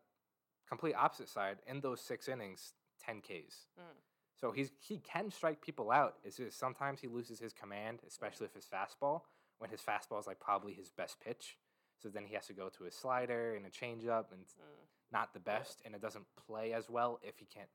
[0.67, 3.69] complete opposite side, in those six innings, 10 Ks.
[3.79, 3.97] Mhm.
[4.37, 6.21] So he's he can strike people out.
[6.23, 9.25] It's just sometimes he loses his command, especially if his fastball,
[9.59, 11.59] when his fastball is like probably his best pitch.
[12.01, 14.87] So then he has to go to his slider and a changeup, and Mm.
[15.11, 17.71] not the best, and it doesn't play as well if he can't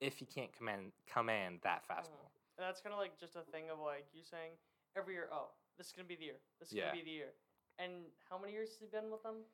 [0.00, 2.30] if he can't command command that fastball.
[2.56, 4.52] And that's kind of like just a thing of like you saying
[4.96, 6.40] every year, oh, this is gonna be the year.
[6.60, 6.86] This is Yeah.
[6.86, 7.34] gonna be the year.
[7.78, 9.44] And how many years has he been with them?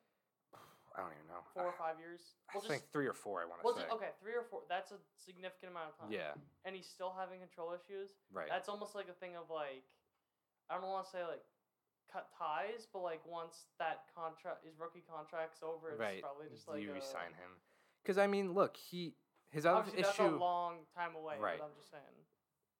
[0.95, 1.43] I don't even know.
[1.53, 2.35] Four or five years.
[2.49, 3.41] I We'll think just, three or four.
[3.41, 3.81] I want to we'll say.
[3.81, 4.61] just okay, three or four.
[4.69, 6.11] That's a significant amount of time.
[6.11, 6.33] Yeah,
[6.63, 8.11] And he's still having control issues.
[8.31, 8.47] right.
[8.47, 9.83] That's almost like a thing of like,
[10.69, 11.41] I don't want to say like
[12.11, 16.21] cut ties, but like once that contract, his rookie contract's over, it's right.
[16.21, 17.51] probably just like you a- resign him?
[18.01, 19.13] Because I mean, look, he
[19.51, 20.37] his other that's a issue.
[20.37, 21.35] long time away.
[21.39, 21.59] Right.
[21.61, 22.03] I'm just saying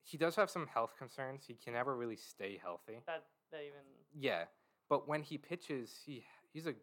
[0.04, 1.44] He does have some health concerns.
[1.48, 3.00] He can never really stay healthy.
[3.08, 3.82] that they even.
[4.14, 4.46] Yeah,
[4.90, 6.74] but when he pitches, he he's a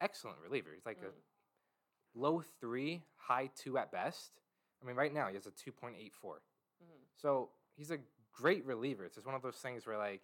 [0.00, 0.70] excellent reliever.
[0.74, 1.06] He's like Mm.
[1.06, 4.40] a low three, high two at best.
[4.82, 6.42] I mean, right now he has a two point eight four.
[6.82, 6.86] Mhm.
[7.16, 7.98] So he's a
[8.36, 9.04] great reliever.
[9.04, 10.22] It's just one of those things where like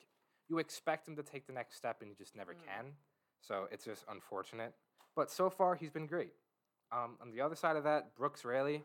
[0.48, 2.64] you expect him to take the next step and he just never Mm.
[2.66, 2.84] can.
[3.40, 4.74] So it's just unfortunate.
[5.16, 6.32] But so far he's been great.
[6.92, 8.84] Um, on the other side of that, Brooks Raley,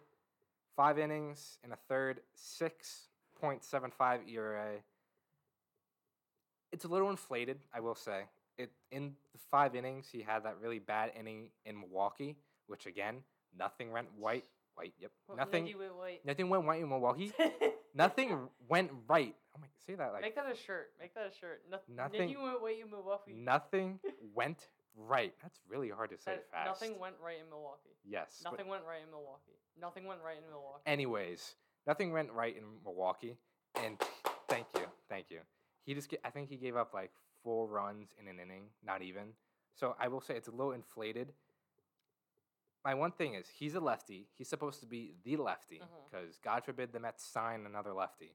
[0.76, 4.82] five innings in a third, six point seven five ERA.
[6.72, 8.24] It's a little inflated, I will say.
[8.58, 12.38] It in the five innings he had that really bad inning in Milwaukee,
[12.68, 13.24] which again
[13.58, 14.46] nothing went white.
[14.78, 15.12] White, yep.
[15.36, 15.74] Nothing.
[16.00, 16.24] Wait.
[16.24, 17.34] Nothing went white in Milwaukee.
[17.96, 19.36] Nothing went right.
[19.56, 20.92] Oh my, say that like Make that a shirt.
[21.02, 21.64] Make that a shirt.
[21.70, 23.34] No, Nothing- Nikki went wait in Milwaukee.
[23.34, 24.00] nothing
[24.36, 25.34] went right.
[25.42, 26.68] That's really hard to say fast.
[26.82, 27.98] Nothing went right in Milwaukee.
[28.06, 28.42] Yes.
[28.44, 29.58] Nothing went right in Milwaukee.
[29.82, 30.84] Nothing went right in Milwaukee.
[30.86, 31.56] anyways,
[31.88, 33.36] nothing went right in Milwaukee,
[33.84, 34.00] and
[34.48, 35.40] thank you, thank you.
[35.86, 37.12] He just, I think he gave up like
[37.44, 39.34] four runs in an inning, not even.
[39.74, 41.32] So I will say it's a little inflated.
[42.88, 44.30] My one thing is he's a lefty.
[44.38, 48.32] He's supposed to be the lefty because God forbid the Mets sign another lefty.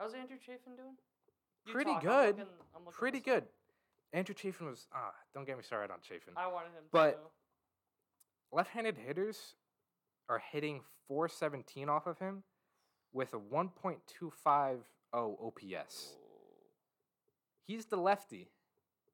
[0.00, 0.96] How's Andrew Chafin doing?
[1.64, 2.38] You Pretty talk, I'm good.
[2.38, 3.46] looking- I'm looking Pretty good.
[4.12, 6.34] Andrew Chafin was ah, don't get me started on Chafin.
[6.36, 7.30] I wanted him But- to.
[8.50, 9.54] left-handed hitters
[10.28, 12.42] are hitting 417 off of him
[13.12, 16.16] with a 1.250 OPS.
[17.64, 18.50] He's the lefty.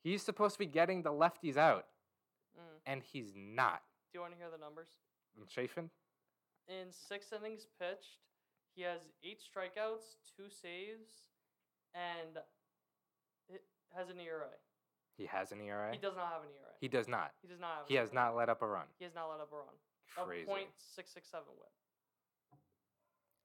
[0.03, 1.87] He's supposed to be getting the lefties out.
[2.87, 3.83] And he's not.
[4.13, 4.89] Do you want to hear the numbers?
[5.37, 5.91] And Chafin,
[6.69, 8.23] In six innings pitched,
[8.75, 11.31] he has eight strikeouts, two saves,
[11.95, 12.39] and
[13.49, 13.63] it
[13.97, 14.51] has an ERA.
[15.17, 15.93] he has an ERA.
[15.93, 16.75] He does not have an ERA.
[16.81, 17.33] He does not.
[17.43, 17.89] He does not have.
[17.89, 18.15] He has ERA.
[18.15, 18.87] not let up a run.
[18.99, 19.75] He has not let up a run.
[20.27, 20.43] Crazy.
[20.43, 21.71] A point six six seven whip.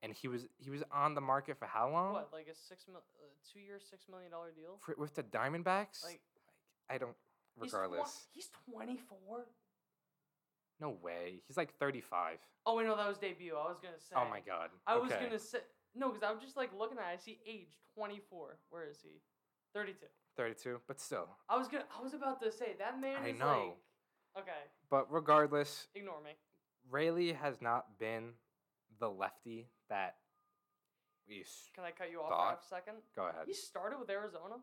[0.01, 2.13] And he was he was on the market for how long?
[2.13, 4.79] What, like a six mil, uh, two year, six million dollar deal?
[4.85, 6.05] For, with the Diamondbacks?
[6.05, 6.21] Like,
[6.89, 7.15] I don't.
[7.61, 9.45] He's twen- Regardless, he's twenty four.
[10.79, 11.41] no way.
[11.47, 12.37] He's like 35.
[12.65, 13.55] Oh wait, no, that was debut.
[13.55, 14.15] I was gonna say.
[14.15, 14.69] Oh my god.
[14.87, 15.25] I was Okay.
[15.25, 15.59] gonna say
[15.95, 17.05] no, because I was just like looking at.
[17.11, 17.13] it.
[17.13, 18.57] I see age twenty four.
[18.69, 19.21] Where is he?
[19.73, 20.07] Thirty two.
[20.37, 21.27] 32, but still.
[21.49, 21.85] I was gonna.
[21.97, 23.75] I was about to say that man I is know.
[24.35, 24.43] like.
[24.43, 26.31] Okay, But regardless, ignore me.
[26.89, 28.33] Raley has not been
[28.99, 30.15] the lefty that
[31.27, 31.43] we.
[31.75, 32.59] Can I cut you off Thought?
[32.63, 32.97] for a second?
[33.15, 33.47] Go ahead.
[33.47, 34.55] He started with Arizona.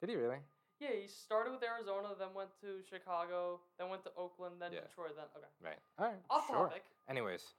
[0.00, 0.38] Did he really?
[0.80, 4.80] Yeah, he started with Arizona, then went to Chicago, then went to Oakland, then Yeah.
[4.82, 5.46] Detroit, then okay.
[5.60, 5.78] Right.
[5.98, 6.22] All right.
[6.30, 6.68] Off sure.
[6.68, 6.84] topic.
[7.08, 7.54] Anyways,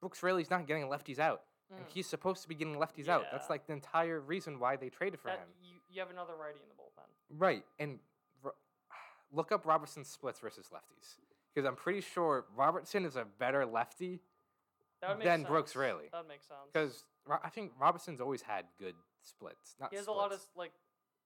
[0.00, 1.42] Brooks Raley's not getting lefties out.
[1.70, 1.88] And Mm.
[1.88, 3.24] he's supposed to be getting lefties out.
[3.32, 5.54] That's like the entire reason why they traded for That him.
[5.62, 7.06] you, you have another righty in the bullpen.
[7.30, 7.64] Right.
[7.78, 8.00] And
[8.42, 8.54] Ro-
[9.32, 11.16] look up Robertson splits versus lefties.
[11.54, 14.20] Because I'm pretty sure Robertson is a better lefty
[15.00, 15.48] That would make Then sense.
[15.48, 16.08] Brooks Raley.
[16.10, 16.60] That would make sense.
[16.72, 19.76] because I think Robertson's always had good splits.
[19.78, 20.72] Not he has a lot of like,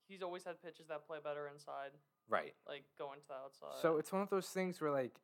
[0.08, 1.92] he's always had pitches that play better inside,
[2.28, 2.54] Right.
[2.66, 3.80] like going to the outside.
[3.80, 5.20] So it's one of those things where like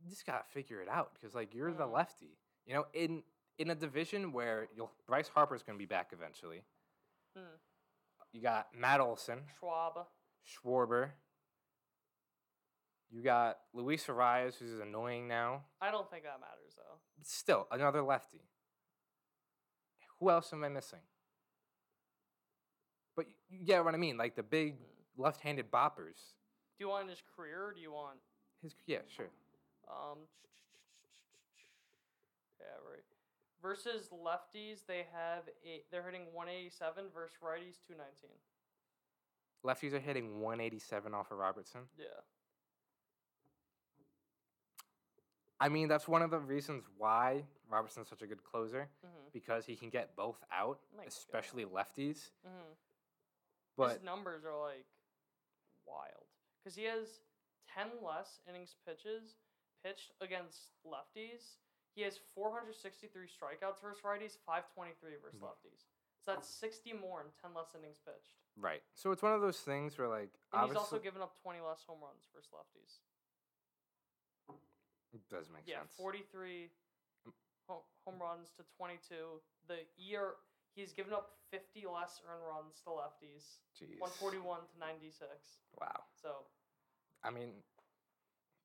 [0.00, 1.92] you just gotta figure it out because like you're the Mhm.
[1.92, 2.38] lefty.
[2.64, 3.24] You know, in
[3.58, 6.64] in a division where you'll Bryce Harper's gonna be back eventually.
[7.36, 7.56] Hmm.
[8.32, 10.08] You got Matt Olson, Schwab.
[10.44, 11.12] Schwarber.
[13.10, 15.66] You got Luis Arraez, who's annoying now.
[15.82, 16.98] I don't think that matters though.
[17.22, 18.48] Still, another lefty.
[20.18, 21.00] Who else am I missing?
[23.52, 24.76] But y- you get what I mean, like the big
[25.16, 26.32] left-handed boppers.
[26.78, 28.18] Do you want his career or do you want
[28.62, 29.28] His yeah, sure.
[29.88, 30.18] um
[32.60, 33.04] Yeah, right.
[33.60, 38.30] Versus lefties, they have a they're hitting 187 versus righties 219.
[39.64, 41.82] Lefties are hitting 187 off of Robertson.
[41.96, 42.06] Yeah.
[45.60, 49.32] I mean, that's one of the reasons why Robertson's such a good closer Mhm.
[49.32, 51.08] because he can get both out, My God.
[51.08, 52.32] especially lefties.
[52.44, 52.74] Mhm.
[53.82, 54.86] But his numbers are like
[55.86, 56.30] wild
[56.62, 57.22] because he has
[57.74, 59.42] 10 less innings pitches
[59.82, 61.58] pitched against lefties.
[61.94, 65.90] He has 463 strikeouts versus righties, 523 versus lefties.
[66.22, 68.38] So that's 60 more and 10 less innings pitched.
[68.56, 71.58] right, so it's one of those things where like And he's also given up 20
[71.60, 73.02] less home runs versus lefties.
[75.12, 75.98] it does make yeah, sense.
[75.98, 76.70] 43
[77.26, 77.32] mm.
[77.66, 79.42] home, home runs to 22.
[79.66, 80.38] The year
[80.74, 84.00] he's given up 50 less earned runs to lefties, Jeez.
[84.00, 85.28] 141 to 96.
[85.80, 85.86] Wow.
[86.20, 86.28] So
[87.24, 87.50] I mean,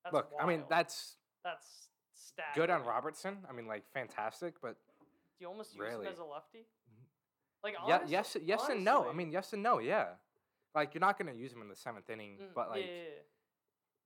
[0.04, 2.54] that's look, I mean that's that's staggering.
[2.66, 3.38] good on Robertson.
[3.48, 4.76] I mean, like fantastic, but
[5.38, 6.06] Do you almost use Rarely.
[6.06, 6.66] him as a lefty?
[7.62, 9.08] Like yeah, honest- yes, yes and no.
[9.08, 9.78] I mean, yes and no.
[9.80, 10.06] Yeah,
[10.74, 13.02] like you're not gonna use him in the seventh inning, Mm, but like yeah, yeah,
[13.02, 13.22] yeah.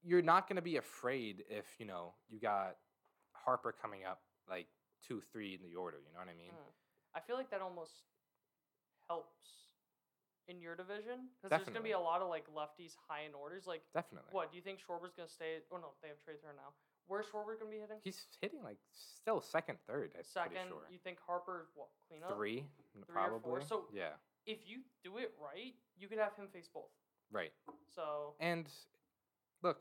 [0.02, 2.76] you're not gonna be afraid if you know you got
[3.32, 4.66] Harper coming up like
[5.06, 5.98] two, three in the order.
[5.98, 6.50] You know what I mean?
[6.52, 6.72] Mm.
[7.14, 7.92] I feel like that almost
[9.08, 9.36] helps
[10.48, 13.66] in your division because there's gonna be a lot of like lefties high in orders.
[13.66, 14.28] Like, Definitely.
[14.32, 15.58] what do you think Schwarber's gonna stay?
[15.70, 16.72] Oh no, they have trade turn now.
[17.06, 17.98] Where's Schwarber gonna be hitting?
[18.02, 20.12] He's hitting like still second, third.
[20.16, 20.52] I'm Second.
[20.52, 20.86] pretty sure.
[20.90, 22.34] You think Harper's what cleanup?
[22.36, 22.64] Three,
[22.96, 24.12] n- Three or four, so- yeah,
[24.46, 26.90] If you do it right, you could have him face both.
[27.30, 27.52] right.
[27.94, 28.66] So And
[29.62, 29.78] look,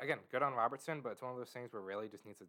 [0.00, 2.46] again, good on Robertson, but it's one of those things where really just needs to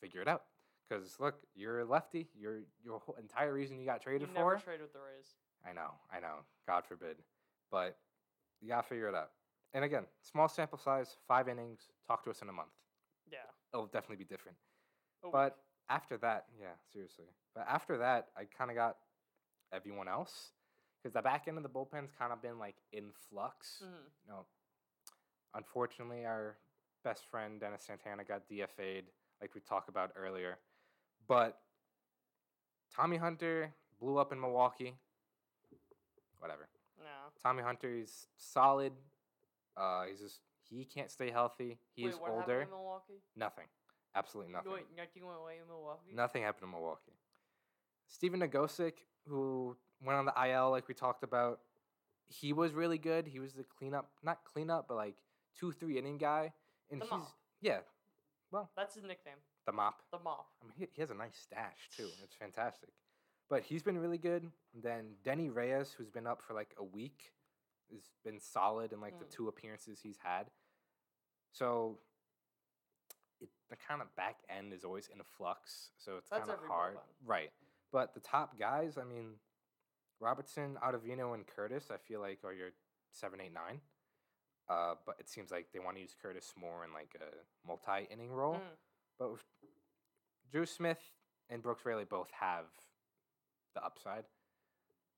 [0.00, 0.44] figure it out.
[0.90, 2.28] Because look, you're a lefty.
[2.36, 4.64] You're your whole entire reason you got you traded never for.
[4.64, 5.34] trade with the Rays.
[5.64, 6.38] I know, I know.
[6.66, 7.16] God forbid,
[7.70, 7.96] but
[8.60, 9.30] you gotta figure it out.
[9.72, 11.80] And again, small sample size, five innings.
[12.08, 12.70] Talk to us in a month.
[13.30, 13.38] Yeah.
[13.72, 14.58] It'll definitely be different.
[15.22, 15.32] week.
[15.32, 15.58] But
[15.88, 17.26] after that, yeah, seriously.
[17.54, 18.96] But after that, I kind of got
[19.72, 20.50] everyone else
[21.00, 23.82] because the back end of the bullpen's kind of been like in flux.
[23.84, 24.04] Mhm.
[24.24, 24.46] You know,
[25.54, 26.56] unfortunately, our
[27.04, 29.04] best friend Dennis Santana got DFA'd,
[29.40, 30.58] like we talked about earlier.
[31.30, 31.60] But
[32.92, 34.96] Tommy Hunter blew up in Milwaukee.
[36.40, 36.68] Whatever.
[36.98, 37.04] no.
[37.40, 38.92] Tommy Hunter is solid.
[39.76, 41.78] Uh, he's just he can't stay healthy.
[41.94, 42.40] He Wait, is what older.
[42.40, 43.22] happened in Milwaukee?
[43.36, 43.66] Nothing.
[44.16, 44.72] Absolutely nothing.
[44.72, 46.10] Wait, nothing went away in Milwaukee.
[46.12, 47.12] Nothing happened in Milwaukee.
[48.08, 48.94] Stephen Nogosek,
[49.28, 51.60] who went on the IL like we talked about,
[52.26, 53.28] he was really good.
[53.28, 55.14] He was the cleanup, not cleanup, but like
[55.56, 56.52] two, three inning guy.
[56.90, 57.32] And The he's mop.
[57.60, 57.78] yeah,
[58.50, 59.36] Well, That's his nickname,
[59.70, 60.02] the mop.
[60.12, 60.46] the mop.
[60.62, 62.08] I mean, he, he has a nice stash too.
[62.24, 62.90] It's fantastic.
[63.48, 64.42] But he's been really good.
[64.74, 67.32] And then Denyi Reyes, who's been up for like a week,
[67.92, 69.20] has been solid in like Mm.
[69.20, 70.46] the two appearances he's had.
[71.52, 71.98] So
[73.40, 75.90] it, the kind of back end is always in a flux.
[75.98, 76.94] So it's kind of hard.
[76.96, 77.26] bullpen.
[77.26, 77.50] Right.
[77.92, 79.34] But the top guys, I mean,
[80.20, 82.70] Robertson, Ottavino, and Curtiss, I feel like are your
[83.12, 83.80] seven, eight, nine.
[84.68, 88.06] Uh, but it seems like they want to use Curtiss more in like a multi
[88.12, 88.54] inning role.
[88.54, 88.76] Mm.
[89.18, 89.44] But with
[90.50, 91.00] Drew Smith
[91.48, 92.64] and Brooks Raley both have
[93.74, 94.24] the upside.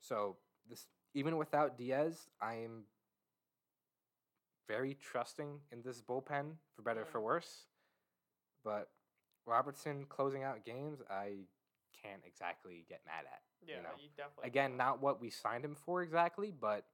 [0.01, 0.37] So
[0.69, 2.85] this even without Diaz, I'm
[4.69, 7.67] very trusting in this bullpen for better or for worse.
[8.65, 8.89] But
[9.47, 11.47] Robertson closing out games, I
[12.03, 13.43] can't exactly get mad at.
[13.67, 13.89] Yeah, you know.
[14.17, 14.49] definitely.
[14.49, 16.85] Again, not what we signed him for exactly, but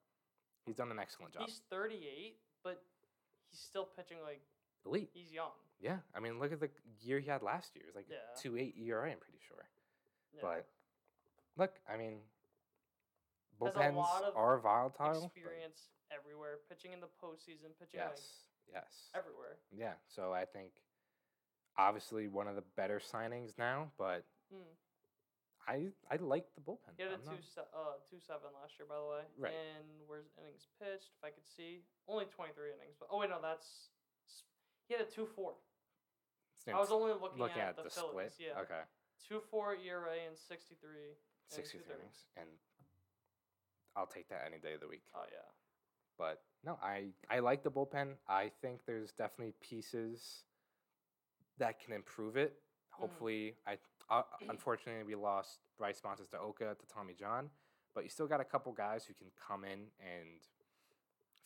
[0.67, 1.45] he's done an excellent job.
[1.47, 2.83] He's 38, but
[3.51, 4.41] he's still pitching like
[4.85, 5.11] Elite.
[5.13, 5.53] he's young.
[5.81, 5.99] Yeah.
[6.15, 7.85] I mean, look at the year he had last year.
[7.85, 8.19] It was like Yeah.
[8.37, 9.69] two eight ERA, I'm pretty sure.
[10.33, 10.41] Yeah.
[10.43, 10.69] But
[11.57, 12.21] look, I mean,
[13.61, 15.25] a bullpens are volatile.
[15.27, 19.59] experience everywhere, pitching in the postseason, pitching Yes, yes, everywhere.
[19.71, 19.95] yeah.
[20.07, 20.73] So I think
[21.77, 24.77] obviously one of the better signings now, but Mm.
[25.67, 26.97] I I like the bullpen.
[26.97, 29.25] He had a I'm not- two se- uh two seven last year, by the way.
[29.37, 29.53] Right.
[29.55, 31.13] And where's innings pitched?
[31.15, 32.97] If I could see, only 23 innings.
[32.99, 33.91] But oh wait, no, that's
[34.87, 35.57] he had a two four.
[36.67, 38.35] I was only looking, looking at, at the, the split.
[38.39, 38.81] Yeah, Okay,
[39.29, 40.91] two four ERA and 63.
[41.49, 41.99] sixty two-thirds.
[41.99, 42.49] innings, and
[43.97, 45.03] I'll take that any day of the week.
[45.15, 45.39] Oh yeah.
[46.19, 48.15] But no, I I like the bullpen.
[48.29, 50.45] I think there's definitely pieces
[51.59, 52.53] that can improve it.
[52.95, 53.01] Mm.
[53.01, 53.79] Hopefully, I
[54.11, 57.51] uh, unfortunately we lost Bryce Montes de Oca to Tommy John,
[57.95, 60.41] but you still got a couple guys who can come in and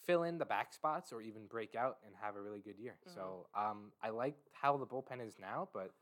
[0.04, 2.96] fill in the back spots or even break out and have a really good year.
[3.06, 3.14] Mhm.
[3.14, 5.92] So um, I like how the bullpen is now, but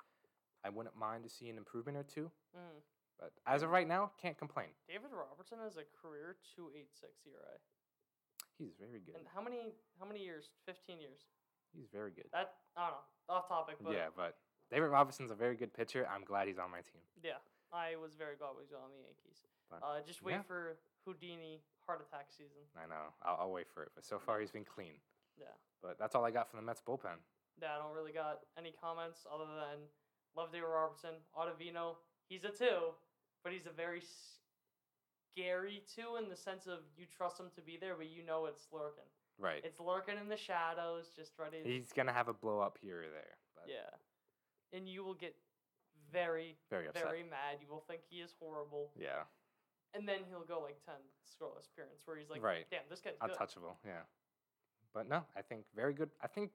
[0.64, 2.30] I wouldn't mind to see an improvement or two.
[2.56, 2.82] Mm.
[3.18, 4.68] But as of right now, can't complain.
[4.88, 7.60] David Robertson has a career 2.86 ERA.
[8.56, 9.16] He's very good.
[9.16, 10.50] And how many how many years?
[10.66, 11.28] 15 years.
[11.72, 12.26] He's very good.
[12.32, 13.34] That I don't know.
[13.36, 14.36] Off topic, but yeah, but
[14.70, 16.06] David Robertson's a very good pitcher.
[16.12, 17.00] I'm glad he's on my team.
[17.22, 17.38] yeah,
[17.72, 19.46] I was very glad he was on the Yankees.
[19.72, 20.42] Uh, just wait yeah.
[20.42, 22.62] for Houdini heart attack season.
[22.78, 23.10] I know.
[23.26, 23.90] I'll, I'll wait for it.
[23.96, 24.94] But so far, he's been clean.
[25.36, 25.50] Yeah.
[25.82, 27.18] But that's all I got from the Mets bullpen.
[27.60, 29.82] Yeah, I don't really got any comments other than
[30.36, 31.18] love David Robertson.
[31.36, 31.96] Ottavino,
[32.28, 32.94] he's a two,
[33.42, 34.02] but he's a very
[35.34, 38.46] scary two in the sense of you trust him to be there, but you know
[38.46, 39.08] it's lurking.
[39.38, 39.62] Right.
[39.64, 41.62] It's lurking in the shadows, just ready.
[41.62, 43.34] To, He's gonna have a blow up here or there.
[43.56, 45.34] But yeah, and you will get
[46.12, 47.04] very, Very upset.
[47.04, 47.58] very mad.
[47.60, 49.24] You will think he is horrible, Yeah.
[49.94, 50.96] And then he'll go like ten
[51.26, 52.66] scoreless appearance where he's like, Right.
[52.70, 53.30] damn, this guy's good.
[53.30, 53.78] Untouchable.
[53.84, 54.02] Yeah.
[54.92, 56.10] But no, I think very good.
[56.22, 56.50] I think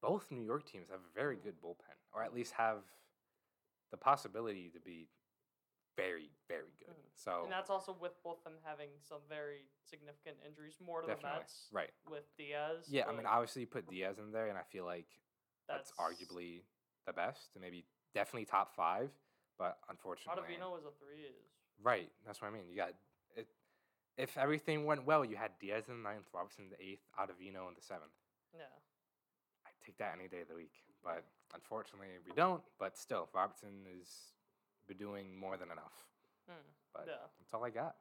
[0.00, 2.78] both New York teams have a very good bullpen, or at least have
[3.90, 5.08] the possibility to be
[5.94, 6.88] very, very good.
[6.96, 7.10] Mhm.
[7.14, 11.32] So And that's also with both them having some very significant injuries, more to definitely
[11.32, 11.90] the Mets right.
[12.06, 12.88] with Diaz.
[12.88, 15.20] Yeah, I mean, obviously you put Diaz in there, and I feel like
[15.68, 16.64] that's, that's arguably
[17.04, 17.84] the best, and maybe
[18.14, 19.10] definitely top five.
[19.58, 21.24] But unfortunately, Ottavino was a three.
[21.24, 21.36] Is
[21.82, 22.10] right?
[22.26, 22.64] That's what I mean.
[22.70, 22.90] You got
[23.36, 23.46] it.
[24.18, 27.68] If everything went well, you had Diaz in the ninth, Robertson in the eighth, Ottavino
[27.68, 28.12] in the seventh.
[28.54, 28.64] yeah.
[29.64, 30.74] I take that any day of the week.
[31.02, 31.24] But
[31.54, 32.62] unfortunately, we don't.
[32.78, 34.08] But still, Robertson is
[34.98, 35.94] doing more than enough.
[36.48, 36.60] Hmm.
[36.92, 37.14] But Yeah.
[37.40, 37.96] that's all I got.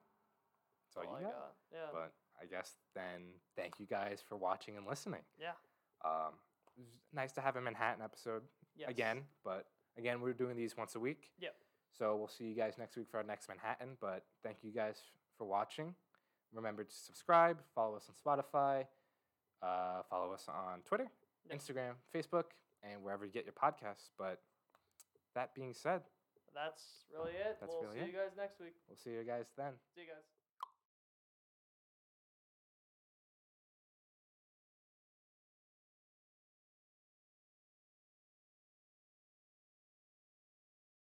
[0.94, 1.40] That's all, all you I got.
[1.40, 1.56] got.
[1.72, 1.88] Yeah.
[1.94, 5.22] But I guess then, thank you guys for watching and listening.
[5.40, 5.54] yeah.
[6.04, 6.34] Um,
[6.78, 8.44] it was nice to have a Manhattan episode
[8.76, 8.90] Yes.
[8.90, 9.24] again.
[9.44, 9.68] But
[9.98, 11.32] again, we're doing these once a week.
[11.40, 11.56] Yep.
[11.98, 13.98] So we'll see you guys next week for our next Manhattan.
[14.00, 14.98] But thank you guys
[15.38, 15.94] for watching.
[16.54, 18.86] Remember to subscribe, follow us on Spotify,
[19.62, 21.08] uh, follow us on Twitter.
[21.52, 22.54] Instagram, Facebook,
[22.84, 24.12] and wherever you get your podcasts.
[24.18, 24.40] But
[25.36, 26.02] that being said,
[26.54, 27.58] That's really it.
[27.60, 28.08] That's we'll really see it.
[28.08, 28.76] you guys next week.
[28.88, 29.74] we'll see you guys then.
[29.96, 30.41] See you guys.